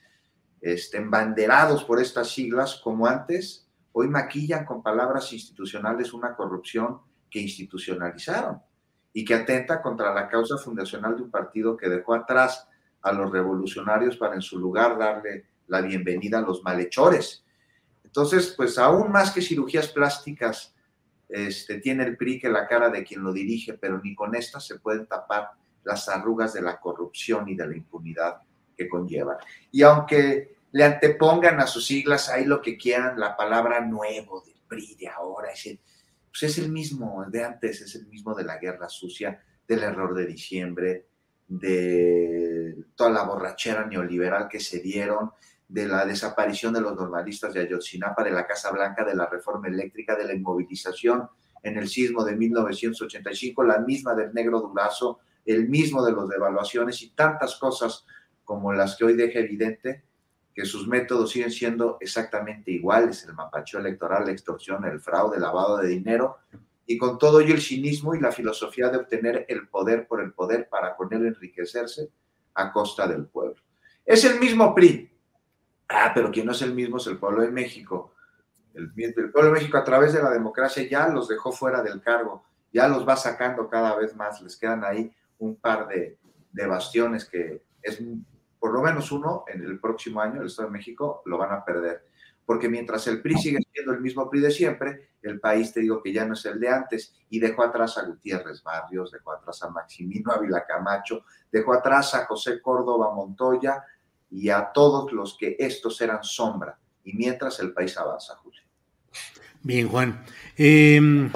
estén 0.61 1.11
banderados 1.11 1.83
por 1.83 1.99
estas 1.99 2.31
siglas, 2.31 2.77
como 2.85 3.07
antes, 3.07 3.67
hoy 3.93 4.09
maquillan 4.09 4.67
con 4.67 4.83
palabras 4.83 5.33
institucionales 5.33 6.13
una 6.13 6.37
corrupción 6.37 7.01
que 7.31 7.41
institucionalizaron 7.41 8.61
y 9.15 9.25
que 9.25 9.35
atenta 9.35 9.81
contra 9.81 10.13
la 10.15 10.29
causa 10.29 10.59
fundacional 10.59 11.17
de 11.17 11.23
un 11.23 11.31
partido 11.31 11.77
que 11.77 11.89
dejó 11.89 12.15
atrás 12.15 12.69
a 13.01 13.13
los 13.13 13.31
revolucionarios 13.33 14.19
para 14.19 14.35
en 14.35 14.43
su 14.43 14.59
lugar 14.59 14.99
darle 14.99 15.47
la 15.69 15.81
bienvenida 15.81 16.39
a 16.39 16.43
los 16.43 16.63
malhechores 16.63 17.43
entonces, 18.13 18.53
pues 18.55 18.77
aún 18.77 19.11
más 19.11 19.31
que 19.31 19.41
cirugías 19.41 19.89
plásticas, 19.89 20.75
este, 21.31 21.79
tiene 21.79 22.05
el 22.05 22.19
PRI 22.19 22.41
que 22.41 22.51
la 22.51 22.69
cara 22.69 22.91
de 22.91 23.05
quien 23.05 23.23
lo 23.23 23.33
dirige, 23.33 23.73
pero 23.73 23.99
ni 24.05 24.15
con 24.15 24.35
estas 24.35 24.67
se 24.67 24.79
pueden 24.79 25.07
tapar 25.07 25.53
las 25.83 26.11
arrugas 26.11 26.53
de 26.53 26.61
la 26.61 26.79
corrupción 26.79 27.49
y 27.49 27.55
de 27.55 27.67
la 27.67 27.75
impunidad 27.75 28.43
que 28.77 28.87
conlleva. 28.87 29.39
Y 29.71 29.81
aunque 29.81 30.57
le 30.73 30.85
antepongan 30.85 31.59
a 31.59 31.67
sus 31.67 31.87
siglas 31.87 32.29
ahí 32.29 32.45
lo 32.45 32.61
que 32.61 32.77
quieran, 32.77 33.19
la 33.19 33.35
palabra 33.35 33.81
nuevo 33.81 34.43
del 34.43 34.61
PRI 34.69 34.95
de 34.97 35.09
ahora, 35.09 35.51
es 35.51 35.65
el, 35.65 35.81
pues 36.29 36.43
es 36.43 36.59
el 36.59 36.71
mismo 36.71 37.25
de 37.31 37.43
antes, 37.43 37.81
es 37.81 37.95
el 37.95 38.09
mismo 38.09 38.35
de 38.35 38.45
la 38.45 38.59
guerra 38.59 38.91
sucia, 38.91 39.43
del 39.67 39.85
error 39.85 40.15
de 40.15 40.27
diciembre, 40.27 41.07
de 41.49 42.77
toda 42.95 43.09
la 43.09 43.23
borrachera 43.23 43.87
neoliberal 43.87 44.49
que 44.49 44.61
se 44.61 44.81
dieron, 44.81 45.33
de 45.73 45.89
la 45.89 46.05
desaparición 46.05 46.75
de 46.75 46.83
los 46.83 46.95
normalistas 46.95 47.55
de 47.55 47.61
Ayotzinapa, 47.61 48.23
de 48.23 48.31
la 48.31 48.47
Casa 48.47 48.71
Blanca, 48.71 49.07
de 49.07 49.15
la 49.15 49.25
reforma 49.25 49.69
eléctrica, 49.69 50.15
de 50.15 50.27
la 50.27 50.35
inmovilización 50.35 51.31
en 51.63 51.79
el 51.79 51.89
sismo 51.89 52.23
de 52.25 52.37
1985, 52.37 53.65
la 53.65 53.79
misma 53.79 54.15
del 54.15 54.35
negro 54.35 54.61
Durazo, 54.61 55.21
el 55.47 55.71
mismo 55.71 56.05
de 56.05 56.13
los 56.13 56.29
devaluaciones 56.29 57.01
y 57.01 57.15
tantas 57.15 57.57
cosas 57.57 58.05
como 58.45 58.71
las 58.75 58.97
que 58.97 59.07
hoy 59.07 59.15
deja 59.15 59.39
evidente 59.39 60.05
que 60.55 60.67
sus 60.67 60.87
métodos 60.87 61.31
siguen 61.31 61.51
siendo 61.51 61.97
exactamente 62.03 62.71
iguales, 62.71 63.25
el 63.25 63.33
mapacho 63.33 63.79
electoral, 63.79 64.27
la 64.27 64.33
extorsión, 64.33 64.85
el 64.85 65.01
fraude, 65.01 65.37
el 65.37 65.43
lavado 65.43 65.79
de 65.79 65.89
dinero, 65.89 66.37
y 66.85 66.99
con 66.99 67.17
todo 67.17 67.41
ello 67.41 67.55
el 67.55 67.63
cinismo 67.63 68.15
y 68.15 68.21
la 68.21 68.31
filosofía 68.31 68.91
de 68.91 68.99
obtener 68.99 69.47
el 69.49 69.69
poder 69.69 70.07
por 70.07 70.21
el 70.21 70.35
poder 70.35 70.69
para 70.69 70.95
con 70.97 71.11
él 71.15 71.25
enriquecerse 71.25 72.11
a 72.53 72.71
costa 72.71 73.09
del 73.09 73.25
pueblo. 73.25 73.57
Es 74.05 74.27
el 74.27 74.39
mismo 74.39 74.75
PRI, 74.75 75.12
Ah, 75.93 76.13
pero 76.15 76.31
quien 76.31 76.47
no 76.47 76.53
es 76.53 76.63
el 76.63 76.75
mismo 76.75 76.97
es 76.97 77.07
el 77.07 77.19
pueblo 77.19 77.43
de 77.43 77.51
México. 77.51 78.15
El, 78.75 78.91
pueblo 79.31 79.51
de 79.51 79.61
México 79.61 79.77
a 79.77 79.85
través 79.85 80.15
de 80.15 80.23
la 80.23 80.31
democracia 80.31 80.89
ya 80.89 81.09
los 81.09 81.29
dejó 81.29 81.53
fuera 81.53 81.83
del 81.83 82.01
cargo, 82.01 82.45
ya 82.73 82.89
los 82.89 83.07
va 83.07 83.17
sacando 83.17 83.69
cada 83.69 83.95
vez 83.97 84.17
más, 84.17 84.41
les 84.41 84.57
quedan 84.57 84.83
ahí 84.85 85.15
un 85.39 85.57
par 85.57 85.87
de, 85.89 86.19
bastiones 86.67 87.27
que 87.27 87.63
es 87.83 88.03
por 88.59 88.73
lo 88.73 88.81
menos 88.81 89.13
uno 89.13 89.45
en 89.47 89.63
el 89.63 89.79
próximo 89.79 90.21
año, 90.21 90.41
el 90.41 90.47
Estado 90.47 90.69
de 90.69 90.73
México, 90.73 91.23
lo 91.27 91.37
van 91.37 91.53
a 91.53 91.65
perder. 91.65 92.07
Porque 92.47 92.69
mientras 92.69 93.07
el 93.09 93.21
PRI 93.21 93.35
sigue 93.35 93.59
siendo 93.73 93.93
el 93.93 94.01
mismo 94.01 94.29
PRI 94.31 94.41
de 94.41 94.51
siempre, 94.51 95.11
el 95.23 95.41
país 95.41 95.73
te 95.73 95.81
digo 95.81 96.03
que 96.03 96.13
ya 96.13 96.25
no 96.25 96.35
es 96.35 96.45
el 96.47 96.59
de 96.59 96.69
antes 96.69 97.15
y 97.29 97.39
dejó 97.39 97.63
atrás 97.63 97.99
a 97.99 98.05
Gutiérrez 98.05 98.63
Barrios, 98.63 99.13
dejó 99.13 99.33
atrás 99.33 99.63
a 99.63 99.71
Maximino 99.71 100.33
Ávila 100.33 100.65
Camacho, 100.65 101.25
dejó 101.51 101.75
atrás 101.75 102.15
a 102.15 102.25
José 102.27 102.61
Córdoba 102.61 103.13
Montoya, 103.15 103.85
y 104.33 104.49
a 104.49 104.73
todos 104.73 105.13
los 105.13 105.37
que 105.37 105.57
estos 105.59 106.01
eran 106.01 106.25
sombra. 106.25 106.79
Y 107.05 107.13
mientras 107.13 107.61
el 107.61 107.73
país 107.73 107.97
avanza, 107.99 108.35
Julio. 108.37 108.63
Bien, 109.63 109.89
Juan. 109.89 110.25
Em, 110.57 111.31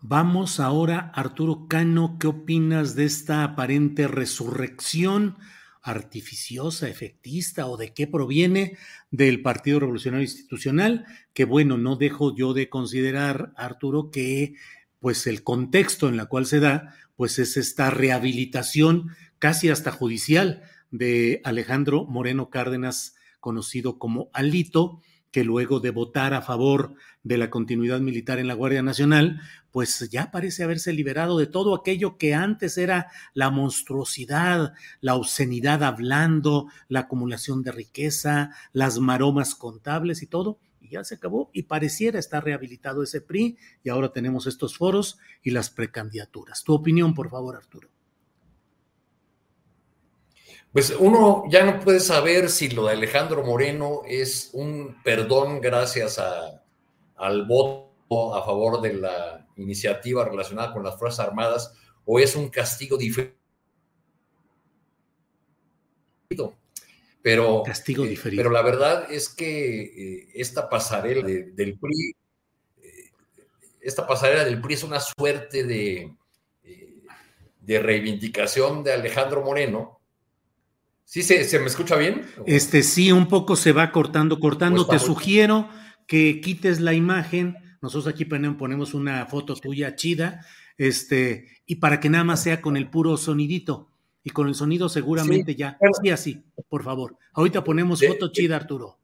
vamos 0.00 0.60
ahora, 0.60 1.10
Arturo 1.14 1.66
Cano, 1.68 2.16
¿qué 2.20 2.28
opinas 2.28 2.94
de 2.94 3.04
esta 3.04 3.42
aparente 3.42 4.06
resurrección 4.06 5.36
artificiosa, 5.82 6.88
efectista 6.88 7.66
o 7.66 7.76
de 7.76 7.92
qué 7.92 8.06
proviene 8.06 8.76
del 9.10 9.42
Partido 9.42 9.80
Revolucionario 9.80 10.24
Institucional? 10.24 11.04
Que 11.32 11.44
bueno, 11.44 11.78
no 11.78 11.96
dejo 11.96 12.34
yo 12.34 12.54
de 12.54 12.68
considerar, 12.68 13.52
Arturo, 13.56 14.10
que 14.10 14.54
pues 15.00 15.26
el 15.26 15.42
contexto 15.42 16.08
en 16.08 16.20
el 16.20 16.28
cual 16.28 16.46
se 16.46 16.60
da, 16.60 16.94
pues 17.16 17.38
es 17.38 17.56
esta 17.56 17.90
rehabilitación 17.90 19.10
casi 19.38 19.70
hasta 19.70 19.90
judicial 19.90 20.62
de 20.90 21.40
Alejandro 21.44 22.04
Moreno 22.04 22.50
Cárdenas, 22.50 23.14
conocido 23.40 23.98
como 23.98 24.30
Alito, 24.32 25.00
que 25.30 25.44
luego 25.44 25.80
de 25.80 25.90
votar 25.90 26.34
a 26.34 26.42
favor 26.42 26.94
de 27.22 27.38
la 27.38 27.50
continuidad 27.50 28.00
militar 28.00 28.38
en 28.38 28.48
la 28.48 28.54
Guardia 28.54 28.82
Nacional, 28.82 29.40
pues 29.70 30.08
ya 30.10 30.30
parece 30.30 30.64
haberse 30.64 30.92
liberado 30.92 31.38
de 31.38 31.46
todo 31.46 31.74
aquello 31.74 32.16
que 32.16 32.34
antes 32.34 32.78
era 32.78 33.08
la 33.34 33.50
monstruosidad, 33.50 34.72
la 35.00 35.14
obscenidad 35.14 35.84
hablando, 35.84 36.68
la 36.88 37.00
acumulación 37.00 37.62
de 37.62 37.72
riqueza, 37.72 38.50
las 38.72 38.98
maromas 38.98 39.54
contables 39.54 40.22
y 40.22 40.26
todo, 40.26 40.58
y 40.80 40.90
ya 40.90 41.04
se 41.04 41.16
acabó 41.16 41.50
y 41.52 41.64
pareciera 41.64 42.18
estar 42.18 42.42
rehabilitado 42.42 43.02
ese 43.02 43.20
PRI 43.20 43.58
y 43.84 43.90
ahora 43.90 44.12
tenemos 44.12 44.46
estos 44.46 44.76
foros 44.76 45.18
y 45.42 45.50
las 45.50 45.68
precandidaturas. 45.68 46.64
Tu 46.64 46.72
opinión, 46.72 47.14
por 47.14 47.28
favor, 47.28 47.56
Arturo 47.56 47.90
pues 50.72 50.94
uno 50.98 51.44
ya 51.48 51.64
no 51.64 51.80
puede 51.80 52.00
saber 52.00 52.50
si 52.50 52.68
lo 52.68 52.86
de 52.86 52.92
Alejandro 52.92 53.42
Moreno 53.42 54.02
es 54.06 54.50
un 54.52 54.96
perdón 55.02 55.60
gracias 55.60 56.20
al 57.16 57.46
voto 57.46 58.34
a 58.34 58.44
favor 58.44 58.80
de 58.80 58.94
la 58.94 59.46
iniciativa 59.56 60.24
relacionada 60.24 60.72
con 60.72 60.84
las 60.84 60.98
Fuerzas 60.98 61.26
Armadas 61.26 61.74
o 62.04 62.18
es 62.18 62.36
un 62.36 62.48
castigo 62.48 62.96
diferente. 62.96 63.36
Pero, 67.22 67.62
castigo 67.62 68.04
eh, 68.04 68.08
diferido. 68.08 68.40
pero 68.40 68.50
la 68.50 68.62
verdad 68.62 69.10
es 69.10 69.28
que 69.28 69.82
eh, 69.82 70.28
esta 70.34 70.68
pasarela 70.68 71.26
del 71.26 71.78
PRI, 71.78 72.14
eh, 72.82 73.10
esta 73.80 74.06
pasarela 74.06 74.44
del 74.44 74.60
PRI 74.60 74.74
es 74.74 74.84
una 74.84 75.00
suerte 75.00 75.64
de, 75.64 76.14
de 77.60 77.78
reivindicación 77.80 78.84
de 78.84 78.92
Alejandro 78.92 79.42
Moreno. 79.42 79.97
¿Sí 81.08 81.22
se, 81.22 81.42
se, 81.44 81.58
me 81.58 81.68
escucha 81.68 81.96
bien? 81.96 82.26
Este 82.44 82.82
sí, 82.82 83.12
un 83.12 83.28
poco 83.28 83.56
se 83.56 83.72
va 83.72 83.92
cortando, 83.92 84.38
cortando. 84.38 84.86
Te 84.86 84.98
sugiero 84.98 85.70
que 86.06 86.42
quites 86.42 86.80
la 86.80 86.92
imagen. 86.92 87.56
Nosotros 87.80 88.12
aquí 88.12 88.26
ponemos 88.26 88.92
una 88.92 89.24
foto 89.24 89.56
tuya 89.56 89.96
chida, 89.96 90.44
este, 90.76 91.62
y 91.64 91.76
para 91.76 91.98
que 91.98 92.10
nada 92.10 92.24
más 92.24 92.42
sea 92.42 92.60
con 92.60 92.76
el 92.76 92.90
puro 92.90 93.16
sonidito. 93.16 93.88
Y 94.22 94.30
con 94.30 94.48
el 94.48 94.54
sonido 94.54 94.90
seguramente 94.90 95.52
sí, 95.52 95.58
ya. 95.58 95.78
Sí, 96.02 96.10
así, 96.10 96.44
por 96.68 96.84
favor. 96.84 97.16
Ahorita 97.32 97.64
ponemos 97.64 98.00
de, 98.00 98.08
foto 98.08 98.30
chida, 98.30 98.56
Arturo. 98.56 98.98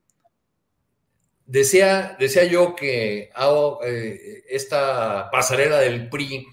Decía, 1.46 2.18
decía 2.20 2.44
yo 2.44 2.76
que 2.76 3.30
oh, 3.38 3.80
eh, 3.82 4.44
esta 4.50 5.30
pasarela 5.30 5.78
del 5.78 6.10
PRI 6.10 6.48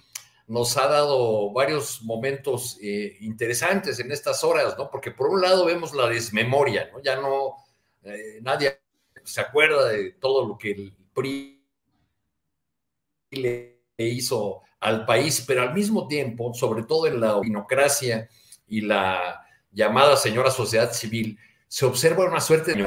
nos 0.52 0.76
ha 0.76 0.86
dado 0.88 1.54
varios 1.54 2.02
momentos 2.02 2.78
eh, 2.82 3.16
interesantes 3.22 4.02
en 4.02 4.12
estas 4.12 4.44
horas, 4.44 4.76
¿no? 4.78 4.92
Porque 4.92 5.12
por 5.12 5.30
un 5.30 5.40
lado 5.40 5.64
vemos 5.64 5.94
la 5.94 6.10
desmemoria, 6.10 6.90
¿no? 6.92 7.02
Ya 7.02 7.16
no, 7.16 7.56
eh, 8.04 8.40
nadie 8.42 8.82
se 9.24 9.40
acuerda 9.40 9.88
de 9.88 10.12
todo 10.12 10.46
lo 10.46 10.58
que 10.58 10.72
el 10.72 10.94
PRI 11.14 11.66
le 13.30 13.80
hizo 13.96 14.64
al 14.82 15.06
país, 15.06 15.42
pero 15.48 15.62
al 15.62 15.74
mismo 15.74 16.06
tiempo, 16.10 16.54
sobre 16.54 16.84
todo 16.84 17.08
en 17.08 17.22
la 17.22 17.38
opinocracia 17.38 18.28
y 18.68 18.82
la 18.82 19.46
llamada 19.72 20.18
señora 20.18 20.52
sociedad 20.52 20.92
civil, 20.92 21.40
se 21.70 21.86
observa 21.86 22.26
una 22.26 22.42
suerte 22.42 22.74
de 22.74 22.86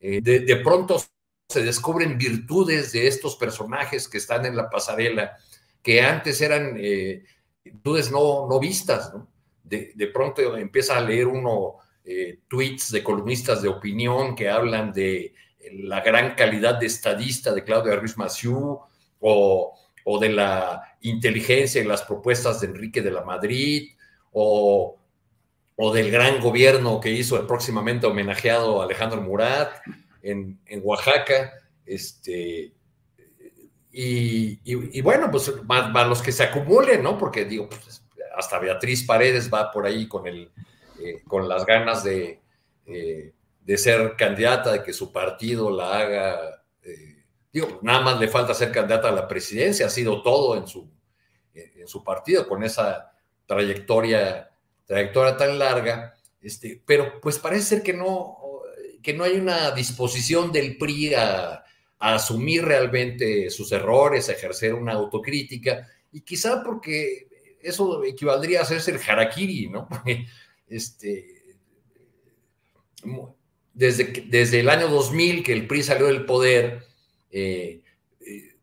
eh, 0.00 0.20
de, 0.22 0.40
de 0.40 0.56
pronto 0.56 0.98
se 1.46 1.62
descubren 1.62 2.16
virtudes 2.16 2.92
de 2.92 3.06
estos 3.06 3.36
personajes 3.36 4.08
que 4.08 4.16
están 4.16 4.46
en 4.46 4.56
la 4.56 4.70
pasarela, 4.70 5.36
que 5.82 6.02
antes 6.02 6.40
eran 6.40 6.76
eh, 6.78 7.24
virtudes 7.64 8.10
no, 8.10 8.46
no 8.48 8.58
vistas, 8.58 9.12
¿no? 9.14 9.28
De, 9.62 9.92
de, 9.94 10.06
pronto 10.06 10.56
empieza 10.56 10.96
a 10.96 11.00
leer 11.00 11.26
uno 11.26 11.76
eh, 12.04 12.40
tweets 12.48 12.90
de 12.90 13.02
columnistas 13.04 13.60
de 13.60 13.68
opinión 13.68 14.34
que 14.34 14.48
hablan 14.48 14.92
de 14.92 15.34
la 15.72 16.00
gran 16.00 16.34
calidad 16.34 16.76
de 16.76 16.86
estadista 16.86 17.52
de 17.52 17.64
Claudia 17.64 17.96
Ruiz 17.96 18.16
Massieu 18.16 18.80
o, 19.20 19.74
o, 20.04 20.18
de 20.18 20.30
la 20.30 20.96
inteligencia 21.02 21.82
y 21.82 21.84
las 21.84 22.02
propuestas 22.02 22.60
de 22.60 22.68
Enrique 22.68 23.02
de 23.02 23.10
la 23.10 23.24
Madrid 23.24 23.90
o, 24.32 24.96
o 25.76 25.92
del 25.92 26.10
gran 26.10 26.40
gobierno 26.40 26.98
que 27.00 27.10
hizo 27.10 27.38
el 27.38 27.46
próximamente 27.46 28.06
homenajeado 28.06 28.80
Alejandro 28.80 29.20
Murat 29.20 29.70
en, 30.22 30.58
en 30.64 30.80
Oaxaca. 30.82 31.52
Este, 31.84 32.72
y, 33.90 35.00
bueno, 35.00 35.30
pues 35.30 35.52
más, 35.64 36.06
los 36.06 36.22
que 36.22 36.32
se 36.32 36.44
acumulen, 36.44 37.02
¿no? 37.02 37.16
Porque 37.16 37.44
digo, 37.44 37.68
pues, 37.68 38.02
hasta 38.36 38.58
Beatriz 38.58 39.04
Paredes 39.04 39.52
va 39.52 39.70
por 39.70 39.86
ahí 39.86 40.06
con, 40.06 40.26
el, 40.26 40.50
eh, 41.00 41.22
con 41.26 41.48
las 41.48 41.64
ganas 41.66 42.04
de, 42.04 42.40
eh, 42.86 43.32
de, 43.60 43.78
ser 43.78 44.14
candidata, 44.16 44.72
de 44.72 44.82
que 44.82 44.92
su 44.92 45.10
partido 45.10 45.70
la 45.70 45.98
haga. 45.98 46.62
Eh, 46.82 47.24
digo, 47.52 47.80
nada 47.82 48.00
más 48.00 48.20
le 48.20 48.28
falta 48.28 48.54
ser 48.54 48.70
candidata 48.70 49.08
a 49.08 49.12
la 49.12 49.26
presidencia, 49.26 49.86
ha 49.86 49.90
sido 49.90 50.22
todo 50.22 50.56
en 50.56 50.68
su, 50.68 50.88
en 51.54 51.88
su 51.88 52.04
partido, 52.04 52.46
con 52.46 52.62
esa 52.62 53.10
trayectoria, 53.46 54.50
trayectoria 54.86 55.36
tan 55.36 55.58
larga. 55.58 56.14
Este, 56.40 56.80
pero 56.86 57.20
pues 57.20 57.38
parece 57.38 57.62
ser 57.62 57.82
que 57.82 57.94
no, 57.94 58.38
que 59.02 59.14
no 59.14 59.24
hay 59.24 59.38
una 59.38 59.72
disposición 59.72 60.52
del 60.52 60.76
PRI 60.76 61.14
a 61.14 61.64
a 61.98 62.14
asumir 62.14 62.64
realmente 62.64 63.50
sus 63.50 63.72
errores, 63.72 64.28
a 64.28 64.32
ejercer 64.32 64.74
una 64.74 64.92
autocrítica, 64.92 65.86
y 66.12 66.20
quizá 66.20 66.62
porque 66.62 67.28
eso 67.60 68.04
equivaldría 68.04 68.60
a 68.60 68.62
hacerse 68.62 68.92
el 68.92 69.00
harakiri, 69.00 69.68
¿no? 69.68 69.88
Este, 70.70 71.38
desde, 73.72 74.26
desde 74.26 74.60
el 74.60 74.68
año 74.68 74.88
2000 74.88 75.42
que 75.42 75.54
el 75.54 75.66
PRI 75.66 75.82
salió 75.82 76.08
del 76.08 76.26
poder, 76.26 76.84
eh, 77.30 77.80
eh, 78.20 78.56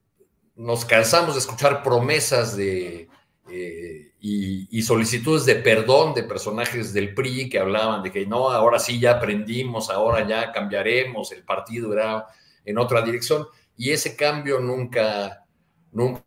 nos 0.55 0.85
cansamos 0.85 1.33
de 1.33 1.39
escuchar 1.39 1.81
promesas 1.81 2.55
de, 2.55 3.09
eh, 3.49 4.11
y, 4.19 4.67
y, 4.69 4.81
solicitudes 4.83 5.45
de 5.45 5.55
perdón 5.55 6.13
de 6.13 6.21
personajes 6.21 6.93
del 6.93 7.15
PRI 7.15 7.49
que 7.49 7.57
hablaban 7.57 8.03
de 8.03 8.11
que 8.11 8.27
no, 8.27 8.51
ahora 8.51 8.77
sí 8.77 8.99
ya 8.99 9.13
aprendimos, 9.13 9.89
ahora 9.89 10.27
ya 10.27 10.51
cambiaremos, 10.51 11.31
el 11.31 11.43
partido 11.43 11.91
era 11.91 12.27
en 12.65 12.77
otra 12.77 13.01
dirección 13.01 13.47
y 13.77 13.91
ese 13.91 14.15
cambio 14.15 14.59
nunca, 14.59 15.45
nunca 15.91 16.23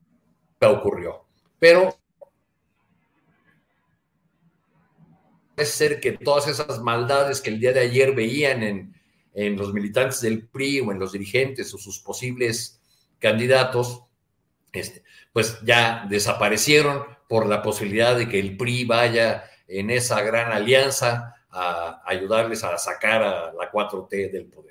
ocurrió. 0.61 1.25
Pero 1.59 1.97
puede 5.55 5.67
ser 5.67 6.01
que 6.01 6.13
todas 6.13 6.49
esas 6.49 6.81
maldades 6.81 7.41
que 7.41 7.51
el 7.51 7.61
día 7.61 7.73
de 7.73 7.81
ayer 7.81 8.15
veían 8.15 8.63
en, 8.63 8.95
en 9.35 9.57
los 9.57 9.73
militantes 9.73 10.21
del 10.21 10.47
PRI 10.49 10.81
o 10.81 10.93
en 10.93 10.99
los 10.99 11.13
dirigentes 11.13 11.73
o 11.75 11.79
sus 11.79 12.01
posibles 12.01 12.81
candidatos, 13.19 14.05
este, 14.73 15.03
pues 15.33 15.61
ya 15.63 16.07
desaparecieron 16.09 17.05
por 17.29 17.47
la 17.47 17.63
posibilidad 17.63 18.17
de 18.17 18.29
que 18.29 18.39
el 18.39 18.57
PRI 18.57 18.85
vaya 18.85 19.45
en 19.67 19.91
esa 19.91 20.23
gran 20.23 20.53
alianza 20.53 21.35
a 21.51 22.03
ayudarles 22.07 22.65
a 22.65 22.77
sacar 22.79 23.23
a 23.23 23.53
la 23.53 23.71
4T 23.71 24.31
del 24.31 24.47
poder. 24.47 24.68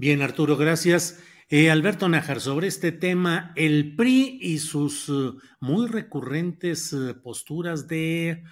Bien, 0.00 0.22
Arturo, 0.22 0.56
gracias. 0.56 1.22
Eh, 1.50 1.70
Alberto 1.70 2.08
Nájar, 2.08 2.40
sobre 2.40 2.68
este 2.68 2.90
tema, 2.90 3.52
el 3.54 3.96
PRI 3.96 4.38
y 4.40 4.56
sus 4.56 5.10
uh, 5.10 5.38
muy 5.60 5.88
recurrentes 5.88 6.90
uh, 6.94 7.20
posturas 7.22 7.86
de, 7.86 8.42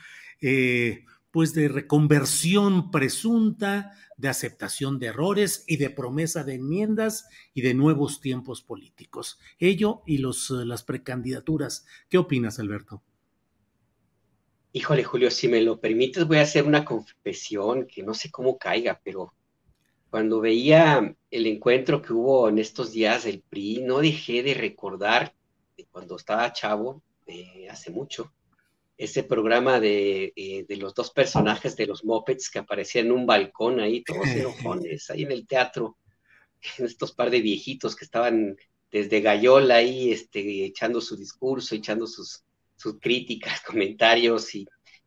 eh, 0.43 1.07
pues 1.31 1.55
de 1.55 1.69
reconversión 1.69 2.91
presunta, 2.91 3.93
de 4.19 4.29
aceptación 4.29 4.99
de 4.99 5.07
errores 5.07 5.65
y 5.67 5.79
de 5.79 5.89
promesa 5.89 6.45
de 6.45 6.57
enmiendas 6.57 7.27
y 7.55 7.63
de 7.63 7.73
nuevos 7.73 8.21
tiempos 8.21 8.61
políticos. 8.61 9.39
Ello 9.59 10.03
y 10.05 10.19
los, 10.19 10.51
las 10.51 10.83
precandidaturas. 10.83 11.87
¿Qué 12.11 12.19
opinas, 12.19 12.59
Alberto? 12.59 13.03
Híjole, 14.75 15.03
Julio, 15.03 15.31
si 15.31 15.49
me 15.49 15.63
lo 15.63 15.81
permites, 15.81 16.27
voy 16.27 16.37
a 16.37 16.43
hacer 16.43 16.65
una 16.65 16.85
confesión 16.85 17.87
que 17.87 18.03
no 18.03 18.13
sé 18.13 18.31
cómo 18.31 18.59
caiga, 18.59 19.01
pero 19.03 19.33
cuando 20.11 20.41
veía 20.41 21.15
el 21.31 21.47
encuentro 21.47 22.01
que 22.01 22.13
hubo 22.13 22.49
en 22.49 22.59
estos 22.59 22.93
días 22.93 23.25
del 23.25 23.43
PRI, 23.43 23.83
no 23.83 23.99
dejé 23.99 24.43
de 24.43 24.55
recordar 24.55 25.35
de 25.77 25.85
cuando 25.87 26.17
estaba 26.17 26.53
chavo, 26.53 27.03
eh, 27.27 27.69
hace 27.71 27.91
mucho, 27.91 28.33
ese 28.97 29.23
programa 29.23 29.79
de, 29.81 30.33
eh, 30.35 30.65
de, 30.67 30.77
los 30.77 30.95
dos 30.95 31.11
personajes 31.11 31.77
de 31.77 31.87
los 31.87 32.05
Muppets 32.05 32.51
que 32.51 32.59
aparecían 32.59 33.07
en 33.07 33.13
un 33.13 33.27
balcón 33.27 33.81
ahí, 33.81 34.03
todos 34.03 34.27
enojones, 34.29 35.11
ahí 35.11 35.23
en 35.23 35.33
el 35.33 35.47
teatro, 35.47 35.97
estos 36.79 37.13
par 37.13 37.31
de 37.31 37.41
viejitos 37.41 37.95
que 37.95 38.05
estaban 38.05 38.57
desde 38.91 39.21
Gallola 39.21 39.77
ahí, 39.77 40.11
este, 40.11 40.65
echando 40.65 41.01
su 41.01 41.17
discurso, 41.17 41.75
echando 41.75 42.07
sus, 42.07 42.43
sus 42.77 42.99
críticas, 42.99 43.61
comentarios, 43.67 44.55
y 44.55 44.67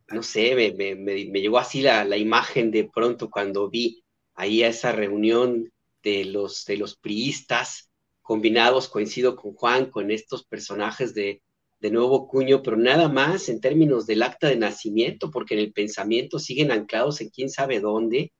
no 0.10 0.22
sé, 0.22 0.56
me, 0.56 0.72
me, 0.74 0.96
me, 0.96 1.26
me 1.26 1.42
llegó 1.42 1.58
así 1.58 1.82
la, 1.82 2.06
la 2.06 2.18
imagen 2.18 2.70
de 2.70 2.90
pronto 2.94 3.30
cuando 3.30 3.70
vi 3.70 4.01
ahí 4.42 4.64
a 4.64 4.70
esa 4.70 4.92
reunión 4.92 5.72
de 6.02 6.26
los, 6.26 6.66
de 6.66 6.76
los 6.76 6.96
priistas 6.98 7.92
combinados, 8.24 8.88
coincido 8.88 9.36
con 9.36 9.54
Juan, 9.54 9.92
con 9.92 10.10
estos 10.10 10.44
personajes 10.44 11.14
de, 11.14 11.44
de 11.80 11.92
nuevo 11.92 12.28
cuño, 12.28 12.64
pero 12.64 12.76
nada 12.76 13.08
más 13.08 13.50
en 13.50 13.62
términos 13.62 14.08
del 14.08 14.24
acta 14.24 14.48
de 14.48 14.56
nacimiento, 14.56 15.30
porque 15.30 15.54
en 15.54 15.60
el 15.60 15.74
pensamiento 15.74 16.40
siguen 16.40 16.72
anclados 16.72 17.22
en 17.22 17.30
quién 17.30 17.52
sabe 17.52 17.80
dónde. 17.82 18.34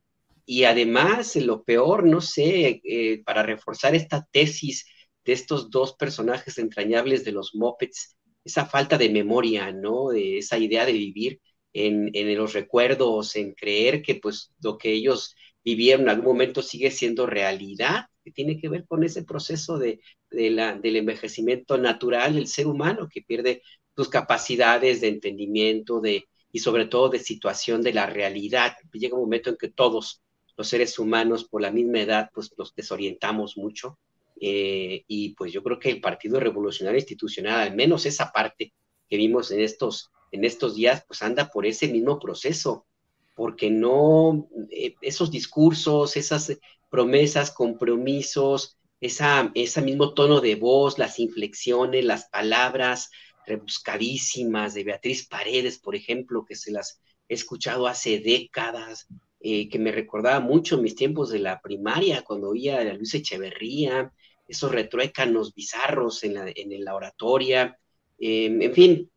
Y 0.44 0.64
además, 0.64 1.36
lo 1.36 1.64
peor, 1.64 2.04
no 2.04 2.20
sé, 2.20 2.82
eh, 2.84 3.22
para 3.24 3.44
reforzar 3.44 3.94
esta 3.94 4.28
tesis 4.32 4.86
de 5.24 5.34
estos 5.34 5.70
dos 5.70 5.94
personajes 5.94 6.58
entrañables 6.58 7.24
de 7.24 7.32
los 7.32 7.54
Muppets, 7.54 8.18
esa 8.44 8.66
falta 8.66 8.98
de 8.98 9.10
memoria, 9.10 9.72
¿no? 9.72 10.10
De 10.10 10.40
esa 10.40 10.58
idea 10.58 10.84
de 10.88 10.94
vivir 10.94 11.40
en, 11.74 12.10
en 12.16 12.36
los 12.36 12.54
recuerdos, 12.54 13.36
en 13.36 13.54
creer 13.54 14.02
que 14.02 14.16
pues 14.16 14.52
lo 14.64 14.80
que 14.80 14.92
ellos 14.92 15.36
vivieron 15.64 16.02
en 16.04 16.10
algún 16.10 16.26
momento 16.26 16.62
sigue 16.62 16.92
siendo 16.92 17.26
realidad, 17.26 18.06
que 18.24 18.32
tiene 18.32 18.60
que 18.60 18.70
ver 18.70 18.86
con 18.86 19.04
ese 19.04 19.24
proceso 19.24 19.78
de, 19.78 20.00
de 20.30 20.50
la, 20.52 20.76
del 20.76 20.98
envejecimiento 20.98 21.78
natural 21.78 22.36
del 22.36 22.48
ser 22.48 22.68
humano, 22.68 23.10
que 23.12 23.22
pierde 23.22 23.62
sus 23.96 24.10
capacidades 24.10 25.02
de 25.02 25.08
entendimiento 25.08 26.02
de, 26.02 26.26
y 26.52 26.60
sobre 26.60 26.86
todo 26.86 27.10
de 27.10 27.20
situación 27.20 27.82
de 27.82 27.94
la 27.94 28.06
realidad. 28.06 28.76
Llega 28.94 29.16
un 29.16 29.24
momento 29.24 29.50
en 29.50 29.58
que 29.58 29.70
todos 29.70 30.22
los 30.58 30.68
seres 30.68 31.00
humanos 31.00 31.46
por 31.46 31.62
la 31.62 31.72
misma 31.72 32.02
edad, 32.02 32.30
pues 32.34 32.52
los 32.58 32.76
desorientamos 32.76 33.58
mucho 33.58 33.98
eh, 34.40 35.04
y 35.08 35.36
pues 35.36 35.54
yo 35.54 35.64
creo 35.64 35.80
que 35.80 35.90
el 35.90 36.02
Partido 36.02 36.40
Revolucionario 36.40 37.00
Institucional, 37.00 37.60
al 37.60 37.76
menos 37.76 38.06
esa 38.08 38.32
parte 38.32 38.74
que 39.08 39.18
vimos 39.18 39.52
en 39.52 39.62
estos, 39.62 40.10
en 40.32 40.44
estos 40.46 40.76
días, 40.76 41.04
pues 41.08 41.22
anda 41.22 41.50
por 41.50 41.66
ese 41.66 41.88
mismo 41.88 42.20
proceso, 42.20 42.88
porque 43.36 43.70
no, 43.70 44.50
eh, 44.70 44.96
esos 45.02 45.32
discursos, 45.32 46.18
esas 46.18 46.58
promesas, 46.90 47.52
compromisos, 47.52 48.78
esa, 49.00 49.52
ese 49.56 49.82
mismo 49.82 50.14
tono 50.14 50.42
de 50.42 50.56
voz, 50.56 51.00
las 51.00 51.20
inflexiones, 51.20 52.06
las 52.06 52.30
palabras 52.30 53.10
rebuscadísimas 53.46 54.74
de 54.74 54.84
Beatriz 54.84 55.28
Paredes, 55.28 55.80
por 55.80 55.96
ejemplo, 55.96 56.46
que 56.46 56.56
se 56.56 56.72
las 56.72 57.02
he 57.28 57.34
escuchado 57.34 57.88
hace 57.88 58.20
décadas, 58.20 59.08
eh, 59.40 59.70
que 59.70 59.80
me 59.80 59.92
recordaba 59.92 60.40
mucho 60.40 60.78
mis 60.78 60.96
tiempos 60.96 61.32
de 61.32 61.40
la 61.40 61.62
primaria, 61.62 62.24
cuando 62.24 62.50
oía 62.50 62.80
a 62.80 62.94
Luis 62.94 63.14
Echeverría, 63.16 64.14
esos 64.48 64.72
retruécanos 64.72 65.56
bizarros 65.56 66.24
en 66.24 66.34
la, 66.34 66.52
en 66.54 66.88
oratoria, 66.90 67.78
en 68.20 68.74
fin, 68.74 69.10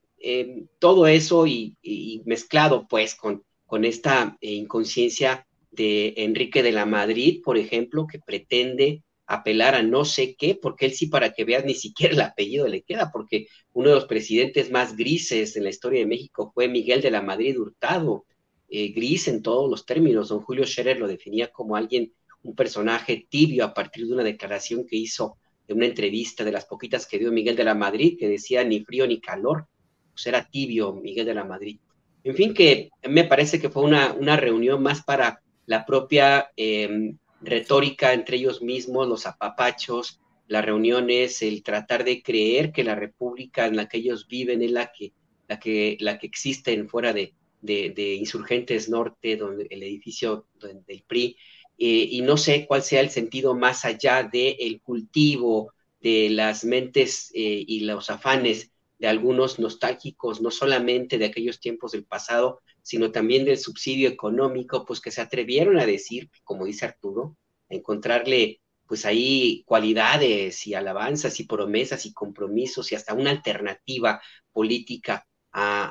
todo 0.79 1.07
eso 1.07 1.47
y, 1.47 1.77
mezclado 2.25 2.87
pues 2.89 3.15
con, 3.17 3.45
con 3.67 3.85
esta 3.85 4.37
eh, 4.41 4.53
inconsciencia 4.53 5.47
de 5.71 6.15
Enrique 6.19 6.63
de 6.63 6.73
la 6.73 6.87
Madrid, 6.87 7.41
por 7.45 7.59
ejemplo, 7.59 8.07
que 8.07 8.19
pretende 8.19 9.03
apelar 9.27 9.75
a 9.75 9.83
no 9.83 10.05
sé 10.05 10.37
qué, 10.37 10.55
porque 10.55 10.87
él 10.87 10.93
sí, 10.93 11.07
para 11.07 11.33
que 11.33 11.45
veas, 11.45 11.65
ni 11.65 11.75
siquiera 11.75 12.15
el 12.15 12.21
apellido 12.21 12.69
le 12.69 12.83
queda, 12.83 13.11
porque 13.13 13.47
uno 13.73 13.89
de 13.89 13.95
los 13.95 14.05
presidentes 14.07 14.71
más 14.71 14.97
grises 14.97 15.57
en 15.57 15.65
la 15.65 15.71
historia 15.71 16.01
de 16.01 16.07
México 16.07 16.51
fue 16.55 16.69
Miguel 16.69 17.01
de 17.01 17.11
la 17.11 17.23
Madrid 17.23 17.59
Hurtado, 17.59 18.27
eh, 18.69 18.89
gris 18.89 19.29
en 19.29 19.43
todos 19.43 19.71
los 19.71 19.87
términos. 19.87 20.29
Don 20.29 20.41
Julio 20.41 20.67
Scherer 20.67 20.99
lo 20.99 21.09
definía 21.09 21.49
como 21.49 21.77
alguien 21.77 22.13
un 22.43 22.55
personaje 22.55 23.27
tibio 23.29 23.65
a 23.65 23.73
partir 23.73 24.07
de 24.07 24.13
una 24.13 24.25
declaración 24.25 24.87
que 24.87 24.97
hizo 24.97 25.39
en 25.67 25.79
una 25.79 25.87
entrevista 25.87 26.45
de 26.45 26.53
las 26.53 26.67
poquitas 26.67 27.07
que 27.07 27.19
dio 27.19 27.33
Miguel 27.33 27.57
de 27.57 27.65
la 27.65 27.75
Madrid, 27.75 28.17
que 28.19 28.29
decía 28.29 28.63
ni 28.65 28.85
frío 28.85 29.07
ni 29.07 29.21
calor, 29.21 29.67
pues 30.13 30.27
era 30.27 30.49
tibio 30.49 30.93
Miguel 30.93 31.27
de 31.27 31.35
la 31.35 31.45
Madrid. 31.45 31.79
En 32.25 32.35
fin, 32.35 32.55
que 32.55 32.91
me 33.07 33.25
parece 33.25 33.61
que 33.61 33.69
fue 33.69 33.83
una, 33.83 34.15
una 34.15 34.37
reunión 34.37 34.83
más 34.83 35.05
para 35.05 35.43
la 35.67 35.85
propia 35.85 36.51
em, 36.57 37.19
retórica 37.43 38.15
entre 38.15 38.39
ellos 38.39 38.63
mismos, 38.63 39.07
los 39.07 39.27
apapachos, 39.27 40.21
las 40.49 40.65
reuniones, 40.65 41.43
el 41.43 41.63
tratar 41.63 42.03
de 42.03 42.23
creer 42.23 42.73
que 42.73 42.83
la 42.83 42.95
república 42.95 43.67
en 43.67 43.77
la 43.77 43.89
que 43.89 43.99
ellos 43.99 44.27
viven 44.27 44.63
es 44.63 44.71
la 44.71 44.91
que, 44.91 45.13
la 45.49 45.59
que, 45.59 45.99
la 46.01 46.19
que 46.19 46.27
existe 46.27 46.83
fuera 46.85 47.13
de, 47.13 47.35
de, 47.61 48.15
Insurgentes 48.15 48.89
Norte, 48.89 49.37
donde 49.37 49.67
el 49.71 49.83
edificio 49.83 50.47
del 50.61 51.03
PRI, 51.07 51.37
eh, 51.79 52.09
y 52.11 52.23
no 52.23 52.37
sé 52.37 52.67
cuál 52.67 52.83
sea 52.83 53.01
el 53.01 53.11
sentido 53.11 53.55
más 53.55 53.85
allá 53.85 54.23
del 54.23 54.57
el 54.59 54.81
cultivo 54.81 55.73
de 56.01 56.31
las 56.31 56.65
mentes 56.65 57.31
eh, 57.35 57.65
y 57.67 57.81
los 57.81 58.11
afanes 58.11 58.71
de 58.99 59.09
algunos 59.09 59.59
nostálgicos, 59.59 60.41
no 60.41 60.51
solamente 60.51 61.19
de 61.19 61.27
aquellos 61.27 61.61
tiempos 61.61 61.93
del 61.93 62.05
pasado, 62.05 62.61
sino 62.83 63.11
también 63.11 63.45
del 63.45 63.59
subsidio 63.59 64.09
económico, 64.09 64.85
pues 64.85 65.01
que 65.01 65.11
se 65.11 65.21
atrevieron 65.21 65.79
a 65.79 65.87
decir, 65.87 66.31
como 66.45 66.65
dice 66.65 66.87
Arturo, 66.87 67.37
a 67.71 67.75
encontrarle 67.75 68.61
pues 68.87 69.07
ahí 69.07 69.63
cualidades 69.67 70.67
y 70.67 70.75
alabanzas 70.75 71.41
y 71.41 71.45
promesas 71.45 72.05
y 72.07 72.13
compromisos 72.13 72.93
y 72.93 72.95
hasta 72.95 73.15
una 73.15 73.31
alternativa 73.31 74.21
política 74.53 75.27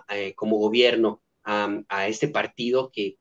eh, 0.10 0.34
como 0.36 0.58
gobierno 0.58 1.24
a, 1.44 1.82
a, 1.90 2.08
este 2.08 2.28
partido 2.28 2.92
que, 2.92 3.18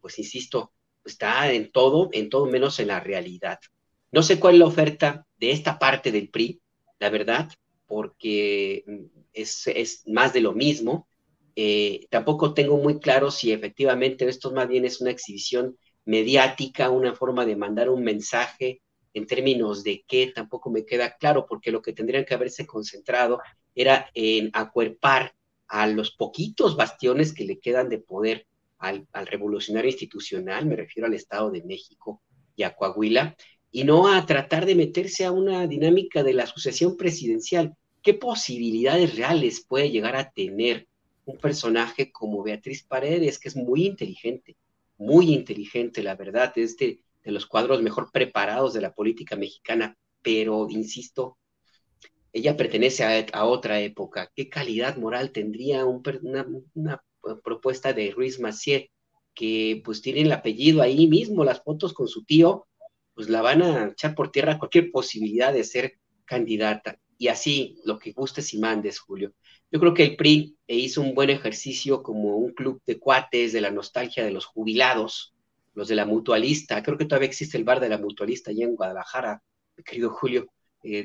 pues 0.00 0.18
insisto, 0.18 0.72
está 1.04 1.52
en 1.52 1.70
todo, 1.70 2.08
en 2.12 2.30
todo 2.30 2.46
menos 2.46 2.80
en 2.80 2.88
la 2.88 3.00
realidad. 3.00 3.60
No 4.10 4.22
sé 4.22 4.40
cuál 4.40 4.54
es 4.54 4.60
la 4.60 4.66
oferta 4.66 5.26
de 5.36 5.50
esta 5.52 5.78
parte 5.78 6.10
del 6.10 6.30
PRI, 6.30 6.60
la 6.98 7.10
verdad, 7.10 7.50
porque 7.90 8.84
es, 9.32 9.66
es 9.66 10.06
más 10.06 10.32
de 10.32 10.40
lo 10.40 10.52
mismo. 10.52 11.08
Eh, 11.56 12.06
tampoco 12.08 12.54
tengo 12.54 12.76
muy 12.76 13.00
claro 13.00 13.32
si 13.32 13.50
efectivamente 13.50 14.28
esto 14.28 14.52
más 14.52 14.68
bien 14.68 14.84
es 14.84 15.00
una 15.00 15.10
exhibición 15.10 15.76
mediática, 16.04 16.88
una 16.88 17.16
forma 17.16 17.44
de 17.44 17.56
mandar 17.56 17.90
un 17.90 18.04
mensaje 18.04 18.80
en 19.12 19.26
términos 19.26 19.82
de 19.82 20.04
qué, 20.06 20.30
tampoco 20.32 20.70
me 20.70 20.86
queda 20.86 21.16
claro, 21.16 21.46
porque 21.48 21.72
lo 21.72 21.82
que 21.82 21.92
tendrían 21.92 22.24
que 22.24 22.34
haberse 22.34 22.64
concentrado 22.64 23.40
era 23.74 24.08
en 24.14 24.50
acuerpar 24.52 25.34
a 25.66 25.88
los 25.88 26.12
poquitos 26.12 26.76
bastiones 26.76 27.34
que 27.34 27.44
le 27.44 27.58
quedan 27.58 27.88
de 27.88 27.98
poder 27.98 28.46
al, 28.78 29.08
revolucionario 29.12 29.90
institucional, 29.90 30.64
me 30.64 30.76
refiero 30.76 31.08
al 31.08 31.14
Estado 31.14 31.50
de 31.50 31.64
México 31.64 32.22
y 32.54 32.62
a 32.62 32.76
Coahuila, 32.76 33.34
y 33.72 33.82
no 33.82 34.06
a 34.12 34.24
tratar 34.26 34.64
de 34.64 34.76
meterse 34.76 35.24
a 35.24 35.32
una 35.32 35.66
dinámica 35.66 36.22
de 36.22 36.34
la 36.34 36.46
sucesión 36.46 36.96
presidencial. 36.96 37.74
¿Qué 38.02 38.14
posibilidades 38.14 39.16
reales 39.16 39.64
puede 39.66 39.90
llegar 39.90 40.16
a 40.16 40.30
tener 40.30 40.88
un 41.24 41.38
personaje 41.38 42.10
como 42.10 42.42
Beatriz 42.42 42.82
Paredes, 42.82 43.38
que 43.38 43.48
es 43.48 43.56
muy 43.56 43.86
inteligente, 43.86 44.56
muy 44.96 45.32
inteligente, 45.32 46.02
la 46.02 46.16
verdad, 46.16 46.52
es 46.56 46.76
de, 46.76 47.02
los 47.24 47.46
cuadros 47.46 47.82
mejor 47.82 48.10
preparados 48.10 48.72
de 48.72 48.80
la 48.80 48.94
política 48.94 49.36
mexicana, 49.36 49.96
pero, 50.22 50.66
insisto, 50.70 51.38
ella 52.32 52.56
pertenece 52.56 53.26
a, 53.32 53.44
otra 53.44 53.80
época. 53.80 54.30
¿Qué 54.34 54.48
calidad 54.48 54.96
moral 54.96 55.30
tendría 55.32 55.84
una, 55.84 56.46
una 56.74 57.02
propuesta 57.44 57.92
de 57.92 58.10
Ruiz 58.10 58.40
Macié, 58.40 58.90
que 59.34 59.80
pues 59.84 60.02
tiene 60.02 60.22
el 60.22 60.32
apellido 60.32 60.82
ahí 60.82 61.06
mismo, 61.06 61.44
las 61.44 61.62
fotos 61.62 61.92
con 61.92 62.08
su 62.08 62.24
tío, 62.24 62.66
pues 63.14 63.28
la 63.28 63.42
van 63.42 63.62
a 63.62 63.88
echar 63.88 64.14
por 64.14 64.30
tierra 64.30 64.58
cualquier 64.58 64.90
posibilidad 64.90 65.52
de 65.52 65.64
ser 65.64 65.98
candidata. 66.24 66.98
Y 67.20 67.28
así, 67.28 67.76
lo 67.84 67.98
que 67.98 68.12
gustes 68.12 68.54
y 68.54 68.58
mandes, 68.58 68.98
Julio. 68.98 69.34
Yo 69.70 69.78
creo 69.78 69.92
que 69.92 70.04
el 70.04 70.16
PRI 70.16 70.56
hizo 70.66 71.02
un 71.02 71.14
buen 71.14 71.28
ejercicio 71.28 72.02
como 72.02 72.38
un 72.38 72.54
club 72.54 72.80
de 72.86 72.98
cuates 72.98 73.52
de 73.52 73.60
la 73.60 73.70
nostalgia 73.70 74.24
de 74.24 74.30
los 74.30 74.46
jubilados, 74.46 75.34
los 75.74 75.88
de 75.88 75.96
la 75.96 76.06
mutualista. 76.06 76.82
Creo 76.82 76.96
que 76.96 77.04
todavía 77.04 77.28
existe 77.28 77.58
el 77.58 77.64
bar 77.64 77.78
de 77.78 77.90
la 77.90 77.98
mutualista 77.98 78.52
allá 78.52 78.64
en 78.64 78.74
Guadalajara, 78.74 79.42
querido 79.84 80.08
Julio. 80.08 80.50
Eh, 80.82 81.04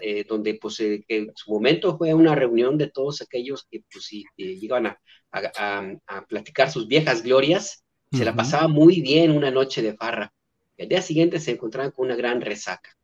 eh, 0.00 0.24
donde 0.26 0.54
pues 0.54 0.80
eh, 0.80 1.04
en 1.06 1.32
su 1.34 1.50
momento 1.50 1.98
fue 1.98 2.14
una 2.14 2.34
reunión 2.34 2.78
de 2.78 2.86
todos 2.86 3.20
aquellos 3.20 3.66
que 3.70 3.84
pues 3.92 4.08
iban 4.38 4.86
a, 4.86 4.98
a, 5.32 6.26
platicar 6.26 6.70
sus 6.70 6.88
viejas 6.88 7.22
glorias, 7.22 7.84
se 8.10 8.24
la 8.24 8.34
pasaba 8.34 8.68
muy 8.68 9.02
bien 9.02 9.32
una 9.32 9.50
noche 9.50 9.82
de 9.82 9.92
farra. 9.92 10.32
El 10.78 10.88
día 10.88 11.02
siguiente 11.02 11.40
se 11.40 11.50
encontraban 11.50 11.90
con 11.90 12.06
una 12.06 12.16
gran 12.16 12.40
resaca. 12.40 12.96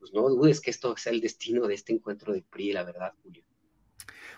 Pues 0.00 0.12
no 0.12 0.28
dudes 0.28 0.60
que 0.60 0.70
esto 0.70 0.96
sea 0.96 1.12
el 1.12 1.20
destino 1.20 1.68
de 1.68 1.74
este 1.74 1.92
encuentro 1.92 2.32
de 2.32 2.42
PRI, 2.42 2.72
la 2.72 2.82
verdad, 2.82 3.12
Julio. 3.22 3.44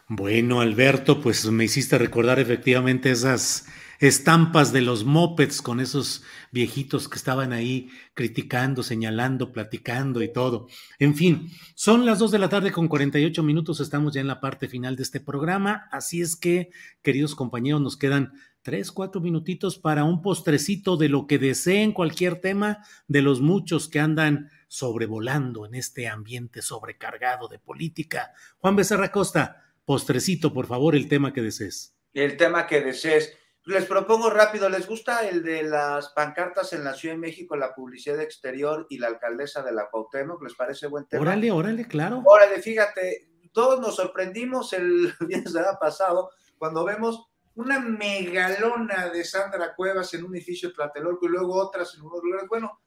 Bueno, 0.08 0.60
Alberto, 0.60 1.20
pues 1.20 1.46
me 1.46 1.64
hiciste 1.64 1.96
recordar 1.96 2.38
efectivamente 2.40 3.10
esas 3.10 3.66
estampas 4.00 4.72
de 4.72 4.80
los 4.80 5.04
mopeds 5.04 5.62
con 5.62 5.78
esos 5.78 6.24
viejitos 6.50 7.08
que 7.08 7.16
estaban 7.16 7.52
ahí 7.52 7.88
criticando, 8.14 8.82
señalando, 8.82 9.52
platicando 9.52 10.20
y 10.22 10.32
todo. 10.32 10.66
En 10.98 11.14
fin, 11.14 11.50
son 11.76 12.04
las 12.04 12.18
dos 12.18 12.32
de 12.32 12.40
la 12.40 12.48
tarde 12.48 12.72
con 12.72 12.88
48 12.88 13.42
minutos, 13.44 13.78
estamos 13.78 14.12
ya 14.12 14.20
en 14.20 14.26
la 14.26 14.40
parte 14.40 14.66
final 14.66 14.96
de 14.96 15.04
este 15.04 15.20
programa, 15.20 15.88
así 15.92 16.20
es 16.20 16.34
que, 16.34 16.70
queridos 17.00 17.36
compañeros, 17.36 17.80
nos 17.80 17.96
quedan 17.96 18.32
tres, 18.62 18.92
cuatro 18.92 19.20
minutitos 19.20 19.78
para 19.78 20.04
un 20.04 20.22
postrecito 20.22 20.96
de 20.96 21.08
lo 21.08 21.26
que 21.26 21.38
deseen, 21.38 21.92
cualquier 21.92 22.40
tema 22.40 22.86
de 23.08 23.22
los 23.22 23.40
muchos 23.40 23.88
que 23.88 24.00
andan 24.00 24.50
sobrevolando 24.68 25.66
en 25.66 25.74
este 25.74 26.08
ambiente 26.08 26.62
sobrecargado 26.62 27.48
de 27.48 27.58
política. 27.58 28.32
Juan 28.58 28.76
Becerra 28.76 29.10
Costa, 29.10 29.64
postrecito, 29.84 30.52
por 30.52 30.66
favor, 30.66 30.94
el 30.94 31.08
tema 31.08 31.32
que 31.32 31.42
desees. 31.42 31.94
El 32.14 32.36
tema 32.36 32.66
que 32.66 32.80
desees. 32.80 33.36
Les 33.64 33.84
propongo 33.84 34.28
rápido, 34.28 34.68
¿les 34.68 34.88
gusta 34.88 35.28
el 35.28 35.44
de 35.44 35.62
las 35.62 36.08
pancartas 36.08 36.72
en 36.72 36.82
la 36.82 36.94
Ciudad 36.94 37.14
de 37.14 37.20
México, 37.20 37.54
la 37.54 37.74
publicidad 37.74 38.20
exterior 38.20 38.86
y 38.90 38.98
la 38.98 39.06
alcaldesa 39.06 39.62
de 39.62 39.72
la 39.72 39.88
Cuauhtémoc? 39.88 40.42
¿Les 40.42 40.54
parece 40.54 40.88
buen 40.88 41.06
tema? 41.06 41.22
Órale, 41.22 41.50
órale, 41.52 41.86
claro. 41.86 42.22
Órale, 42.24 42.60
fíjate, 42.60 43.28
todos 43.52 43.80
nos 43.80 43.96
sorprendimos 43.96 44.72
el 44.72 45.12
viernes 45.28 45.54
pasado 45.78 46.30
cuando 46.58 46.84
vemos 46.84 47.32
una 47.55 47.80
megalona 47.80 49.09
de 49.09 49.24
Sandra 49.24 49.74
Cuevas 49.74 50.12
en 50.14 50.24
un 50.24 50.34
edificio 50.34 50.68
de 50.68 50.74
Tlatelolco 50.74 51.26
y 51.26 51.30
luego 51.30 51.55
otras 51.55 51.94
en 51.94 52.03
unos 52.03 52.22
lugares. 52.22 52.48
Bueno, 52.48 52.80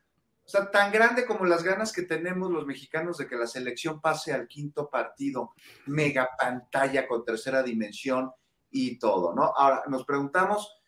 o 0.44 0.48
sea, 0.48 0.70
tan 0.70 0.92
grande 0.92 1.26
como 1.26 1.46
las 1.46 1.64
ganas 1.64 1.92
que 1.92 2.04
tenemos 2.04 2.52
los 2.52 2.66
mexicanos 2.66 3.18
de 3.18 3.28
que 3.28 3.36
la 3.36 3.48
selección 3.48 4.00
pase 4.00 4.32
al 4.32 4.48
quinto 4.48 4.90
partido, 4.90 5.54
mega 5.88 6.30
pantalla 6.38 7.08
con 7.08 7.26
tercera 7.26 7.64
dimensión 7.64 8.32
y 8.70 9.00
todo, 9.00 9.34
¿no? 9.34 9.54
Ahora, 9.56 9.84
nos 9.88 10.06
preguntamos, 10.06 10.82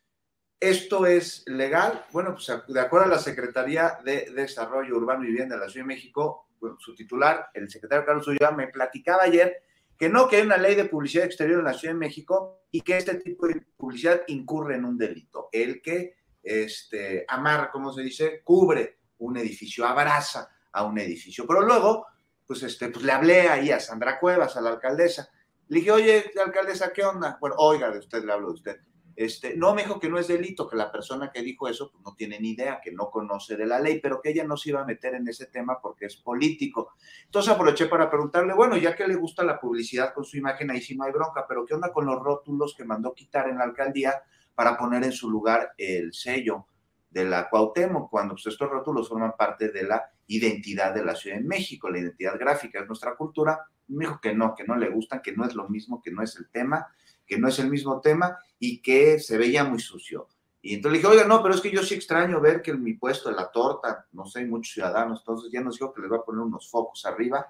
¿esto 0.60 1.06
es 1.08 1.44
legal? 1.48 2.06
Bueno, 2.12 2.36
pues 2.36 2.52
de 2.68 2.80
acuerdo 2.80 3.08
a 3.08 3.16
la 3.16 3.20
Secretaría 3.20 3.98
de 4.04 4.32
Desarrollo 4.32 4.96
Urbano 4.96 5.24
y 5.24 5.28
Vivienda 5.28 5.56
de 5.56 5.62
la 5.62 5.70
Ciudad 5.70 5.86
de 5.86 5.96
México, 5.96 6.50
su 6.80 6.94
titular, 6.96 7.50
el 7.54 7.70
secretario 7.70 8.06
Carlos 8.06 8.28
Ulloa, 8.28 8.52
me 8.52 8.68
platicaba 8.68 9.24
ayer 9.24 9.64
que 9.98 10.10
no, 10.10 10.28
que 10.28 10.38
hay 10.38 10.42
una 10.44 10.58
ley 10.58 10.76
de 10.76 10.86
publicidad 10.86 11.26
exterior 11.26 11.60
en 11.60 11.66
la 11.66 11.74
Ciudad 11.74 11.94
de 11.94 12.00
México 12.00 12.66
y 12.72 12.82
que 12.82 12.98
este 12.98 13.16
tipo 13.16 13.48
de 13.48 13.62
publicidad 13.76 14.22
incurre 14.28 14.76
en 14.76 14.86
un 14.86 14.98
delito, 14.98 15.50
el 15.52 15.82
que 15.82 16.16
este, 16.44 17.26
amarra, 17.28 17.72
como 17.72 17.92
se 17.92 18.02
dice, 18.02 18.42
cubre 18.44 19.00
un 19.20 19.38
edificio, 19.38 19.86
abraza 19.86 20.50
a 20.72 20.84
un 20.84 21.00
edificio. 21.00 21.46
Pero 21.48 21.62
luego 21.62 22.06
pues, 22.48 22.64
este, 22.64 22.90
pues 22.90 23.04
le 23.04 23.12
hablé 23.12 23.50
ahí 23.50 23.72
a 23.72 23.80
Sandra 23.80 24.20
Cuevas, 24.20 24.56
a 24.56 24.62
la 24.62 24.70
alcaldesa. 24.70 25.30
Le 25.68 25.80
dije, 25.80 25.92
oye, 25.92 26.32
alcaldesa, 26.44 26.94
¿qué 26.94 27.04
onda? 27.04 27.38
Bueno, 27.42 27.58
oiga, 27.60 27.92
de 27.92 28.00
usted 28.00 28.24
le 28.24 28.32
hablo 28.32 28.48
de 28.48 28.54
usted. 28.54 28.78
Este, 29.18 29.58
no, 29.58 29.74
me 29.74 29.82
dijo 29.82 30.00
que 30.00 30.10
no 30.10 30.20
es 30.20 30.28
delito, 30.28 30.70
que 30.70 30.76
la 30.76 30.92
persona 30.92 31.32
que 31.32 31.42
dijo 31.42 31.68
eso 31.68 31.90
pues, 31.90 32.04
no 32.04 32.14
tiene 32.14 32.40
ni 32.40 32.52
idea, 32.52 32.80
que 32.80 32.92
no 32.92 33.10
conoce 33.10 33.58
de 33.58 33.66
la 33.66 33.80
ley, 33.80 34.00
pero 34.00 34.22
que 34.22 34.30
ella 34.30 34.44
no 34.44 34.56
se 34.56 34.70
iba 34.70 34.82
a 34.82 34.86
meter 34.86 35.16
en 35.16 35.28
ese 35.28 35.48
tema 35.48 35.80
porque 35.82 36.06
es 36.06 36.18
político. 36.18 36.92
Entonces 37.26 37.52
aproveché 37.52 37.88
para 37.88 38.12
preguntarle, 38.12 38.54
bueno, 38.54 38.78
ya 38.78 38.96
que 38.96 39.08
le 39.08 39.16
gusta 39.16 39.44
la 39.44 39.60
publicidad 39.60 40.14
con 40.14 40.24
su 40.24 40.38
imagen, 40.38 40.70
ahí 40.70 40.82
sí 40.82 40.96
no 40.96 41.04
hay 41.04 41.12
bronca, 41.12 41.46
pero 41.48 41.66
¿qué 41.66 41.74
onda 41.74 41.92
con 41.92 42.06
los 42.06 42.22
rótulos 42.22 42.76
que 42.78 42.86
mandó 42.86 43.16
quitar 43.16 43.50
en 43.50 43.58
la 43.58 43.64
alcaldía 43.64 44.22
para 44.54 44.78
poner 44.78 45.04
en 45.04 45.12
su 45.12 45.32
lugar 45.32 45.72
el 45.80 46.14
sello 46.14 46.68
de 47.10 47.26
la 47.26 47.50
Cuauhtémoc, 47.50 48.12
cuando 48.12 48.36
pues, 48.36 48.46
estos 48.46 48.70
rótulos 48.70 49.10
forman 49.10 49.34
parte 49.36 49.70
de 49.70 49.82
la 49.82 50.12
identidad 50.28 50.94
de 50.94 51.04
la 51.04 51.16
Ciudad 51.16 51.38
de 51.38 51.44
México, 51.44 51.90
la 51.90 51.98
identidad 51.98 52.38
gráfica 52.38 52.82
es 52.82 52.86
nuestra 52.86 53.16
cultura? 53.16 53.66
Me 53.88 54.06
dijo 54.06 54.20
que 54.22 54.36
no, 54.36 54.54
que 54.54 54.64
no 54.64 54.76
le 54.76 54.90
gustan, 54.90 55.24
que 55.24 55.32
no 55.32 55.44
es 55.44 55.56
lo 55.56 55.68
mismo, 55.68 56.04
que 56.04 56.12
no 56.12 56.22
es 56.22 56.36
el 56.36 56.52
tema 56.52 56.88
que 57.28 57.38
no 57.38 57.48
es 57.50 57.60
el 57.60 57.70
mismo 57.70 58.00
tema 58.02 58.40
y 58.60 58.82
que 58.82 59.20
se 59.20 59.38
veía 59.38 59.64
muy 59.64 59.80
sucio. 59.80 60.28
Y 60.62 60.76
entonces 60.76 60.94
le 60.94 60.98
dije, 60.98 61.14
oiga, 61.14 61.28
no, 61.28 61.42
pero 61.42 61.56
es 61.56 61.62
que 61.62 61.72
yo 61.72 61.84
sí 61.84 61.94
extraño 61.94 62.42
ver 62.42 62.62
que 62.62 62.72
en 62.72 62.84
mi 62.84 62.94
puesto 62.94 63.30
de 63.30 63.36
la 63.36 63.50
torta, 63.52 64.06
no 64.12 64.26
sé, 64.26 64.40
hay 64.40 64.46
muchos 64.46 64.74
ciudadanos, 64.74 65.20
entonces 65.20 65.52
ya 65.52 65.62
nos 65.62 65.76
dijo 65.76 65.94
que 65.94 66.02
les 66.02 66.12
va 66.12 66.18
a 66.18 66.24
poner 66.24 66.42
unos 66.42 66.70
focos 66.70 67.06
arriba. 67.06 67.48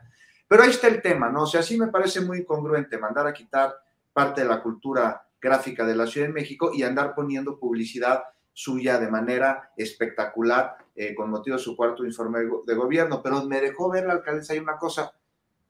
Pero 0.47 0.63
ahí 0.63 0.69
está 0.69 0.87
el 0.87 1.01
tema, 1.01 1.29
¿no? 1.29 1.43
O 1.43 1.47
sea, 1.47 1.63
sí 1.63 1.77
me 1.77 1.87
parece 1.87 2.21
muy 2.21 2.45
congruente 2.45 2.97
mandar 2.97 3.27
a 3.27 3.33
quitar 3.33 3.75
parte 4.13 4.41
de 4.41 4.47
la 4.47 4.61
cultura 4.61 5.27
gráfica 5.41 5.85
de 5.85 5.95
la 5.95 6.07
Ciudad 6.07 6.27
de 6.27 6.33
México 6.33 6.71
y 6.73 6.83
andar 6.83 7.13
poniendo 7.15 7.59
publicidad 7.59 8.23
suya 8.53 8.99
de 8.99 9.09
manera 9.09 9.71
espectacular 9.77 10.77
eh, 10.95 11.13
con 11.13 11.29
motivo 11.29 11.57
de 11.57 11.63
su 11.63 11.75
cuarto 11.75 12.05
informe 12.05 12.39
de 12.65 12.75
gobierno. 12.75 13.21
Pero 13.21 13.43
me 13.45 13.61
dejó 13.61 13.89
ver 13.89 14.05
la 14.05 14.13
alcaldesa 14.13 14.53
hay 14.53 14.59
una 14.59 14.77
cosa. 14.77 15.13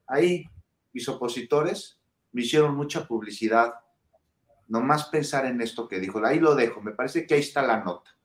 Ahí 0.06 0.44
mis 0.92 1.08
opositores 1.08 1.98
me 2.32 2.42
hicieron 2.42 2.74
mucha 2.74 3.06
publicidad 3.06 3.74
nomás 4.68 5.06
pensar 5.06 5.46
en 5.46 5.60
esto 5.60 5.88
que 5.88 5.98
dijo, 5.98 6.24
ahí 6.24 6.38
lo 6.38 6.54
dejo, 6.54 6.80
me 6.80 6.92
parece 6.92 7.26
que 7.26 7.34
ahí 7.34 7.40
está 7.40 7.62
la 7.62 7.82
nota. 7.82 8.16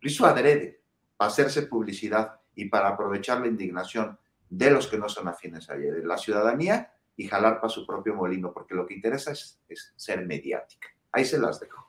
Lo 0.00 0.08
hizo 0.08 0.26
adrede 0.26 0.80
para 1.16 1.30
hacerse 1.30 1.62
publicidad 1.62 2.40
y 2.54 2.66
para 2.66 2.88
aprovechar 2.88 3.40
la 3.40 3.48
indignación 3.48 4.18
de 4.48 4.70
los 4.70 4.86
que 4.86 4.98
no 4.98 5.08
son 5.08 5.28
afines 5.28 5.68
a 5.68 5.76
ella, 5.76 5.92
de 5.92 6.06
la 6.06 6.16
ciudadanía 6.16 6.92
y 7.16 7.26
jalar 7.26 7.60
para 7.60 7.68
su 7.68 7.84
propio 7.84 8.14
molino, 8.14 8.52
porque 8.52 8.74
lo 8.74 8.86
que 8.86 8.94
interesa 8.94 9.32
es, 9.32 9.60
es 9.68 9.92
ser 9.96 10.24
mediática. 10.24 10.88
Ahí 11.12 11.24
se 11.24 11.38
las 11.38 11.60
dejo. 11.60 11.88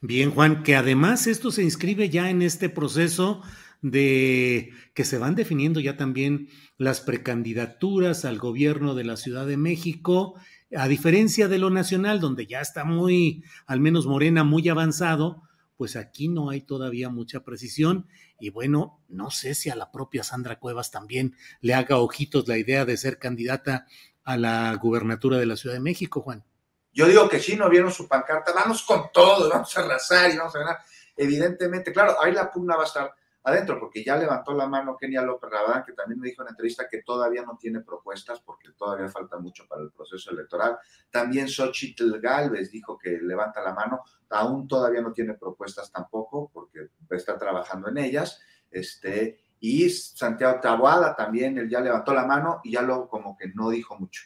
Bien, 0.00 0.30
Juan, 0.30 0.62
que 0.62 0.76
además 0.76 1.26
esto 1.26 1.50
se 1.50 1.62
inscribe 1.62 2.08
ya 2.08 2.30
en 2.30 2.40
este 2.40 2.70
proceso 2.70 3.42
de 3.82 4.72
que 4.94 5.04
se 5.04 5.18
van 5.18 5.34
definiendo 5.34 5.80
ya 5.80 5.96
también 5.96 6.48
las 6.78 7.00
precandidaturas 7.00 8.24
al 8.24 8.38
gobierno 8.38 8.94
de 8.94 9.04
la 9.04 9.16
Ciudad 9.16 9.46
de 9.46 9.56
México 9.58 10.34
a 10.76 10.88
diferencia 10.88 11.48
de 11.48 11.58
lo 11.58 11.70
nacional, 11.70 12.20
donde 12.20 12.46
ya 12.46 12.60
está 12.60 12.84
muy, 12.84 13.44
al 13.66 13.80
menos 13.80 14.06
Morena, 14.06 14.44
muy 14.44 14.68
avanzado, 14.68 15.42
pues 15.76 15.96
aquí 15.96 16.28
no 16.28 16.50
hay 16.50 16.60
todavía 16.60 17.08
mucha 17.08 17.40
precisión. 17.40 18.06
Y 18.38 18.50
bueno, 18.50 19.02
no 19.08 19.30
sé 19.30 19.54
si 19.54 19.70
a 19.70 19.76
la 19.76 19.90
propia 19.90 20.22
Sandra 20.22 20.58
Cuevas 20.58 20.90
también 20.90 21.36
le 21.60 21.74
haga 21.74 21.98
ojitos 21.98 22.46
la 22.48 22.58
idea 22.58 22.84
de 22.84 22.96
ser 22.96 23.18
candidata 23.18 23.86
a 24.22 24.36
la 24.36 24.74
gubernatura 24.74 25.38
de 25.38 25.46
la 25.46 25.56
Ciudad 25.56 25.74
de 25.74 25.80
México, 25.80 26.20
Juan. 26.20 26.44
Yo 26.92 27.06
digo 27.06 27.28
que 27.28 27.40
sí, 27.40 27.56
no 27.56 27.68
vieron 27.68 27.92
su 27.92 28.08
pancarta, 28.08 28.52
vamos 28.52 28.82
con 28.82 29.10
todo, 29.12 29.48
vamos 29.48 29.76
a 29.76 29.80
arrasar 29.80 30.30
y 30.30 30.36
vamos 30.36 30.54
a 30.54 30.58
ganar. 30.58 30.78
Evidentemente, 31.16 31.92
claro, 31.92 32.16
ahí 32.22 32.32
la 32.32 32.50
pugna 32.50 32.76
va 32.76 32.82
a 32.82 32.86
estar 32.86 33.14
adentro, 33.42 33.80
porque 33.80 34.04
ya 34.04 34.16
levantó 34.16 34.52
la 34.52 34.66
mano 34.66 34.96
Kenia 34.96 35.22
López 35.22 35.50
Rabadán, 35.50 35.84
que 35.84 35.92
también 35.92 36.20
me 36.20 36.28
dijo 36.28 36.42
en 36.42 36.48
entrevista 36.48 36.86
que 36.88 37.02
todavía 37.02 37.42
no 37.42 37.56
tiene 37.58 37.80
propuestas 37.80 38.40
porque 38.40 38.70
todavía 38.76 39.08
falta 39.08 39.38
mucho 39.38 39.66
para 39.66 39.82
el 39.82 39.90
proceso 39.90 40.30
electoral. 40.30 40.78
También 41.10 41.48
Xochitl 41.48 42.18
Galvez 42.20 42.70
dijo 42.70 42.98
que 42.98 43.18
levanta 43.22 43.62
la 43.62 43.72
mano, 43.72 44.02
aún 44.28 44.68
todavía 44.68 45.00
no 45.00 45.12
tiene 45.12 45.34
propuestas 45.34 45.90
tampoco 45.90 46.50
porque 46.52 46.90
está 47.10 47.38
trabajando 47.38 47.88
en 47.88 47.98
ellas. 47.98 48.40
Este, 48.70 49.38
y 49.58 49.88
Santiago 49.88 50.60
Tabuada 50.60 51.16
también, 51.16 51.58
él 51.58 51.68
ya 51.68 51.80
levantó 51.80 52.12
la 52.12 52.26
mano 52.26 52.60
y 52.62 52.72
ya 52.72 52.82
luego 52.82 53.08
como 53.08 53.36
que 53.36 53.48
no 53.48 53.70
dijo 53.70 53.96
mucho. 53.98 54.22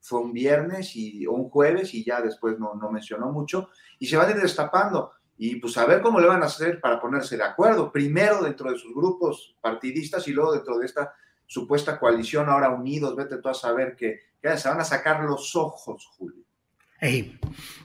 Fue 0.00 0.20
un 0.20 0.32
viernes 0.32 0.96
y, 0.96 1.26
o 1.26 1.32
un 1.32 1.48
jueves 1.48 1.94
y 1.94 2.04
ya 2.04 2.20
después 2.20 2.58
no, 2.58 2.74
no 2.74 2.90
mencionó 2.90 3.30
mucho 3.30 3.70
y 3.98 4.06
se 4.06 4.16
van 4.16 4.28
a 4.28 4.30
ir 4.32 4.40
destapando 4.40 5.12
y 5.36 5.56
pues 5.56 5.76
a 5.76 5.86
ver 5.86 6.00
cómo 6.00 6.20
le 6.20 6.28
van 6.28 6.42
a 6.42 6.46
hacer 6.46 6.80
para 6.80 7.00
ponerse 7.00 7.36
de 7.36 7.42
acuerdo, 7.42 7.90
primero 7.90 8.42
dentro 8.42 8.70
de 8.70 8.78
sus 8.78 8.94
grupos 8.94 9.56
partidistas 9.60 10.26
y 10.28 10.32
luego 10.32 10.52
dentro 10.52 10.78
de 10.78 10.86
esta 10.86 11.12
supuesta 11.46 11.98
coalición 11.98 12.48
ahora 12.48 12.70
unidos, 12.70 13.16
vete 13.16 13.38
tú 13.38 13.48
a 13.48 13.54
saber 13.54 13.96
que, 13.96 14.20
se 14.56 14.68
van 14.68 14.80
a 14.80 14.84
sacar 14.84 15.24
los 15.24 15.56
ojos, 15.56 16.06
Julio. 16.16 16.42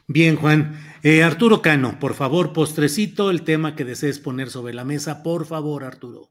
Bien, 0.07 0.37
Juan. 0.37 0.79
Eh, 1.03 1.23
Arturo 1.23 1.61
Cano, 1.61 1.99
por 1.99 2.13
favor, 2.13 2.53
postrecito, 2.53 3.29
el 3.29 3.43
tema 3.43 3.75
que 3.75 3.85
desees 3.85 4.19
poner 4.19 4.49
sobre 4.49 4.73
la 4.73 4.85
mesa, 4.85 5.23
por 5.23 5.45
favor, 5.45 5.83
Arturo. 5.83 6.29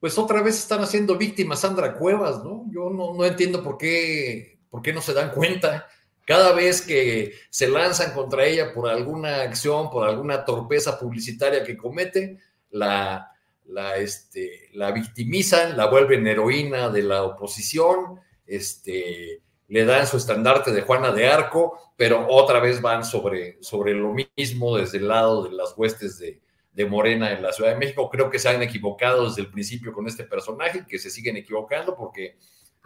Pues 0.00 0.18
otra 0.18 0.42
vez 0.42 0.58
están 0.58 0.80
haciendo 0.80 1.16
víctimas 1.16 1.60
Sandra 1.60 1.94
Cuevas, 1.94 2.44
¿no? 2.44 2.66
Yo 2.70 2.90
no, 2.90 3.14
no 3.14 3.24
entiendo 3.24 3.62
por 3.62 3.78
qué, 3.78 4.60
por 4.70 4.82
qué 4.82 4.92
no 4.92 5.00
se 5.00 5.14
dan 5.14 5.30
cuenta 5.30 5.86
cada 6.28 6.52
vez 6.52 6.82
que 6.82 7.32
se 7.48 7.68
lanzan 7.68 8.12
contra 8.12 8.44
ella 8.44 8.74
por 8.74 8.86
alguna 8.86 9.40
acción, 9.40 9.88
por 9.88 10.06
alguna 10.06 10.44
torpeza 10.44 10.98
publicitaria 10.98 11.64
que 11.64 11.74
comete, 11.74 12.38
la, 12.68 13.32
la, 13.64 13.96
este, 13.96 14.68
la 14.74 14.92
victimizan, 14.92 15.74
la 15.74 15.86
vuelven 15.86 16.26
heroína 16.26 16.90
de 16.90 17.02
la 17.02 17.22
oposición, 17.22 18.20
este, 18.46 19.40
le 19.68 19.84
dan 19.86 20.06
su 20.06 20.18
estandarte 20.18 20.70
de 20.70 20.82
Juana 20.82 21.12
de 21.12 21.28
Arco, 21.28 21.94
pero 21.96 22.26
otra 22.28 22.60
vez 22.60 22.82
van 22.82 23.06
sobre, 23.06 23.56
sobre 23.62 23.94
lo 23.94 24.14
mismo 24.36 24.76
desde 24.76 24.98
el 24.98 25.08
lado 25.08 25.44
de 25.44 25.52
las 25.56 25.72
huestes 25.78 26.18
de, 26.18 26.42
Morena 26.88 27.32
en 27.32 27.42
la 27.42 27.52
Ciudad 27.52 27.70
de 27.70 27.76
México. 27.76 28.08
Creo 28.08 28.30
que 28.30 28.38
se 28.38 28.48
han 28.48 28.62
equivocado 28.62 29.28
desde 29.28 29.40
el 29.40 29.50
principio 29.50 29.92
con 29.92 30.06
este 30.06 30.22
personaje, 30.22 30.84
que 30.86 31.00
se 31.00 31.10
siguen 31.10 31.36
equivocando 31.36 31.96
porque 31.96 32.36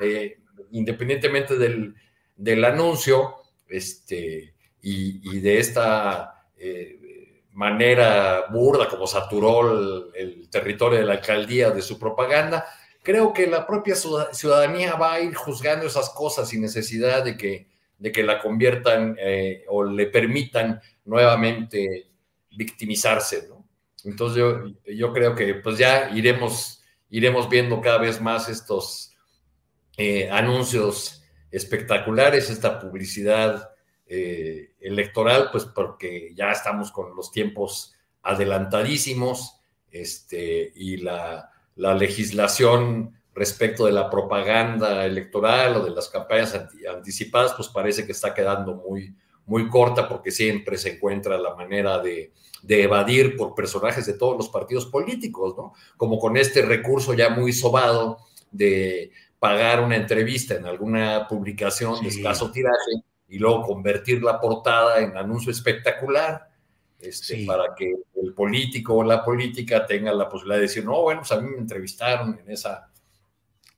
eh, 0.00 0.38
independientemente 0.70 1.58
del 1.58 1.94
del 2.36 2.64
anuncio 2.64 3.36
este, 3.68 4.54
y, 4.80 5.40
de 5.40 5.58
esta 5.58 6.46
eh, 6.56 7.44
manera 7.52 8.46
burda 8.50 8.88
como 8.88 9.06
saturó 9.06 10.12
el, 10.14 10.48
territorio 10.50 10.98
de 10.98 11.06
la 11.06 11.14
alcaldía 11.14 11.70
de 11.70 11.80
su 11.80 11.98
propaganda, 11.98 12.66
creo 13.02 13.32
que 13.32 13.46
la 13.46 13.66
propia 13.66 13.94
ciudadanía 13.94 14.94
va 14.96 15.14
a 15.14 15.20
ir 15.20 15.34
juzgando 15.34 15.86
esas 15.86 16.10
cosas 16.10 16.48
sin 16.50 16.60
necesidad 16.60 17.24
de 17.24 17.36
que, 17.38 17.68
de 17.98 18.12
que 18.12 18.22
la 18.22 18.38
conviertan 18.38 19.16
eh, 19.18 19.64
o 19.68 19.84
le 19.84 20.06
permitan 20.06 20.80
nuevamente 21.06 22.10
victimizarse. 22.50 23.48
Entonces 24.04 24.38
yo, 24.38 24.64
yo, 24.84 25.12
creo 25.12 25.34
que 25.34 25.54
pues 25.54 25.78
ya 25.78 26.10
iremos, 26.10 26.82
iremos 27.08 27.48
viendo 27.48 27.80
cada 27.80 27.98
vez 27.98 28.20
más 28.20 28.48
estos 28.48 29.14
eh, 29.96 30.28
anuncios 30.30 31.21
espectaculares 31.52 32.50
esta 32.50 32.80
publicidad 32.80 33.70
eh, 34.06 34.72
electoral, 34.80 35.50
pues 35.52 35.66
porque 35.66 36.32
ya 36.34 36.50
estamos 36.50 36.90
con 36.90 37.14
los 37.14 37.30
tiempos 37.30 37.94
adelantadísimos 38.22 39.60
este, 39.90 40.72
y 40.74 40.96
la, 40.96 41.50
legislación 41.76 43.14
respecto 43.34 43.86
de 43.86 43.92
la 43.92 44.10
propaganda 44.10 45.04
electoral 45.06 45.76
o 45.76 45.84
de 45.84 45.90
las 45.90 46.08
campañas 46.08 46.54
anticipadas, 46.90 47.54
pues 47.54 47.68
parece 47.68 48.04
que 48.04 48.12
está 48.12 48.34
quedando 48.34 48.74
muy, 48.74 49.14
muy 49.46 49.68
corta 49.68 50.08
porque 50.08 50.30
siempre 50.30 50.76
se 50.76 50.96
encuentra 50.96 51.38
la 51.38 51.54
manera 51.54 51.98
de, 51.98 52.32
de, 52.62 52.82
evadir 52.82 53.36
por 53.36 53.54
personajes 53.54 54.04
de 54.06 54.14
todos 54.14 54.36
los 54.36 54.48
partidos 54.50 54.86
políticos, 54.86 55.54
¿no? 55.56 55.72
Como 55.96 56.18
con 56.18 56.36
este 56.36 56.62
recurso 56.62 57.14
ya 57.14 57.30
muy 57.30 57.52
sobado 57.52 58.18
de 58.50 59.10
pagar 59.42 59.82
una 59.82 59.96
entrevista 59.96 60.54
en 60.54 60.66
alguna 60.66 61.26
publicación 61.26 62.00
de 62.00 62.10
escaso 62.10 62.52
tiraje 62.52 63.02
y 63.26 63.40
luego 63.40 63.62
convertir 63.62 64.22
la 64.22 64.38
portada 64.38 65.00
en 65.00 65.16
anuncio 65.16 65.50
espectacular 65.50 66.48
este, 67.00 67.44
para 67.44 67.74
que 67.76 67.92
el 68.22 68.34
político 68.34 68.98
o 68.98 69.02
la 69.02 69.24
política 69.24 69.84
tenga 69.84 70.12
la 70.12 70.28
posibilidad 70.28 70.58
de 70.58 70.62
decir, 70.62 70.84
no, 70.84 71.02
bueno, 71.02 71.22
pues 71.22 71.32
a 71.32 71.40
mí 71.40 71.50
me 71.50 71.58
entrevistaron 71.58 72.38
en 72.38 72.52
esa, 72.52 72.88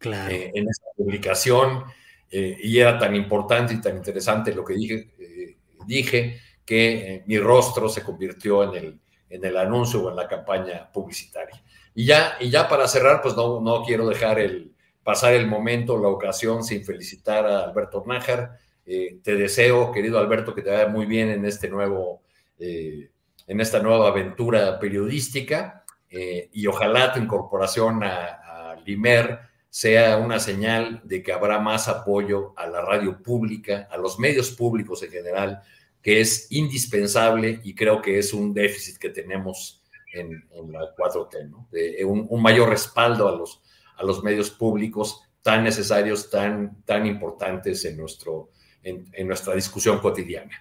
eh, 0.02 0.52
en 0.54 0.68
esa 0.68 0.82
publicación 0.94 1.84
eh, 2.30 2.58
y 2.62 2.78
era 2.78 2.98
tan 2.98 3.16
importante 3.16 3.72
y 3.72 3.80
tan 3.80 3.96
interesante 3.96 4.54
lo 4.54 4.66
que 4.66 4.74
dije, 4.74 5.14
eh, 5.18 5.56
dije 5.86 6.40
que 6.62 7.24
mi 7.24 7.38
rostro 7.38 7.88
se 7.88 8.02
convirtió 8.02 8.64
en 8.64 8.84
el, 8.84 9.00
en 9.30 9.42
el 9.42 9.56
anuncio 9.56 10.02
o 10.02 10.10
en 10.10 10.16
la 10.16 10.28
campaña 10.28 10.92
publicitaria. 10.92 11.64
Y 11.94 12.04
ya, 12.04 12.36
y 12.38 12.50
ya 12.50 12.68
para 12.68 12.86
cerrar, 12.86 13.22
pues 13.22 13.34
no, 13.34 13.62
no 13.62 13.82
quiero 13.82 14.06
dejar 14.06 14.38
el, 14.40 14.74
pasar 15.05 15.34
el 15.34 15.46
momento, 15.46 15.98
la 15.98 16.09
ocasión 16.09 16.64
sin 16.64 16.84
felicitar 16.84 17.46
a 17.46 17.61
Alberto 17.61 18.02
Nájar. 18.07 18.59
Eh, 18.86 19.18
te 19.22 19.36
deseo, 19.36 19.92
querido 19.92 20.18
Alberto, 20.18 20.55
que 20.55 20.62
te 20.62 20.70
vaya 20.70 20.88
muy 20.88 21.07
bien 21.07 21.30
en 21.30 21.44
este 21.44 21.68
nuevo, 21.68 22.22
eh, 22.59 23.11
en 23.46 23.61
esta 23.61 23.80
nueva 23.80 24.09
aventura 24.09 24.78
periodística 24.78 25.84
eh, 26.11 26.48
y 26.52 26.66
ojalá 26.66 27.12
tu 27.12 27.20
incorporación 27.20 28.02
a, 28.02 28.40
Limer 28.84 29.38
sea 29.70 30.18
una 30.18 30.38
señal 30.38 31.00
de 31.05 31.22
que 31.22 31.32
habrá 31.32 31.59
más 31.59 31.88
apoyo 31.88 32.52
a 32.55 32.66
la 32.66 32.82
radio 32.82 33.22
pública, 33.22 33.88
a 33.90 33.96
los 33.96 34.18
medios 34.18 34.50
públicos 34.50 35.02
en 35.02 35.11
general, 35.11 35.62
que 36.02 36.20
es 36.20 36.48
indispensable 36.52 37.61
y 37.64 37.74
creo 37.74 38.02
que 38.02 38.18
es 38.18 38.34
un 38.34 38.52
déficit 38.52 38.98
que 38.98 39.09
tenemos 39.09 39.82
en, 40.12 40.44
la 40.70 40.94
4T, 40.94 41.48
¿no? 41.48 41.66
Un, 42.07 42.42
mayor 42.42 42.68
respaldo 42.68 43.26
a 43.26 43.32
los, 43.32 43.62
a 43.97 44.05
los 44.05 44.22
medios 44.22 44.51
públicos 44.51 45.22
tan 45.42 45.62
necesarios, 45.62 46.30
tan, 46.30 46.82
tan 46.84 47.07
importantes 47.07 47.84
en, 47.84 47.99
nuestro, 47.99 48.51
en, 48.82 49.26
nuestra 49.26 49.55
discusión 49.55 49.99
cotidiana. 49.99 50.59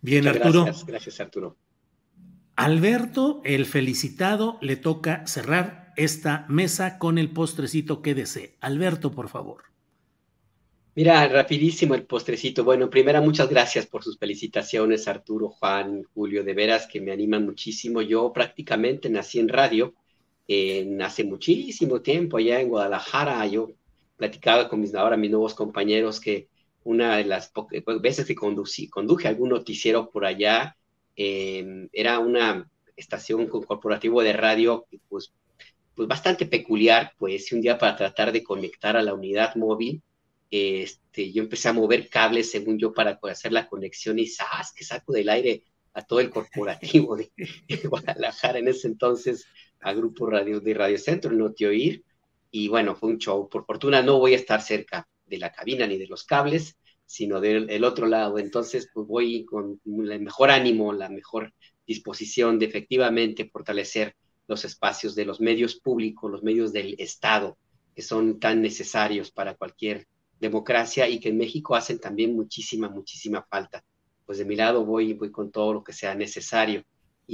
Bien, 0.00 0.26
Arturo. 0.26 0.64
Gracias, 0.64 0.86
gracias, 0.86 1.20
Arturo. 1.20 1.56
Alberto, 2.56 3.42
el 3.44 3.66
felicitado, 3.66 4.58
le 4.62 4.76
toca 4.76 5.26
cerrar 5.26 5.92
esta 5.96 6.46
mesa 6.48 6.98
con 6.98 7.18
el 7.18 7.30
postrecito 7.30 8.02
que 8.02 8.14
desee. 8.14 8.56
Alberto, 8.60 9.12
por 9.12 9.28
favor. 9.28 9.64
Mira, 10.94 11.26
rapidísimo 11.28 11.94
el 11.94 12.04
postrecito. 12.04 12.64
Bueno, 12.64 12.90
primera, 12.90 13.20
muchas 13.20 13.48
gracias 13.48 13.86
por 13.86 14.02
sus 14.02 14.18
felicitaciones, 14.18 15.08
Arturo, 15.08 15.48
Juan, 15.48 16.02
Julio, 16.14 16.44
de 16.44 16.52
veras 16.52 16.86
que 16.86 17.00
me 17.00 17.12
animan 17.12 17.44
muchísimo. 17.44 18.02
Yo 18.02 18.32
prácticamente 18.32 19.08
nací 19.08 19.38
en 19.38 19.48
radio 19.48 19.94
hace 21.00 21.24
muchísimo 21.24 22.00
tiempo 22.00 22.36
allá 22.36 22.60
en 22.60 22.68
Guadalajara. 22.68 23.46
Yo 23.46 23.70
platicaba 24.16 24.68
con 24.68 24.80
mis 24.80 24.94
ahora 24.94 25.16
mis 25.16 25.30
nuevos 25.30 25.54
compañeros 25.54 26.20
que 26.20 26.48
una 26.84 27.16
de 27.16 27.24
las 27.24 27.52
veces 28.00 28.26
que 28.26 28.34
conduje 28.34 29.28
algún 29.28 29.50
noticiero 29.50 30.10
por 30.10 30.24
allá 30.24 30.76
em, 31.16 31.88
era 31.92 32.18
una 32.18 32.68
estación 32.96 33.46
corporativo 33.46 34.22
de 34.22 34.32
radio 34.32 34.86
pues, 35.08 35.32
pues 35.94 36.08
bastante 36.08 36.46
peculiar, 36.46 37.12
pues 37.18 37.52
un 37.52 37.60
día 37.60 37.78
para 37.78 37.96
tratar 37.96 38.32
de 38.32 38.42
conectar 38.42 38.96
a 38.96 39.02
la 39.02 39.14
unidad 39.14 39.54
móvil 39.56 40.02
este, 40.52 41.32
yo 41.32 41.42
empecé 41.42 41.70
a 41.70 41.72
mover 41.72 42.10
cables, 42.10 42.50
según 42.50 42.78
yo, 42.78 42.92
para 42.92 43.18
hacer 43.22 43.52
la 43.52 43.66
conexión 43.66 44.18
y 44.18 44.26
¡zas! 44.26 44.74
que 44.74 44.84
saco 44.84 45.14
del 45.14 45.30
aire 45.30 45.64
a 45.94 46.02
todo 46.02 46.20
el 46.20 46.28
corporativo 46.28 47.16
de, 47.16 47.32
Guadalajara 47.88 48.58
en 48.58 48.68
ese 48.68 48.86
entonces, 48.86 49.46
a 49.82 49.92
Grupo 49.92 50.26
Radio 50.26 50.60
de 50.60 50.74
Radio 50.74 50.98
Centro, 50.98 51.30
el 51.30 51.38
Noti 51.38 51.66
Oír, 51.66 52.04
y 52.50 52.68
bueno, 52.68 52.94
fue 52.94 53.10
un 53.10 53.18
show. 53.18 53.48
Por 53.48 53.64
fortuna 53.64 54.02
no 54.02 54.18
voy 54.18 54.34
a 54.34 54.36
estar 54.36 54.62
cerca 54.62 55.08
de 55.26 55.38
la 55.38 55.52
cabina 55.52 55.86
ni 55.86 55.98
de 55.98 56.06
los 56.06 56.24
cables, 56.24 56.76
sino 57.06 57.40
del 57.40 57.84
otro 57.84 58.06
lado. 58.06 58.38
Entonces, 58.38 58.88
pues 58.92 59.06
voy 59.06 59.44
con 59.44 59.80
el 59.84 60.20
mejor 60.20 60.50
ánimo, 60.50 60.92
la 60.92 61.08
mejor 61.08 61.52
disposición 61.86 62.58
de 62.58 62.66
efectivamente 62.66 63.48
fortalecer 63.50 64.14
los 64.46 64.64
espacios 64.64 65.14
de 65.14 65.24
los 65.24 65.40
medios 65.40 65.76
públicos, 65.76 66.30
los 66.30 66.42
medios 66.42 66.72
del 66.72 66.94
Estado, 66.98 67.58
que 67.94 68.02
son 68.02 68.38
tan 68.38 68.62
necesarios 68.62 69.30
para 69.30 69.54
cualquier 69.54 70.06
democracia 70.38 71.08
y 71.08 71.20
que 71.20 71.28
en 71.28 71.38
México 71.38 71.74
hacen 71.74 71.98
también 71.98 72.34
muchísima, 72.34 72.88
muchísima 72.88 73.46
falta. 73.48 73.84
Pues 74.26 74.38
de 74.38 74.44
mi 74.44 74.56
lado 74.56 74.84
voy, 74.84 75.14
voy 75.14 75.30
con 75.30 75.50
todo 75.50 75.72
lo 75.74 75.84
que 75.84 75.92
sea 75.92 76.14
necesario. 76.14 76.84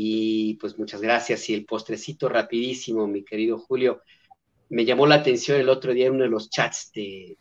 Y 0.01 0.55
pues 0.61 0.79
muchas 0.79 1.01
gracias. 1.01 1.51
Y 1.51 1.55
el 1.55 1.65
postrecito 1.65 2.29
rapidísimo, 2.29 3.09
mi 3.09 3.25
querido 3.25 3.59
Julio. 3.59 4.03
Me 4.69 4.85
llamó 4.85 5.09
la 5.09 5.17
atención 5.17 5.59
el 5.59 5.69
otro 5.69 5.93
día 5.93 6.07
en 6.07 6.13
uno 6.13 6.23
de 6.23 6.31
los 6.31 6.51
chats 6.51 6.93
de, 6.93 7.37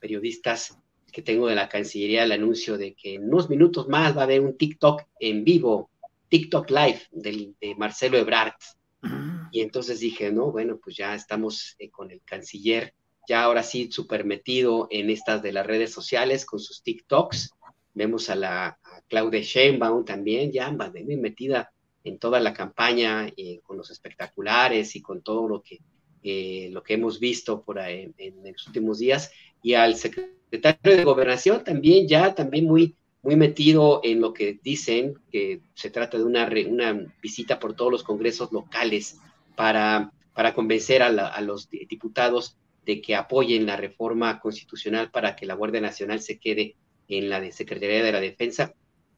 periodistas 0.00 0.76
que 1.12 1.22
tengo 1.22 1.46
de 1.46 1.54
la 1.54 1.68
Cancillería 1.68 2.24
el 2.24 2.32
anuncio 2.32 2.76
de 2.76 2.94
que 2.94 3.14
en 3.14 3.28
unos 3.28 3.48
minutos 3.48 3.86
más 3.86 4.16
va 4.16 4.22
a 4.22 4.24
haber 4.24 4.40
un 4.40 4.56
TikTok 4.58 5.02
en 5.20 5.44
vivo, 5.44 5.88
TikTok 6.28 6.68
Live 6.70 7.02
de 7.12 7.74
Marcelo 7.78 8.18
Ebrard. 8.18 8.54
Ah. 9.02 9.48
Y 9.52 9.60
entonces 9.60 10.00
dije, 10.00 10.32
no, 10.32 10.50
bueno, 10.50 10.80
pues 10.82 10.96
ya 10.96 11.14
estamos 11.14 11.76
eh, 11.78 11.88
con 11.88 12.10
el 12.10 12.20
canciller 12.24 12.94
ya 13.28 13.44
ahora 13.44 13.62
sí 13.62 13.92
súper 13.92 14.24
metido 14.24 14.88
en 14.90 15.08
estas 15.10 15.40
de 15.40 15.52
las 15.52 15.64
redes 15.64 15.92
sociales 15.92 16.46
con 16.46 16.58
sus 16.58 16.82
TikToks. 16.82 17.52
Vemos 17.94 18.28
a 18.28 18.34
la 18.34 18.78
Claudia 19.08 19.40
Sheinbaum 19.40 20.04
también, 20.04 20.50
ya 20.50 20.70
muy 20.70 21.16
metida 21.16 21.72
en 22.06 22.18
toda 22.18 22.38
la 22.38 22.52
campaña 22.52 23.28
eh, 23.36 23.60
con 23.64 23.76
los 23.76 23.90
espectaculares 23.90 24.94
y 24.94 25.02
con 25.02 25.22
todo 25.22 25.48
lo 25.48 25.62
que, 25.62 25.80
eh, 26.22 26.68
lo 26.70 26.82
que 26.82 26.94
hemos 26.94 27.18
visto 27.18 27.62
por 27.62 27.80
ahí, 27.80 28.12
en, 28.16 28.34
los 28.44 28.66
últimos 28.68 28.98
días. 28.98 29.32
Y 29.60 29.74
al 29.74 29.96
secretario 29.96 30.96
de 30.96 31.04
Gobernación 31.04 31.64
también 31.64 32.06
ya 32.06 32.32
también 32.34 32.66
muy, 32.66 32.94
muy 33.22 33.34
metido 33.34 34.00
en 34.04 34.20
lo 34.20 34.32
que 34.32 34.60
dicen, 34.62 35.14
que 35.32 35.62
se 35.74 35.90
trata 35.90 36.16
de 36.16 36.24
una, 36.24 36.48
una 36.68 37.12
visita 37.20 37.58
por 37.58 37.74
todos 37.74 37.90
los 37.90 38.04
congresos 38.04 38.52
locales 38.52 39.18
para, 39.56 40.12
para 40.32 40.54
convencer 40.54 41.02
a, 41.02 41.08
a 41.08 41.40
los 41.40 41.68
diputados 41.68 42.56
de 42.84 43.00
que 43.00 43.16
apoyen 43.16 43.66
la 43.66 43.76
reforma 43.76 44.38
constitucional 44.38 45.10
para 45.10 45.34
que 45.34 45.44
la 45.44 45.54
Guardia 45.54 45.80
Nacional 45.80 46.20
se 46.20 46.38
quede 46.38 46.76
en 47.08 47.28
la 47.28 47.50
Secretaría 47.50 48.04
de 48.04 48.12
la 48.12 48.20
Defensa. 48.20 48.74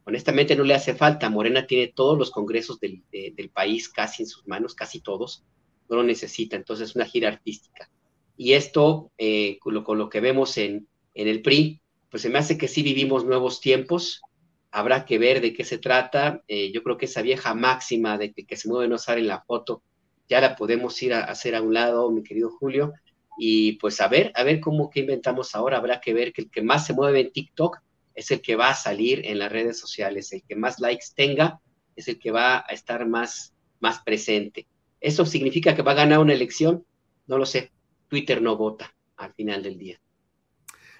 Honestamente 0.08 0.56
no 0.56 0.64
le 0.64 0.72
hace 0.72 0.94
falta. 0.94 1.28
Morena 1.28 1.66
tiene 1.66 1.88
todos 1.88 2.16
los 2.16 2.30
congresos 2.30 2.80
del, 2.80 3.02
país 3.52 3.90
casi 3.90 4.22
en 4.22 4.28
sus 4.30 4.48
manos, 4.48 4.74
casi 4.74 5.00
todos. 5.00 5.44
No 5.90 5.96
lo 5.96 6.02
necesita. 6.02 6.56
Entonces 6.56 6.88
es 6.88 6.96
una 6.96 7.04
gira 7.04 7.28
artística. 7.28 7.90
Y 8.34 8.54
esto, 8.54 9.12
eh, 9.18 9.58
con, 9.60 9.74
lo, 9.74 10.08
que 10.08 10.20
vemos 10.20 10.56
en, 10.56 10.88
el 11.12 11.42
PRI, 11.42 11.82
pues 12.10 12.22
se 12.22 12.30
me 12.30 12.38
hace 12.38 12.56
que 12.56 12.68
sí 12.68 12.82
vivimos 12.82 13.26
nuevos 13.26 13.60
tiempos. 13.60 14.22
Habrá 14.70 15.04
que 15.04 15.18
ver 15.18 15.42
de 15.42 15.52
qué 15.52 15.62
se 15.62 15.76
trata. 15.76 16.42
Eh, 16.48 16.72
yo 16.72 16.82
creo 16.82 16.96
que 16.96 17.04
esa 17.04 17.20
vieja 17.20 17.52
máxima 17.52 18.16
de 18.16 18.32
que, 18.32 18.56
se 18.56 18.66
mueve 18.66 18.88
no 18.88 18.96
sale 18.96 19.20
en 19.20 19.28
la 19.28 19.42
foto, 19.42 19.82
ya 20.26 20.40
la 20.40 20.56
podemos 20.56 21.02
ir 21.02 21.12
a 21.12 21.24
hacer 21.24 21.54
a 21.54 21.60
un 21.60 21.74
lado, 21.74 22.10
mi 22.10 22.22
querido 22.22 22.48
Julio 22.48 22.94
y 23.38 23.74
pues 23.74 24.00
a 24.00 24.08
ver, 24.08 24.32
a 24.34 24.42
ver 24.42 24.58
cómo 24.58 24.88
que 24.88 25.00
inventamos 25.00 25.54
ahora. 25.54 25.76
Habrá 25.76 26.00
que 26.00 26.14
ver 26.14 26.32
que 26.32 26.42
el 26.42 26.50
que 26.50 26.62
más 26.62 26.86
se 26.86 26.94
mueve 26.94 27.20
en 27.20 27.30
TikTok 27.30 27.78
es 28.18 28.32
el 28.32 28.40
que 28.40 28.56
va 28.56 28.70
a 28.70 28.74
salir 28.74 29.22
en 29.24 29.38
las 29.38 29.52
redes 29.52 29.78
sociales. 29.78 30.32
El 30.32 30.42
que 30.42 30.56
más 30.56 30.80
likes 30.80 31.06
tenga 31.14 31.60
es 31.94 32.08
el 32.08 32.18
que 32.18 32.32
va 32.32 32.58
a 32.58 32.72
estar 32.72 33.06
más, 33.06 33.54
más 33.78 34.00
presente. 34.00 34.66
¿Eso 35.00 35.24
significa 35.24 35.76
que 35.76 35.82
va 35.82 35.92
a 35.92 36.02
ganar 36.02 36.18
una 36.18 36.32
elección? 36.32 36.84
No 37.28 37.38
lo 37.38 37.46
sé. 37.46 37.70
Twitter 38.08 38.42
no 38.42 38.56
vota 38.56 38.92
al 39.16 39.32
final 39.34 39.62
del 39.62 39.78
día. 39.78 40.00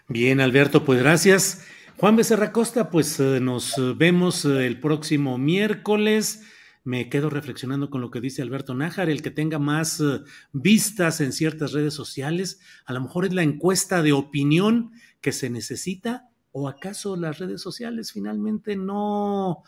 Bien, 0.06 0.40
Alberto, 0.40 0.84
pues 0.84 1.00
gracias. 1.00 1.66
Juan 1.96 2.14
Becerra 2.14 2.52
Costa, 2.52 2.88
pues 2.88 3.18
eh, 3.18 3.40
nos 3.40 3.74
vemos 3.98 4.44
eh, 4.44 4.66
el 4.66 4.78
próximo 4.78 5.38
miércoles 5.38 6.44
me 6.88 7.10
quedo 7.10 7.28
reflexionando 7.28 7.90
con 7.90 8.00
lo 8.00 8.10
que 8.10 8.22
dice 8.22 8.40
Alberto 8.40 8.74
Nájar, 8.74 9.10
el 9.10 9.20
que 9.20 9.30
tenga 9.30 9.58
más 9.58 10.00
eh, 10.00 10.20
vistas 10.52 11.20
en 11.20 11.34
ciertas 11.34 11.72
redes 11.72 11.92
sociales, 11.92 12.60
a 12.86 12.94
lo 12.94 13.02
mejor 13.02 13.26
es 13.26 13.34
la 13.34 13.42
encuesta 13.42 14.02
de 14.02 14.12
opinión 14.12 14.92
que 15.20 15.32
se 15.32 15.50
necesita 15.50 16.27
o 16.52 16.68
acaso 16.68 17.16
las 17.16 17.38
redes 17.38 17.60
sociales 17.60 18.12
finalmente 18.12 18.76
no 18.76 19.62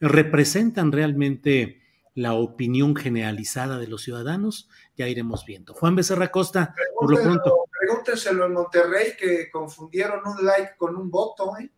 representan 0.00 0.92
realmente 0.92 1.82
la 2.14 2.34
opinión 2.34 2.94
generalizada 2.94 3.78
de 3.78 3.88
los 3.88 4.02
ciudadanos, 4.02 4.68
ya 4.96 5.08
iremos 5.08 5.44
viendo. 5.44 5.74
Juan 5.74 5.96
Becerra 5.96 6.30
Costa, 6.30 6.74
por 6.98 7.10
lo 7.10 7.20
pronto. 7.20 7.64
Pregúntenselo 7.80 8.46
en 8.46 8.52
Monterrey 8.52 9.12
que 9.18 9.50
confundieron 9.50 10.20
un 10.26 10.44
like 10.44 10.76
con 10.76 10.96
un 10.96 11.10
voto, 11.10 11.56
¿eh? 11.58 11.70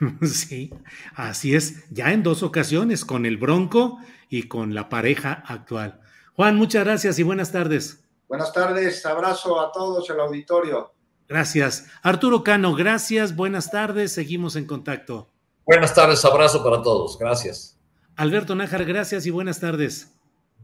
Sí, 0.22 0.72
así 1.14 1.54
es, 1.54 1.88
ya 1.90 2.12
en 2.12 2.22
dos 2.22 2.42
ocasiones, 2.42 3.04
con 3.04 3.26
el 3.26 3.36
Bronco 3.36 3.98
y 4.28 4.48
con 4.48 4.74
la 4.74 4.88
pareja 4.88 5.44
actual. 5.46 6.00
Juan, 6.34 6.56
muchas 6.56 6.84
gracias 6.84 7.18
y 7.18 7.22
buenas 7.22 7.52
tardes. 7.52 8.04
Buenas 8.26 8.52
tardes, 8.52 9.04
abrazo 9.06 9.60
a 9.60 9.70
todos 9.70 10.08
el 10.10 10.18
auditorio. 10.18 10.93
Gracias. 11.28 11.86
Arturo 12.02 12.44
Cano, 12.44 12.74
gracias, 12.74 13.34
buenas 13.34 13.70
tardes, 13.70 14.12
seguimos 14.12 14.56
en 14.56 14.66
contacto. 14.66 15.30
Buenas 15.64 15.94
tardes, 15.94 16.24
abrazo 16.24 16.62
para 16.62 16.82
todos, 16.82 17.18
gracias. 17.18 17.78
Alberto 18.16 18.54
Nájar, 18.54 18.84
gracias 18.84 19.26
y 19.26 19.30
buenas 19.30 19.60
tardes. 19.60 20.12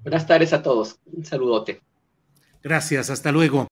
Buenas 0.02 0.26
tardes 0.26 0.52
a 0.52 0.62
todos, 0.62 0.96
un 1.06 1.24
saludote. 1.24 1.80
Gracias, 2.62 3.10
hasta 3.10 3.32
luego. 3.32 3.66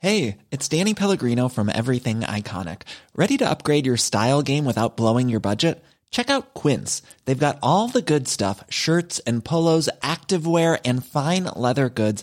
Hey, 0.00 0.38
it's 0.52 0.68
Danny 0.68 0.94
Pellegrino 0.94 1.48
from 1.48 1.68
Everything 1.68 2.20
Iconic. 2.20 2.82
¿Ready 3.16 3.36
to 3.38 3.50
upgrade 3.50 3.84
your 3.84 3.96
style 3.96 4.42
game 4.42 4.64
without 4.64 4.96
blowing 4.96 5.28
your 5.28 5.40
budget? 5.40 5.82
Check 6.10 6.30
out 6.30 6.54
Quince. 6.54 7.02
They've 7.24 7.38
got 7.38 7.58
all 7.62 7.88
the 7.88 8.00
good 8.00 8.28
stuff 8.28 8.62
shirts 8.70 9.18
and 9.26 9.44
polos, 9.44 9.88
activewear, 10.00 10.78
and 10.84 11.04
fine 11.04 11.44
leather 11.56 11.88
goods, 11.88 12.22